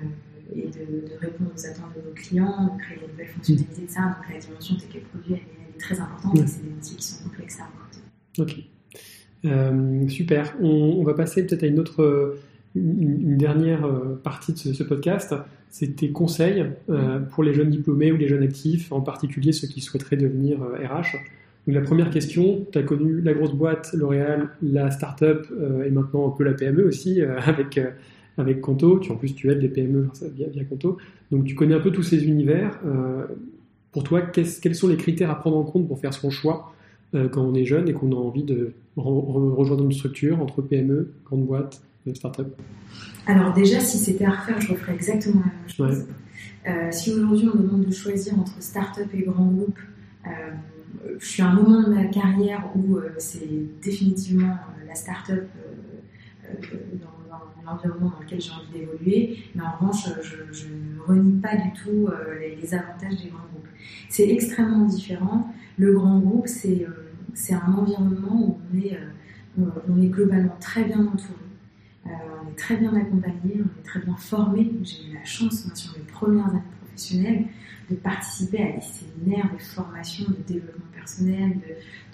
et 0.55 0.63
de, 0.63 1.21
répondre 1.21 1.51
aux 1.55 1.67
attentes 1.67 1.95
de 1.97 2.09
nos 2.09 2.15
clients, 2.15 2.75
de 2.75 2.83
créer 2.83 2.99
des 2.99 3.13
nouvelles 3.13 3.29
fonctionnalités 3.29 3.87
de 3.87 3.91
ça. 3.91 4.01
Donc 4.03 4.33
la 4.33 4.39
dimension 4.39 4.77
tech 4.77 4.95
et 4.95 4.99
produit, 5.01 5.35
elle, 5.35 5.75
est 5.75 5.79
très 5.79 6.01
importante 6.01 6.39
et 6.39 6.47
c'est 6.47 6.63
des 6.63 6.71
métiers 6.71 6.97
qui 6.97 7.05
sont 7.05 7.25
complexes 7.25 7.59
à 7.61 7.65
apporter. 7.65 7.99
Ok. 8.39 8.65
Euh, 9.45 10.09
super. 10.09 10.55
On, 10.61 11.03
va 11.05 11.15
passer 11.15 11.47
peut-être 11.47 11.65
à 11.65 11.67
une 11.67 11.79
autre, 11.79 12.39
une, 12.75 13.37
dernière 13.37 13.85
euh, 13.85 14.21
partie 14.23 14.53
de 14.53 14.59
ce, 14.59 14.83
podcast. 14.83 15.35
C'est 15.69 15.97
tes 15.97 16.13
conseils 16.13 16.65
pour 17.33 17.43
les 17.43 17.53
jeunes 17.53 17.71
diplômés 17.71 18.13
ou 18.13 18.17
les 18.17 18.29
jeunes 18.29 18.45
actifs, 18.45 18.93
en 18.93 19.01
particulier 19.01 19.51
ceux 19.51 19.67
qui 19.67 19.81
souhaiteraient 19.81 20.17
devenir 20.17 20.61
RH 20.61 21.17
la 21.67 21.81
première 21.81 22.11
question, 22.11 22.67
tu 22.71 22.79
as 22.79 22.83
connu 22.83 23.23
la 23.23 23.33
grosse 23.33 23.55
boîte, 23.55 23.93
L'Oréal, 23.95 24.51
la 24.63 24.91
start-up 24.91 25.47
euh, 25.51 25.85
et 25.85 25.91
maintenant 25.91 26.29
un 26.29 26.37
peu 26.37 26.45
la 26.45 26.53
PME 26.53 26.85
aussi 26.85 27.23
euh, 27.23 27.39
avec, 27.47 27.79
euh, 27.79 27.91
avec 28.39 28.61
Conto. 28.61 28.99
Tu, 28.99 29.11
en 29.13 29.17
plus, 29.17 29.35
tu 29.35 29.51
aides 29.51 29.61
les 29.61 29.69
PME 29.69 30.09
via, 30.35 30.49
via 30.49 30.65
Conto. 30.65 30.99
Donc 31.31 31.45
tu 31.45 31.55
connais 31.55 31.75
un 31.75 31.81
peu 31.81 31.91
tous 31.91 32.03
ces 32.03 32.25
univers. 32.25 32.79
pour 33.93 34.05
toi, 34.05 34.23
quels 34.23 34.75
sont 34.75 34.89
les 34.89 34.97
critères 34.97 35.31
à 35.31 35.37
prendre 35.37 35.57
en 35.57 35.65
compte 35.65 35.89
pour 35.89 35.99
faire 35.99 36.15
son 36.15 36.31
choix 36.31 36.73
quand 37.13 37.43
on 37.43 37.55
est 37.55 37.65
jeune 37.65 37.89
et 37.89 37.93
qu'on 37.93 38.13
a 38.13 38.17
envie 38.17 38.43
de 38.43 38.73
rejoindre 38.97 39.85
une 39.85 39.93
structure 39.93 40.41
entre 40.41 40.63
PME, 40.63 41.13
grande 41.25 41.47
boîte, 41.47 41.83
start-up? 42.13 42.55
Alors 43.27 43.53
déjà, 43.55 43.81
si 43.81 43.99
c'était 43.99 44.27
à 44.27 44.31
refaire, 44.31 44.61
je 44.61 44.73
referais 44.73 44.95
exactement 44.95 45.43
la 45.77 45.87
même 45.87 45.95
chose. 45.95 46.07
si 46.91 47.13
aujourd'hui 47.13 47.49
on 47.53 47.59
demande 47.59 47.87
de 47.87 47.93
choisir 47.93 48.39
entre 48.39 48.61
start-up 48.61 49.09
et 49.15 49.23
grand 49.23 49.47
groupe, 49.47 49.79
je 51.19 51.27
suis 51.27 51.43
à 51.43 51.49
un 51.49 51.55
moment 51.55 51.83
de 51.83 51.95
ma 51.95 52.05
carrière 52.05 52.71
où 52.75 52.97
euh, 52.97 53.11
c'est 53.19 53.49
définitivement 53.83 54.53
euh, 54.53 54.87
la 54.87 54.95
start-up 54.95 55.47
euh, 56.45 56.55
dans, 56.95 57.14
l'environnement 57.65 58.11
dans 58.11 58.21
lequel 58.21 58.41
j'ai 58.41 58.51
envie 58.53 58.79
d'évoluer, 58.79 59.39
mais 59.55 59.63
en 59.63 59.73
revanche, 59.73 60.07
je, 60.23 60.67
ne 60.67 61.01
renie 61.07 61.41
pas 61.41 61.57
du 61.57 61.73
tout 61.73 62.09
les, 62.41 62.75
avantages 62.75 63.23
des 63.23 63.29
grands 63.29 63.47
groupes. 63.53 63.69
C'est 64.09 64.29
extrêmement 64.29 64.85
différent. 64.85 65.53
Le 65.77 65.93
grand 65.93 66.19
groupe, 66.19 66.47
c'est 66.47 66.87
un 67.55 67.73
environnement 67.73 68.41
où 68.41 68.59
on 69.89 70.01
est, 70.03 70.07
globalement 70.09 70.57
très 70.61 70.85
bien 70.85 71.01
entouré. 71.01 71.39
on 72.07 72.51
est 72.51 72.57
très 72.57 72.77
bien 72.77 72.95
accompagné, 72.95 73.61
on 73.61 73.81
est 73.81 73.85
très 73.85 74.01
bien 74.01 74.17
formé. 74.17 74.73
J'ai 74.83 75.11
eu 75.11 75.15
la 75.15 75.25
chance, 75.25 75.67
sur 75.75 75.97
mes 75.99 76.05
premières 76.05 76.49
années 76.49 76.61
de 77.91 77.97
participer 77.97 78.63
à 78.63 78.73
des 78.73 78.81
séminaires, 78.81 79.51
des 79.53 79.63
formations 79.63 80.27
de 80.29 80.53
développement 80.53 80.85
personnel, 80.95 81.59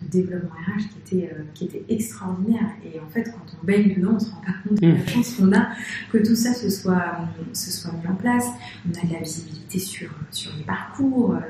de, 0.02 0.08
développement 0.08 0.50
RH 0.50 0.88
qui 0.88 1.16
étaient, 1.16 1.32
euh, 1.32 1.42
qui 1.54 1.64
était 1.66 1.84
extraordinaires. 1.88 2.70
Et 2.84 2.98
en 2.98 3.08
fait, 3.08 3.24
quand 3.24 3.56
on 3.60 3.66
baigne 3.66 3.94
dedans, 3.94 4.14
on 4.14 4.18
se 4.18 4.30
rend 4.30 4.40
pas 4.40 4.54
compte 4.64 4.80
de 4.80 4.88
la 4.88 4.94
mmh. 4.94 5.06
chance 5.06 5.34
qu'on 5.34 5.52
a 5.52 5.68
que 6.10 6.18
tout 6.18 6.34
ça 6.34 6.54
se 6.54 6.68
soit, 6.70 7.28
se 7.52 7.70
soit 7.70 7.92
mis 7.92 8.06
en 8.08 8.14
place. 8.14 8.48
On 8.86 8.98
a 8.98 9.06
de 9.06 9.12
la 9.12 9.20
visibilité 9.20 9.78
sur, 9.78 10.10
sur 10.30 10.50
les 10.56 10.64
parcours, 10.64 11.34
euh, 11.34 11.40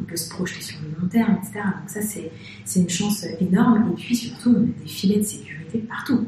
on 0.00 0.04
peut 0.04 0.16
se 0.16 0.30
projeter 0.30 0.62
sur 0.62 0.78
le 0.82 1.00
long 1.00 1.08
terme, 1.08 1.38
etc. 1.42 1.60
Donc 1.80 1.88
ça, 1.90 2.00
c'est 2.02 2.80
une 2.80 2.88
chance 2.88 3.24
énorme. 3.40 3.92
Et 3.92 3.94
puis 3.96 4.16
surtout, 4.16 4.54
on 4.56 4.62
a 4.62 4.82
des 4.82 4.88
filets 4.88 5.18
de 5.18 5.24
sécurité 5.24 5.78
partout. 5.78 6.26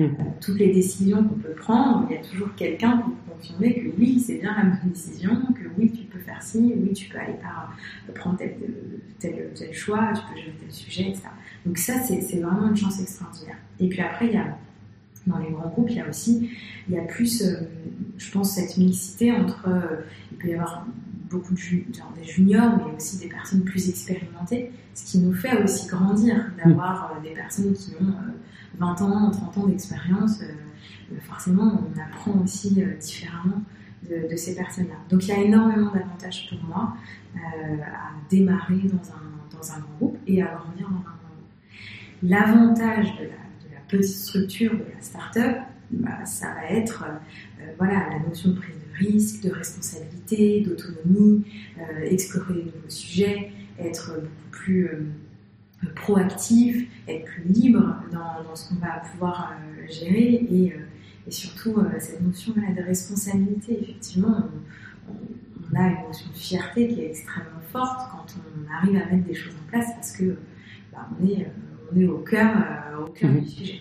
Euh, 0.00 0.08
toutes 0.40 0.58
les 0.58 0.72
décisions 0.72 1.22
qu'on 1.22 1.34
peut 1.34 1.54
prendre, 1.54 2.06
il 2.08 2.16
y 2.16 2.18
a 2.18 2.22
toujours 2.22 2.54
quelqu'un 2.54 2.98
pour 2.98 3.36
confirmer 3.36 3.74
que 3.74 3.88
oui, 3.98 4.20
c'est 4.20 4.38
bien 4.38 4.54
la 4.56 4.64
bonne 4.64 4.90
décision, 4.90 5.36
que 5.52 5.68
oui, 5.78 5.90
tu 5.90 6.04
peux 6.04 6.18
faire 6.18 6.42
ci, 6.42 6.74
oui, 6.76 6.92
tu 6.92 7.10
peux 7.10 7.18
aller 7.18 7.34
par, 7.42 7.76
prendre 8.14 8.38
tel, 8.38 8.56
tel, 9.18 9.50
tel, 9.54 9.74
choix, 9.74 10.12
tu 10.14 10.22
peux 10.22 10.40
gérer 10.40 10.56
tel 10.60 10.72
sujet, 10.72 11.02
etc. 11.08 11.22
Donc 11.66 11.78
ça, 11.78 11.94
c'est 12.00 12.40
vraiment 12.40 12.68
une 12.68 12.76
chance 12.76 13.00
extraordinaire. 13.00 13.58
Et 13.80 13.88
puis 13.88 14.00
après, 14.00 14.26
il 14.28 14.32
y 14.32 14.38
a, 14.38 14.56
dans 15.26 15.38
les 15.38 15.50
grands 15.50 15.68
groupes, 15.68 15.90
il 15.90 15.96
y 15.96 16.00
a 16.00 16.08
aussi, 16.08 16.50
il 16.88 16.94
y 16.94 16.98
a 16.98 17.02
plus, 17.02 17.42
euh, 17.42 17.60
je 18.16 18.30
pense, 18.30 18.54
cette 18.54 18.76
mixité 18.78 19.30
entre, 19.32 19.68
euh, 19.68 20.02
il 20.32 20.38
peut 20.38 20.48
y 20.48 20.54
avoir 20.54 20.86
beaucoup 21.32 21.54
de 21.54 21.60
des 21.60 22.24
juniors, 22.24 22.76
mais 22.76 22.96
aussi 22.96 23.18
des 23.18 23.28
personnes 23.28 23.64
plus 23.64 23.88
expérimentées, 23.88 24.70
ce 24.94 25.04
qui 25.04 25.18
nous 25.18 25.32
fait 25.32 25.62
aussi 25.62 25.86
grandir, 25.88 26.50
d'avoir 26.62 27.18
des 27.22 27.30
personnes 27.30 27.72
qui 27.72 27.92
ont 28.00 28.14
20 28.78 29.02
ans, 29.02 29.30
30 29.30 29.58
ans 29.58 29.66
d'expérience. 29.66 30.40
forcément, 31.22 31.82
on 31.82 32.00
apprend 32.00 32.38
aussi 32.42 32.82
différemment 33.00 33.62
de, 34.08 34.36
ces 34.36 34.54
personnes-là. 34.54 34.96
Donc 35.10 35.24
il 35.24 35.28
y 35.28 35.32
a 35.32 35.42
énormément 35.42 35.90
d'avantages 35.92 36.48
pour 36.50 36.62
moi 36.68 36.94
à 37.36 38.10
démarrer 38.30 38.82
dans 38.84 39.10
un, 39.10 39.56
dans 39.56 39.72
un 39.72 39.80
groupe 39.96 40.18
et 40.26 40.42
à 40.42 40.46
grandir 40.46 40.88
dans 40.88 40.96
un 40.96 41.00
groupe. 41.00 41.48
L'avantage 42.22 43.16
de 43.18 43.24
la, 43.24 43.30
petite 43.88 44.14
structure 44.14 44.72
de 44.72 44.84
la 44.94 45.02
start-up, 45.02 45.58
bah, 45.90 46.24
ça 46.24 46.54
va 46.54 46.64
être 46.70 47.04
voilà, 47.76 48.08
la 48.08 48.26
notion 48.26 48.50
de 48.50 48.54
prise 48.54 48.81
risque, 48.94 49.42
de 49.42 49.50
responsabilité, 49.50 50.60
d'autonomie, 50.60 51.44
euh, 51.78 52.02
explorer 52.02 52.54
de 52.54 52.60
nouveaux 52.60 52.88
sujets, 52.88 53.52
être 53.78 54.14
beaucoup 54.14 54.50
plus 54.50 54.86
euh, 54.86 55.88
proactif, 55.96 56.88
être 57.08 57.24
plus 57.24 57.44
libre 57.44 57.96
dans, 58.12 58.54
ce 58.54 58.68
qu'on 58.68 58.76
va 58.76 59.02
pouvoir 59.12 59.52
euh, 59.52 59.86
gérer 59.90 60.46
et, 60.50 60.72
surtout 61.28 61.76
cette 62.00 62.20
notion 62.20 62.52
de 62.52 62.82
responsabilité. 62.82 63.78
Effectivement, 63.80 64.48
on, 65.08 65.76
a 65.76 65.86
une 65.86 66.06
notion 66.08 66.28
de 66.28 66.36
fierté 66.36 66.88
qui 66.88 67.00
est 67.00 67.10
extrêmement 67.10 67.60
forte 67.70 68.10
quand 68.10 68.26
on 68.36 68.74
arrive 68.74 68.96
à 69.00 69.06
mettre 69.06 69.28
des 69.28 69.34
choses 69.34 69.54
en 69.54 69.70
place 69.70 69.86
parce 69.94 70.16
que 70.16 70.36
bah, 70.92 71.08
on, 71.20 71.26
est, 71.28 71.46
on 71.92 72.00
est 72.00 72.06
au 72.06 72.18
cœur, 72.18 72.50
au 73.00 73.10
cœur 73.12 73.30
mmh. 73.30 73.40
du 73.40 73.48
sujet. 73.48 73.80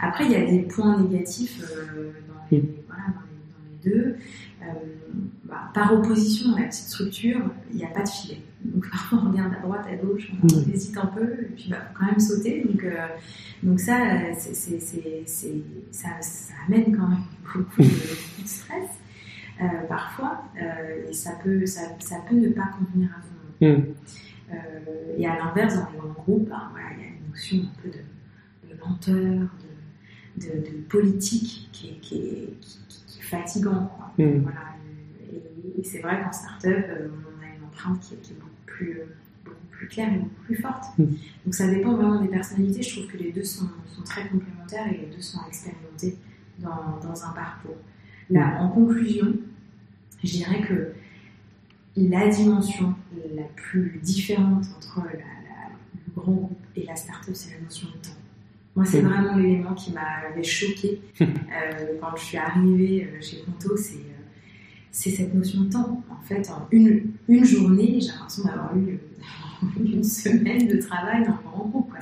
Après, 0.00 0.24
il 0.24 0.32
y 0.32 0.36
a 0.36 0.46
des 0.46 0.60
points 0.60 1.02
négatifs 1.02 1.60
dans 1.60 2.40
les, 2.50 2.64
voilà, 2.86 3.04
deux. 3.88 4.16
Euh, 4.62 4.64
bah, 5.44 5.70
par 5.72 5.92
opposition 5.94 6.54
à 6.54 6.60
la 6.60 6.66
petite 6.66 6.86
structure, 6.86 7.40
il 7.70 7.76
n'y 7.76 7.84
a 7.84 7.88
pas 7.88 8.02
de 8.02 8.08
filet. 8.08 8.42
Donc 8.64 8.90
parfois 8.90 9.18
on 9.24 9.30
regarde 9.30 9.54
à 9.54 9.60
droite, 9.60 9.86
à 9.88 9.94
gauche, 9.96 10.32
on 10.42 10.72
hésite 10.72 10.96
un 10.98 11.06
peu, 11.06 11.42
et 11.42 11.52
puis 11.54 11.68
bah, 11.70 11.78
faut 11.88 11.98
quand 11.98 12.06
même 12.06 12.20
sauter. 12.20 12.64
Donc, 12.64 12.82
euh, 12.84 13.06
donc 13.62 13.80
ça, 13.80 13.96
c'est, 14.36 14.80
ça, 14.80 16.08
ça, 16.20 16.54
amène 16.66 16.96
quand 16.96 17.08
même 17.08 17.22
beaucoup 17.54 17.82
de, 17.82 18.46
stress. 18.46 18.90
Euh, 19.60 19.64
parfois, 19.88 20.44
et 21.08 21.12
ça 21.12 21.32
peut, 21.42 21.66
ça, 21.66 21.82
ça, 21.98 22.16
peut 22.28 22.36
ne 22.36 22.48
pas 22.50 22.70
convenir 22.78 23.10
à 23.10 23.20
tout 23.20 23.34
le 23.60 23.68
monde. 23.68 23.86
Mm. 23.88 25.20
et 25.20 25.26
à 25.26 25.36
l'inverse, 25.36 25.74
dans 25.74 25.90
les 25.90 25.98
grands 25.98 26.12
groupes, 26.12 26.48
bah, 26.48 26.68
voilà, 26.70 26.86
il 26.96 27.00
y 27.00 27.04
a 27.04 27.08
une 27.08 27.30
notion 27.30 27.58
un 27.58 27.82
peu 27.82 27.88
de, 27.88 28.68
de 28.68 28.80
lenteur, 28.80 29.48
de, 30.36 30.46
de, 30.46 30.76
politique 30.88 31.68
qui, 31.72 31.98
qui, 32.00 32.54
qui, 32.60 32.78
fatigant. 33.28 33.90
Mm. 34.18 34.38
Voilà. 34.42 34.60
Et, 35.78 35.84
c'est 35.84 36.00
vrai 36.00 36.20
qu'en 36.22 36.32
start-up, 36.32 36.86
euh, 36.88 37.08
on 37.08 37.44
a 37.44 37.46
une 37.46 37.64
empreinte 37.64 38.00
qui, 38.00 38.14
est 38.14 38.34
beaucoup 38.34 38.50
plus, 38.66 39.00
euh, 39.00 39.04
beaucoup 39.44 39.66
plus 39.70 39.88
claire 39.88 40.12
et 40.12 40.18
beaucoup 40.18 40.42
plus 40.44 40.56
forte. 40.56 40.84
Mm. 40.98 41.04
Donc 41.44 41.54
ça 41.54 41.68
dépend 41.68 41.94
vraiment 41.94 42.20
des 42.20 42.28
personnalités. 42.28 42.82
Je 42.82 42.96
trouve 42.96 43.12
que 43.12 43.16
les 43.16 43.32
deux 43.32 43.44
sont, 43.44 43.68
sont 43.86 44.02
très 44.02 44.28
complémentaires 44.28 44.86
et 44.88 44.98
les 44.98 45.14
deux 45.14 45.22
sont 45.22 45.40
expérimentés 45.46 46.16
dans, 46.58 46.98
dans 47.02 47.24
un 47.24 47.30
parcours. 47.32 47.76
Là, 48.30 48.58
en 48.60 48.68
conclusion, 48.68 49.34
je 50.22 50.30
dirais 50.30 50.60
que 50.60 50.92
la 51.96 52.28
dimension 52.28 52.94
la 53.34 53.44
plus 53.56 54.00
différente 54.02 54.64
entre 54.76 55.02
la, 55.04 55.10
le 55.14 56.12
grand 56.14 56.32
groupe 56.32 56.60
et 56.76 56.84
la 56.84 56.96
start-up, 56.96 57.34
c'est 57.34 57.54
la 57.54 57.62
notion 57.62 57.88
de 57.88 58.06
temps. 58.06 58.17
Moi, 58.78 58.86
c'est 58.86 59.00
vraiment 59.00 59.36
l'élément 59.36 59.74
qui 59.74 59.92
m'avait 59.92 60.44
choqué 60.44 61.00
euh, 61.20 61.26
quand 62.00 62.16
je 62.16 62.22
suis 62.22 62.38
arrivée 62.38 63.08
euh, 63.12 63.20
chez 63.20 63.38
Conto, 63.38 63.76
c'est 63.76 63.94
euh, 63.94 64.22
c'est 64.92 65.10
cette 65.10 65.34
notion 65.34 65.62
de 65.62 65.70
temps. 65.72 66.00
En 66.08 66.24
fait, 66.24 66.48
en 66.48 66.68
une, 66.70 67.10
une 67.26 67.44
journée, 67.44 67.98
j'ai 68.00 68.12
l'impression 68.12 68.44
d'avoir 68.44 68.76
eu 68.76 69.00
une 69.84 70.04
semaine 70.04 70.68
de 70.68 70.76
travail 70.76 71.24
dans 71.24 71.32
un 71.32 71.50
grand 71.50 71.66
groupe. 71.66 71.92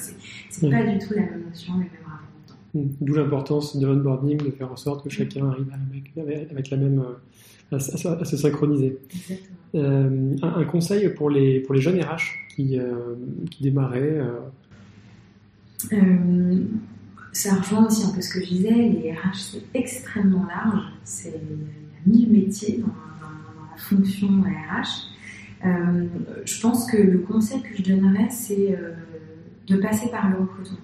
C'est 0.50 0.66
mm. 0.66 0.70
pas 0.70 0.82
du 0.82 0.98
tout 0.98 1.14
la 1.14 1.22
même 1.22 1.44
notion, 1.48 1.72
les 1.78 1.78
mêmes 1.78 1.90
rapports 2.04 2.28
de 2.44 2.52
temps. 2.52 2.58
Mm. 2.74 2.88
D'où 3.00 3.14
l'importance 3.14 3.76
de 3.78 3.86
l'onboarding, 3.86 4.36
de 4.36 4.50
faire 4.50 4.70
en 4.70 4.76
sorte 4.76 5.02
que 5.02 5.08
chacun 5.08 5.48
arrive 5.48 5.72
avec, 6.18 6.50
avec 6.50 6.68
la 6.68 6.76
même, 6.76 7.02
à, 7.72 7.78
se 7.78 8.36
synchroniser. 8.36 8.98
Euh, 9.74 10.36
un, 10.42 10.64
conseil 10.64 11.08
pour 11.08 11.30
les, 11.30 11.60
pour 11.60 11.74
les 11.74 11.80
jeunes 11.80 12.02
RH 12.02 12.54
qui, 12.54 12.78
qui 13.50 13.62
démarraient 13.62 14.20
euh, 14.20 14.38
ça 17.36 17.54
rejoint 17.54 17.86
aussi 17.86 18.04
un 18.04 18.10
peu 18.10 18.20
ce 18.20 18.32
que 18.32 18.40
je 18.40 18.48
disais, 18.48 18.70
les 18.70 19.12
RH 19.12 19.52
c'est 19.52 19.62
extrêmement 19.74 20.46
large, 20.46 20.84
c'est, 21.04 21.38
il 21.50 22.12
y 22.14 22.22
a 22.22 22.26
mille 22.26 22.32
métiers 22.32 22.78
dans, 22.78 22.86
la 22.86 23.76
fonction 23.76 24.28
RH. 24.42 25.66
Euh, 25.66 26.06
je 26.44 26.60
pense 26.60 26.90
que 26.90 26.96
le 26.96 27.18
conseil 27.18 27.60
que 27.62 27.76
je 27.76 27.82
donnerais, 27.82 28.28
c'est 28.30 28.72
euh, 28.72 28.92
de 29.66 29.76
passer 29.76 30.10
par 30.10 30.30
le 30.30 30.38
recrutement. 30.38 30.78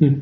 Hmm. 0.00 0.14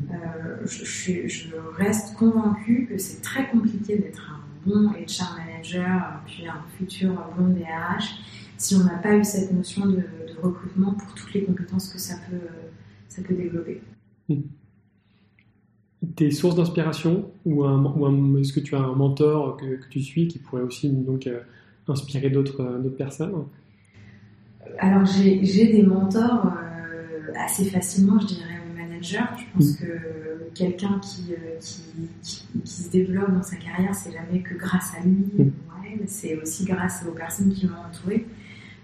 je, 0.65 1.27
je, 1.27 1.47
reste 1.77 2.13
convaincue 2.15 2.85
que 2.89 2.97
c'est 2.97 3.21
très 3.21 3.47
compliqué 3.49 3.97
d'être 3.97 4.29
un 4.29 4.69
bon 4.69 4.89
HR 4.89 5.37
manager, 5.37 6.21
puis 6.25 6.45
un 6.47 6.61
futur 6.77 7.13
bon 7.37 7.47
DRH, 7.53 8.19
si 8.57 8.75
on 8.75 8.83
n'a 8.83 8.97
pas 8.97 9.15
eu 9.15 9.23
cette 9.23 9.53
notion 9.53 9.85
de, 9.85 9.95
de, 9.95 10.39
recrutement 10.41 10.93
pour 10.93 11.13
toutes 11.13 11.33
les 11.33 11.43
compétences 11.43 11.87
que 11.87 11.97
ça 11.97 12.15
peut, 12.29 12.47
ça 13.07 13.21
peut 13.21 13.33
développer. 13.33 13.81
Tes 16.15 16.31
sources 16.31 16.55
d'inspiration 16.55 17.29
ou, 17.45 17.65
un, 17.65 18.37
est-ce 18.39 18.53
que 18.53 18.59
tu 18.59 18.75
as 18.75 18.79
un 18.79 18.95
mentor 18.95 19.57
que, 19.57 19.79
tu 19.89 20.01
suis 20.01 20.27
qui 20.27 20.39
pourrait 20.39 20.61
aussi 20.61 20.89
donc 20.89 21.27
euh, 21.27 21.41
inspirer 21.87 22.29
d'autres, 22.29 22.61
euh, 22.61 22.89
personnes? 22.89 23.45
Alors 24.77 25.05
j'ai, 25.05 25.39
des 25.39 25.83
mentors 25.83 26.45
euh, 26.47 27.33
assez 27.35 27.65
facilement, 27.65 28.19
je 28.19 28.27
dirais 28.27 28.61
mes 28.73 28.81
managers. 28.81 29.19
Je 29.37 29.57
pense 29.57 29.71
hmm. 29.71 29.83
que 29.83 30.53
quelqu'un 30.55 30.99
qui, 30.99 31.33
qui, 32.21 32.45
se 32.63 32.89
développe 32.89 33.31
dans 33.33 33.43
sa 33.43 33.57
carrière, 33.57 33.93
c'est 33.93 34.11
jamais 34.11 34.41
que 34.41 34.55
grâce 34.55 34.93
à 34.97 35.03
lui. 35.03 35.25
Hmm. 35.37 35.51
c'est 36.05 36.41
aussi 36.41 36.63
grâce 36.63 37.05
aux 37.07 37.11
personnes 37.11 37.51
qui 37.51 37.67
m'ont 37.67 37.73
entouré. 37.89 38.25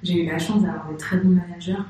J'ai 0.03 0.23
eu 0.23 0.25
la 0.25 0.37
chance 0.37 0.61
d'avoir 0.61 0.91
de 0.91 0.97
très 0.97 1.17
bons 1.17 1.29
managers 1.29 1.83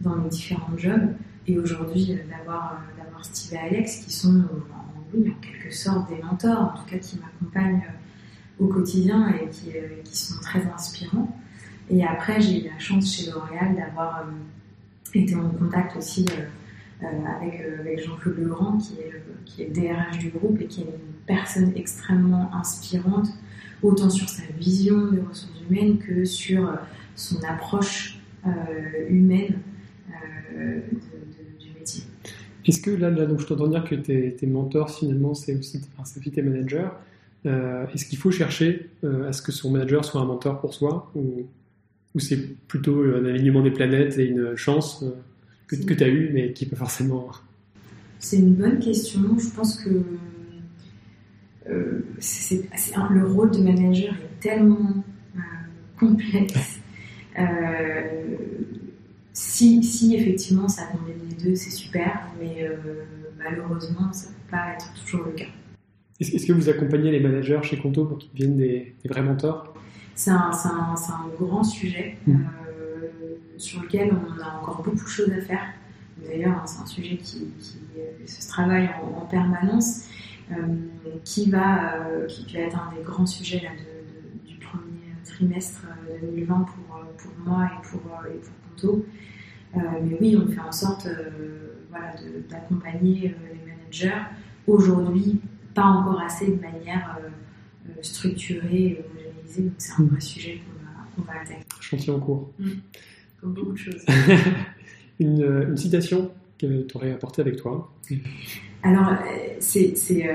dans 0.00 0.16
mes 0.16 0.28
différents 0.28 0.76
jobs 0.76 1.12
et 1.46 1.58
aujourd'hui 1.58 2.16
d'avoir 2.30 2.80
Steve 3.24 3.54
et 3.54 3.58
Alex, 3.58 4.04
qui 4.04 4.12
sont 4.12 4.40
en, 4.40 4.90
oui, 5.14 5.30
en 5.30 5.40
quelque 5.40 5.74
sorte 5.74 6.08
des 6.08 6.22
mentors, 6.22 6.72
en 6.74 6.78
tout 6.78 6.90
cas 6.90 6.98
qui 6.98 7.18
m'accompagnent 7.18 7.82
euh, 7.82 8.64
au 8.64 8.68
quotidien 8.68 9.28
et 9.28 9.48
qui, 9.48 9.70
euh, 9.76 10.02
qui, 10.04 10.16
sont 10.16 10.40
très 10.40 10.64
inspirants. 10.66 11.36
Et 11.88 12.04
après, 12.04 12.40
j'ai 12.40 12.64
eu 12.64 12.68
la 12.68 12.78
chance 12.78 13.14
chez 13.14 13.30
L'Oréal 13.30 13.74
d'avoir 13.74 14.20
euh, 14.20 15.18
été 15.18 15.34
en 15.34 15.48
contact 15.48 15.96
aussi 15.96 16.26
avec, 17.02 17.64
Jean-Claude 18.04 18.38
Legrand, 18.38 18.76
qui 18.76 18.94
est, 19.00 19.22
qui 19.46 19.62
est 19.62 19.68
le 19.68 19.72
DRH 19.72 20.18
du 20.18 20.28
groupe 20.28 20.60
et 20.60 20.66
qui 20.66 20.82
est 20.82 20.84
une 20.84 21.14
personne 21.26 21.72
extrêmement 21.74 22.54
inspirante, 22.54 23.28
autant 23.82 24.10
sur 24.10 24.28
sa 24.28 24.42
vision 24.58 25.10
des 25.10 25.20
ressources 25.20 25.62
humaines 25.68 25.98
que 25.98 26.26
sur 26.26 26.78
son 27.16 27.42
approche 27.42 28.20
humaine. 29.08 29.60
Est-ce 32.66 32.80
que 32.80 32.90
là, 32.90 33.10
donc 33.10 33.40
je 33.40 33.46
t'entends 33.46 33.68
dire 33.68 33.84
que 33.84 33.94
tes, 33.94 34.46
mentors, 34.46 34.90
finalement, 34.90 35.34
c'est 35.34 35.56
aussi, 35.56 35.80
enfin, 35.98 36.20
tes 36.30 36.42
managers. 36.42 36.88
Euh, 37.46 37.86
est-ce 37.94 38.04
qu'il 38.04 38.18
faut 38.18 38.30
chercher 38.30 38.90
euh, 39.02 39.28
à 39.28 39.32
ce 39.32 39.40
que 39.40 39.50
son 39.50 39.70
manager 39.70 40.04
soit 40.04 40.20
un 40.20 40.26
mentor 40.26 40.60
pour 40.60 40.74
soi 40.74 41.10
ou, 41.14 41.46
c'est 42.18 42.58
plutôt 42.66 43.02
un 43.04 43.24
alignement 43.24 43.62
des 43.62 43.70
planètes 43.70 44.18
et 44.18 44.26
une 44.26 44.56
chance 44.56 45.04
euh, 45.04 45.12
que, 45.68 45.94
tu 45.94 46.02
as 46.02 46.08
eue, 46.08 46.30
mais 46.34 46.52
qui 46.52 46.66
peut 46.66 46.74
forcément. 46.74 47.30
C'est 48.18 48.38
une 48.38 48.54
bonne 48.54 48.80
question. 48.80 49.20
Je 49.38 49.48
pense 49.48 49.82
que 49.82 50.02
le 51.66 53.26
rôle 53.26 53.52
de 53.52 53.58
manager 53.58 54.12
est 54.12 54.40
tellement 54.40 55.04
complexe 55.98 56.80
si, 59.32 59.82
si 59.82 60.14
effectivement 60.16 60.68
ça 60.68 60.86
combine 60.86 61.14
les 61.28 61.44
deux, 61.44 61.56
c'est 61.56 61.70
super, 61.70 62.26
mais 62.40 62.64
euh, 62.64 62.76
malheureusement, 63.38 64.12
ça 64.12 64.28
ne 64.28 64.34
peut 64.34 64.50
pas 64.50 64.74
être 64.74 64.92
toujours 64.94 65.26
le 65.26 65.32
cas. 65.32 65.46
Est-ce 66.18 66.46
que 66.46 66.52
vous 66.52 66.68
accompagnez 66.68 67.10
les 67.10 67.20
managers 67.20 67.60
chez 67.62 67.78
Conto 67.78 68.04
pour 68.04 68.18
qu'ils 68.18 68.32
deviennent 68.32 68.58
des, 68.58 68.94
vrais 69.06 69.22
mentors? 69.22 69.72
C'est 70.14 70.30
un, 70.30 70.50
un, 70.50 70.94
un, 70.94 71.28
grand 71.38 71.64
sujet 71.64 72.18
mmh. 72.26 72.34
euh, 72.34 73.08
sur 73.56 73.82
lequel 73.82 74.12
on 74.12 74.42
a 74.42 74.60
encore 74.60 74.82
beaucoup 74.82 75.04
de 75.04 75.08
choses 75.08 75.32
à 75.32 75.40
faire. 75.40 75.64
D'ailleurs, 76.22 76.58
hein, 76.58 76.66
c'est 76.66 76.82
un 76.82 76.86
sujet 76.86 77.16
qui, 77.16 77.46
qui, 77.58 77.78
euh, 77.96 78.26
se 78.26 78.46
travaille 78.48 78.90
en, 79.02 79.24
permanence, 79.24 80.08
qui, 81.24 81.48
va, 81.48 81.94
qui 82.28 82.52
va 82.52 82.60
être 82.60 82.76
un 82.76 82.92
des 82.94 83.02
grands 83.02 83.24
sujets 83.24 83.60
là, 83.62 83.70
du 84.44 84.56
premier 84.56 85.14
trimestre 85.24 85.86
2020 86.20 86.66
pour, 86.66 87.00
pour 87.16 87.32
moi 87.46 87.70
et 87.72 87.88
pour, 87.88 88.00
et 88.26 88.38
pour 88.40 88.59
Euh, 88.86 89.78
mais 90.02 90.16
oui, 90.20 90.36
on 90.36 90.50
fait 90.50 90.60
en 90.60 90.72
sorte 90.72 91.06
euh, 91.06 91.30
voilà, 91.90 92.14
d'accompagner 92.48 93.28
euh, 93.28 93.54
les 93.54 93.72
managers. 93.72 94.22
Aujourd'hui, 94.66 95.40
pas 95.74 95.84
encore 95.84 96.20
assez 96.20 96.48
de 96.48 96.60
manière 96.60 97.18
structurée 98.02 98.82
et 98.82 99.04
homogénéisée, 99.04 99.62
donc 99.62 99.74
c'est 99.78 99.92
un 100.00 100.04
vrai 100.04 100.20
sujet 100.20 100.60
qu'on 101.14 101.22
va 101.22 101.40
attaquer. 101.40 101.64
Chantier 101.80 102.12
en 102.12 102.20
cours. 102.20 102.52
Mm. 102.58 102.68
Comme 103.40 103.54
beaucoup 103.54 103.72
de 103.72 103.78
choses. 103.78 104.04
une, 105.20 105.42
une, 105.42 105.76
citation 105.76 106.30
que 106.58 106.82
tu 106.82 106.96
aurais 106.96 107.12
apportée 107.12 107.42
avec 107.42 107.56
toi 107.56 107.92
Alors, 108.82 109.14
c'est, 109.60 109.96
c'est, 109.96 110.28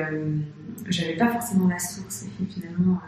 j'avais 0.90 1.16
pas 1.16 1.30
forcément 1.30 1.68
la 1.68 1.80
source, 1.80 2.26
finalement. 2.50 3.00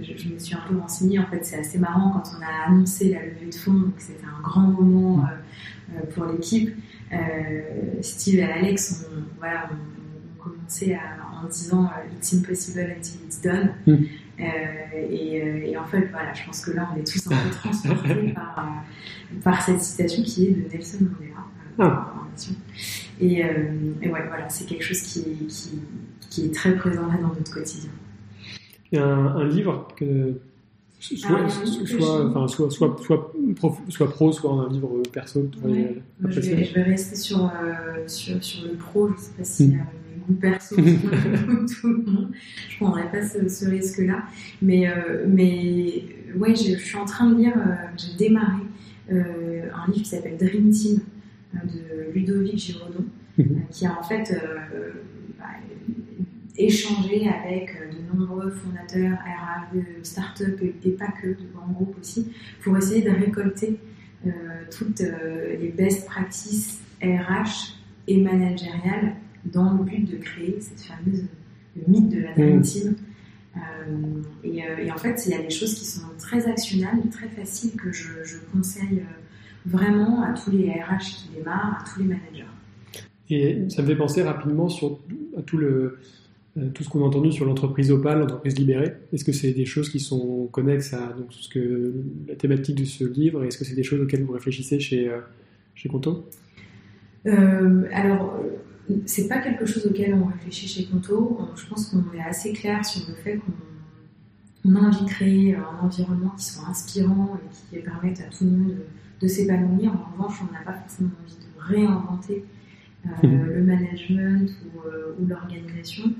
Je, 0.00 0.16
je, 0.16 0.28
me 0.28 0.38
suis 0.38 0.54
un 0.54 0.62
peu 0.68 0.76
renseignée. 0.76 1.18
En 1.18 1.26
fait, 1.26 1.44
c'est 1.44 1.58
assez 1.58 1.78
marrant 1.78 2.10
quand 2.10 2.30
on 2.38 2.42
a 2.42 2.68
annoncé 2.68 3.12
la 3.12 3.24
levée 3.24 3.46
de 3.46 3.54
fonds. 3.54 3.72
Donc, 3.72 3.94
c'était 3.98 4.24
un 4.24 4.42
grand 4.42 4.68
moment 4.68 5.26
pour 6.14 6.26
l'équipe. 6.26 6.76
Steve 8.00 8.40
et 8.40 8.44
Alex, 8.44 9.06
on, 9.10 9.38
voilà, 9.38 9.68
on, 9.70 10.42
commençait 10.42 10.98
en 11.42 11.46
disant 11.48 11.90
It's 12.16 12.34
impossible 12.34 12.80
until 12.96 13.20
it's 13.24 13.40
done. 13.40 13.74
Mm. 13.86 14.04
Euh, 14.40 14.44
et, 15.10 15.42
euh, 15.42 15.66
et, 15.66 15.76
en 15.76 15.84
fait, 15.84 16.08
voilà, 16.10 16.32
je 16.32 16.44
pense 16.44 16.64
que 16.64 16.72
là, 16.72 16.88
on 16.92 16.98
est 16.98 17.06
tous 17.06 17.26
un 17.30 17.36
peu 17.36 17.50
transportés 17.50 18.32
par, 18.34 18.58
euh, 18.58 19.40
par 19.42 19.62
cette 19.62 19.80
citation 19.80 20.22
qui 20.22 20.46
est 20.46 20.50
de 20.50 20.68
Nelson 20.72 20.98
Mandela. 21.00 21.44
Ah. 21.78 22.14
Et, 23.20 23.40
et, 23.40 24.08
ouais, 24.08 24.26
voilà, 24.26 24.48
c'est 24.48 24.64
quelque 24.64 24.84
chose 24.84 25.02
qui, 25.02 25.22
qui, 25.46 25.80
qui, 26.30 26.46
est 26.46 26.54
très 26.54 26.74
présent 26.74 27.06
là 27.06 27.18
dans 27.20 27.28
notre 27.28 27.52
quotidien. 27.52 27.90
Il 28.92 28.98
y 28.98 28.98
a 28.98 29.06
un, 29.06 29.36
un 29.36 29.48
livre 29.48 29.88
que 29.96 30.34
soit, 31.00 31.40
ah, 31.44 31.48
soit, 31.48 32.26
enfin, 32.26 32.46
soit, 32.46 32.70
soit, 32.70 32.96
soit, 33.00 33.32
pro, 33.56 33.76
soit, 33.88 34.10
pro, 34.10 34.32
soit 34.32 34.52
un 34.52 34.68
livre 34.70 35.02
perso. 35.12 35.48
Ouais. 35.64 36.02
Je, 36.28 36.40
vais, 36.40 36.64
je, 36.64 36.74
vais, 36.74 36.82
rester 36.82 37.16
sur, 37.16 37.44
euh, 37.44 38.06
sur, 38.06 38.42
sur, 38.44 38.64
le 38.68 38.74
pro, 38.74 39.08
je 39.08 39.12
ne 39.14 39.18
sais 39.18 39.32
pas 39.36 39.44
si 39.44 39.68
mm 39.68 39.80
goûts 40.22 40.34
perso 40.34 40.76
tout 40.76 41.88
le 41.88 42.02
monde. 42.04 42.32
Je 42.68 42.76
prendrais 42.76 43.10
pas 43.10 43.22
ce, 43.22 43.66
risque-là. 43.66 44.24
Mais, 44.60 44.88
euh, 44.88 45.24
mais 45.28 46.04
ouais, 46.36 46.54
je, 46.54 46.76
suis 46.76 46.96
en 46.96 47.04
train 47.04 47.30
de 47.30 47.36
lire, 47.36 47.56
euh, 47.56 47.74
j'ai 47.96 48.16
démarré 48.16 48.62
euh, 49.10 49.68
un 49.74 49.90
livre 49.90 50.02
qui 50.02 50.08
s'appelle 50.10 50.36
Dream 50.36 50.70
Team 50.70 51.00
de 51.54 52.12
Ludovic 52.14 52.58
Giraudon, 52.58 53.04
mhm. 53.36 53.62
qui 53.70 53.86
a 53.86 53.98
en 53.98 54.02
fait 54.02 54.34
bah, 55.38 55.44
échangé 56.56 57.28
avec 57.28 57.72
de 57.90 58.16
nombreux 58.18 58.50
fondateurs 58.50 59.18
RH 59.18 59.74
de 59.74 59.82
start-up 60.02 60.60
et, 60.62 60.90
pas 60.90 61.12
que, 61.20 61.28
de 61.28 61.46
grands 61.54 61.72
groupes 61.72 61.96
aussi, 62.00 62.30
pour 62.62 62.76
essayer 62.76 63.02
de 63.02 63.10
récolter 63.10 63.78
toutes 64.70 65.00
les 65.00 65.72
best 65.76 66.06
practices 66.06 66.80
RH 67.02 67.74
et 68.06 68.18
managériales 68.20 69.16
dans 69.44 69.72
le 69.72 69.84
but 69.84 70.10
de 70.10 70.16
créer 70.16 70.60
cette 70.60 70.80
fameuse 70.80 71.24
le 71.76 71.82
mythe 71.88 72.08
de 72.08 72.20
la 72.20 72.32
Dream 72.32 72.58
mm. 72.58 72.62
Team. 72.62 72.94
Euh, 73.56 73.60
et, 74.44 74.64
euh, 74.64 74.76
et, 74.78 74.90
en 74.90 74.96
fait, 74.96 75.22
il 75.26 75.32
y 75.32 75.34
a 75.34 75.42
des 75.42 75.50
choses 75.50 75.74
qui 75.74 75.84
sont 75.84 76.06
très 76.18 76.46
actionnables, 76.48 77.08
très 77.10 77.28
faciles, 77.28 77.72
que 77.72 77.92
je, 77.92 78.24
je 78.24 78.36
conseille 78.52 79.00
euh, 79.00 79.66
vraiment 79.66 80.22
à 80.22 80.32
tous 80.32 80.50
les 80.50 80.70
RH 80.70 81.00
qui 81.00 81.28
démarrent, 81.36 81.80
à 81.80 81.84
tous 81.84 82.00
les 82.00 82.06
managers. 82.06 82.46
Et 83.30 83.68
ça 83.70 83.82
me 83.82 83.86
fait 83.86 83.96
penser 83.96 84.22
rapidement 84.22 84.68
sur 84.68 84.98
à 85.36 85.42
tout, 85.42 85.56
le, 85.56 85.98
tout 86.74 86.84
ce 86.84 86.88
qu'on 86.88 87.02
a 87.02 87.06
entendu 87.06 87.32
sur 87.32 87.46
l'entreprise 87.46 87.90
Opal, 87.90 88.18
l'entreprise 88.18 88.58
libérée. 88.58 88.92
Est-ce 89.12 89.24
que 89.24 89.32
c'est 89.32 89.52
des 89.52 89.64
choses 89.64 89.88
qui 89.88 90.00
sont 90.00 90.48
connexes 90.52 90.92
à 90.92 91.14
donc, 91.16 91.32
ce 91.32 91.48
que, 91.48 91.94
la 92.28 92.34
thématique 92.34 92.76
de 92.76 92.84
ce 92.84 93.04
livre 93.04 93.44
Est-ce 93.44 93.58
que 93.58 93.64
c'est 93.64 93.74
des 93.74 93.82
choses 93.82 94.00
auxquelles 94.00 94.22
vous 94.22 94.32
réfléchissez 94.32 94.78
chez, 94.78 95.10
chez 95.74 95.88
Conto? 95.88 96.28
Euh, 97.26 97.84
Alors, 97.92 98.38
c'est 99.06 99.28
pas 99.28 99.38
quelque 99.38 99.66
chose 99.66 99.86
auquel 99.86 100.14
on 100.14 100.26
réfléchit 100.26 100.68
chez 100.68 100.84
Conto. 100.86 101.38
Je 101.54 101.66
pense 101.66 101.86
qu'on 101.86 102.04
est 102.16 102.22
assez 102.22 102.52
clair 102.52 102.84
sur 102.84 103.08
le 103.08 103.14
fait 103.14 103.40
qu'on 104.62 104.74
a 104.76 104.80
envie 104.80 105.04
de 105.04 105.10
créer 105.10 105.56
un 105.56 105.84
environnement 105.84 106.30
qui 106.36 106.44
soit 106.44 106.68
inspirant 106.68 107.36
et 107.36 107.76
qui 107.76 107.82
permette 107.82 108.20
à 108.20 108.24
tout 108.24 108.44
le 108.44 108.50
monde 108.50 108.74
de, 109.20 109.26
s'épanouir. 109.26 109.92
En 109.92 110.12
revanche, 110.12 110.40
on 110.42 110.52
n'a 110.52 110.60
pas 110.64 110.72
forcément 110.72 111.10
envie 111.22 111.36
de 111.36 111.74
réinventer 111.74 112.44
euh, 113.06 113.26
mmh. 113.26 113.44
le 113.44 113.62
management 113.62 114.50
ou, 114.64 114.88
euh, 114.88 115.14
l'organisation. 115.26 116.12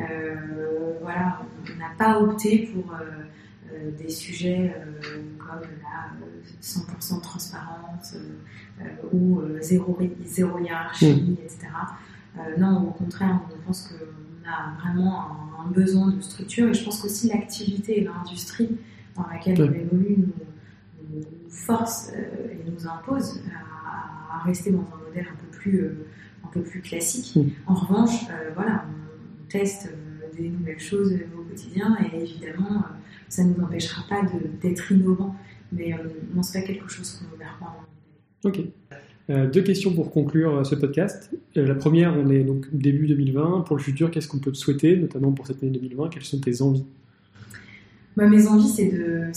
Euh, 0.00 0.98
voilà, 1.02 1.40
on 1.64 1.78
n'a 1.78 1.90
pas 1.98 2.20
opté 2.20 2.70
pour 2.72 2.94
des 3.98 4.08
sujets 4.08 4.74
comme 5.38 5.60
la 5.82 6.10
100% 6.62 7.20
transparence 7.20 8.16
ou 9.12 9.40
zéro, 9.60 9.98
zéro 10.24 10.58
hiérarchie, 10.58 11.14
mmh. 11.14 11.44
etc. 11.44 11.68
Euh, 12.38 12.56
non, 12.58 12.88
au 12.88 12.92
contraire, 12.92 13.40
on 13.52 13.66
pense 13.66 13.88
qu'on 13.88 14.48
a 14.48 14.80
vraiment 14.80 15.26
un, 15.58 15.70
besoin 15.70 16.10
de 16.10 16.20
structure 16.20 16.68
et 16.68 16.74
je 16.74 16.84
pense 16.84 17.02
qu'aussi 17.02 17.28
l'activité 17.28 18.00
et 18.00 18.04
l'industrie 18.04 18.78
dans 19.14 19.26
laquelle 19.30 19.60
on 19.60 19.72
évolue 19.72 20.16
nous, 20.18 21.22
force 21.50 22.12
euh, 22.16 22.52
et 22.52 22.70
nous 22.70 22.88
impose 22.88 23.42
à, 23.52 24.42
rester 24.44 24.70
dans 24.70 24.78
un 24.78 25.06
modèle 25.06 25.26
un 25.30 25.36
peu 25.36 25.58
plus, 25.58 25.80
euh, 25.80 26.06
un 26.44 26.48
peu 26.48 26.62
plus 26.62 26.80
classique. 26.80 27.38
En 27.66 27.74
revanche, 27.74 28.26
voilà, 28.54 28.86
on, 28.88 29.09
teste 29.50 29.92
des 30.36 30.48
nouvelles 30.48 30.80
choses 30.80 31.12
au 31.36 31.42
quotidien 31.42 31.96
et 32.12 32.22
évidemment, 32.22 32.84
ça 33.28 33.44
ne 33.44 33.54
nous 33.54 33.62
empêchera 33.62 34.02
pas 34.08 34.22
d'être 34.62 34.92
innovant, 34.92 35.34
mais 35.72 35.94
non, 36.34 36.42
c'est 36.42 36.60
pas 36.60 36.66
quelque 36.66 36.88
chose 36.88 37.12
qu'on 37.12 37.36
ne 37.36 37.40
pas. 37.40 37.76
Ok. 38.44 38.60
Euh, 39.30 39.48
deux 39.48 39.62
questions 39.62 39.94
pour 39.94 40.10
conclure 40.10 40.56
euh, 40.56 40.64
ce 40.64 40.74
podcast. 40.74 41.30
Euh, 41.56 41.64
la 41.64 41.76
première, 41.76 42.16
on 42.16 42.28
est 42.30 42.42
donc 42.42 42.66
début 42.72 43.06
2020. 43.06 43.60
Pour 43.60 43.76
le 43.76 43.82
futur, 43.82 44.10
qu'est-ce 44.10 44.26
qu'on 44.26 44.40
peut 44.40 44.50
te 44.50 44.56
souhaiter, 44.56 44.96
notamment 44.96 45.30
pour 45.30 45.46
cette 45.46 45.62
année 45.62 45.72
2020 45.72 46.08
Quelles 46.08 46.24
sont 46.24 46.40
tes 46.40 46.60
envies? 46.62 46.84
Bah, 48.16 48.26
Mes 48.26 48.48
envies, 48.48 48.68
c'est 48.68 48.90
de, 48.90 49.30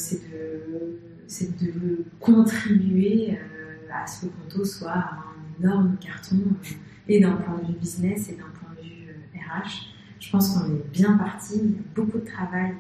de, 1.42 1.80
de, 1.80 2.06
contribuer 2.20 3.38
à 3.94 4.08
ce 4.08 4.26
que 4.26 4.32
Conto 4.32 4.66
soit 4.66 4.92
un 4.92 5.62
énorme 5.64 5.96
carton, 6.02 6.38
et 7.08 7.20
d'un 7.20 7.34
point 7.34 7.60
de 7.60 7.68
vue 7.68 7.78
business 7.80 8.30
et 8.30 8.34
d'un 8.34 8.50
point 8.60 8.74
de 8.76 8.82
vue 8.82 9.14
RH. 9.36 9.93
Je 10.24 10.32
pense 10.32 10.58
qu'on 10.58 10.66
est 10.68 10.92
bien 10.92 11.18
parti, 11.18 11.56
il 11.62 11.72
y 11.72 11.76
a 11.76 11.82
beaucoup 11.94 12.18
de 12.18 12.26
travail 12.26 12.72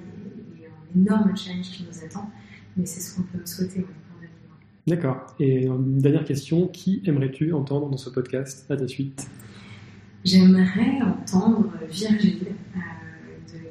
et, 0.62 0.66
un 0.66 1.02
énorme 1.02 1.36
challenge 1.36 1.70
qui 1.72 1.84
nous 1.84 2.06
attend, 2.06 2.30
mais 2.78 2.86
c'est 2.86 3.02
ce 3.02 3.16
qu'on 3.16 3.24
peut 3.24 3.46
souhaiter. 3.46 3.86
D'accord. 4.88 5.28
Et 5.40 5.66
une 5.66 6.00
dernière 6.00 6.24
question, 6.24 6.68
qui 6.68 7.02
aimerais-tu 7.06 7.52
entendre 7.52 7.90
dans 7.90 7.98
ce 7.98 8.10
podcast 8.10 8.66
à 8.72 8.78
ta 8.78 8.88
suite? 8.88 9.28
J'aimerais 10.24 11.02
entendre 11.02 11.70
Virgile, 11.90 12.48
euh, 12.78 12.80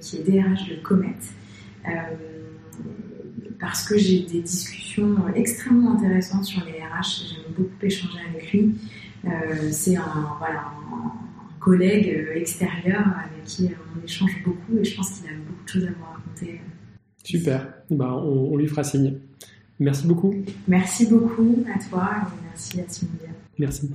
qui 0.00 0.18
est 0.18 0.22
DRH 0.22 0.68
de 0.68 0.82
Comet, 0.82 1.16
euh, 1.86 1.90
parce 3.58 3.88
que 3.88 3.96
j'ai 3.96 4.20
des 4.20 4.42
discussions 4.42 5.16
extrêmement 5.34 5.94
intéressantes 5.94 6.44
sur 6.44 6.62
les 6.66 6.72
RH. 6.72 7.24
J'aime 7.26 7.54
beaucoup 7.56 7.70
échanger 7.80 8.18
avec 8.28 8.52
lui. 8.52 8.74
Euh, 9.24 9.70
c'est 9.70 9.96
un, 9.96 10.36
voilà, 10.38 10.72
un, 10.92 11.21
collègue 11.62 12.26
extérieur 12.34 13.00
avec 13.00 13.44
qui 13.44 13.70
on 13.96 14.04
échange 14.04 14.42
beaucoup 14.44 14.78
et 14.78 14.84
je 14.84 14.96
pense 14.96 15.10
qu'il 15.10 15.30
a 15.30 15.34
beaucoup 15.34 15.64
de 15.64 15.68
choses 15.68 15.84
à 15.84 15.90
vous 15.90 16.04
raconter. 16.04 16.60
Super. 17.24 17.72
Bah, 17.90 18.14
on, 18.14 18.52
on 18.52 18.56
lui 18.56 18.66
fera 18.66 18.82
signe. 18.84 19.18
Merci 19.78 20.06
beaucoup. 20.06 20.34
Merci 20.68 21.06
beaucoup 21.06 21.64
à 21.74 21.78
toi 21.88 22.10
et 22.22 22.46
merci 22.48 22.80
à 22.80 22.84
Simondia. 22.88 23.28
Merci. 23.58 23.90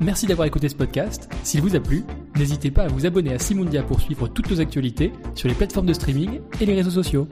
Merci 0.00 0.26
d'avoir 0.26 0.46
écouté 0.46 0.68
ce 0.68 0.74
podcast. 0.74 1.28
S'il 1.42 1.62
vous 1.62 1.74
a 1.74 1.80
plu, 1.80 2.02
n'hésitez 2.36 2.70
pas 2.70 2.84
à 2.84 2.88
vous 2.88 3.06
abonner 3.06 3.32
à 3.32 3.38
Simondia 3.38 3.82
pour 3.82 4.00
suivre 4.00 4.28
toutes 4.28 4.50
nos 4.50 4.60
actualités 4.60 5.12
sur 5.34 5.48
les 5.48 5.54
plateformes 5.54 5.86
de 5.86 5.94
streaming 5.94 6.40
et 6.60 6.66
les 6.66 6.74
réseaux 6.74 6.90
sociaux. 6.90 7.28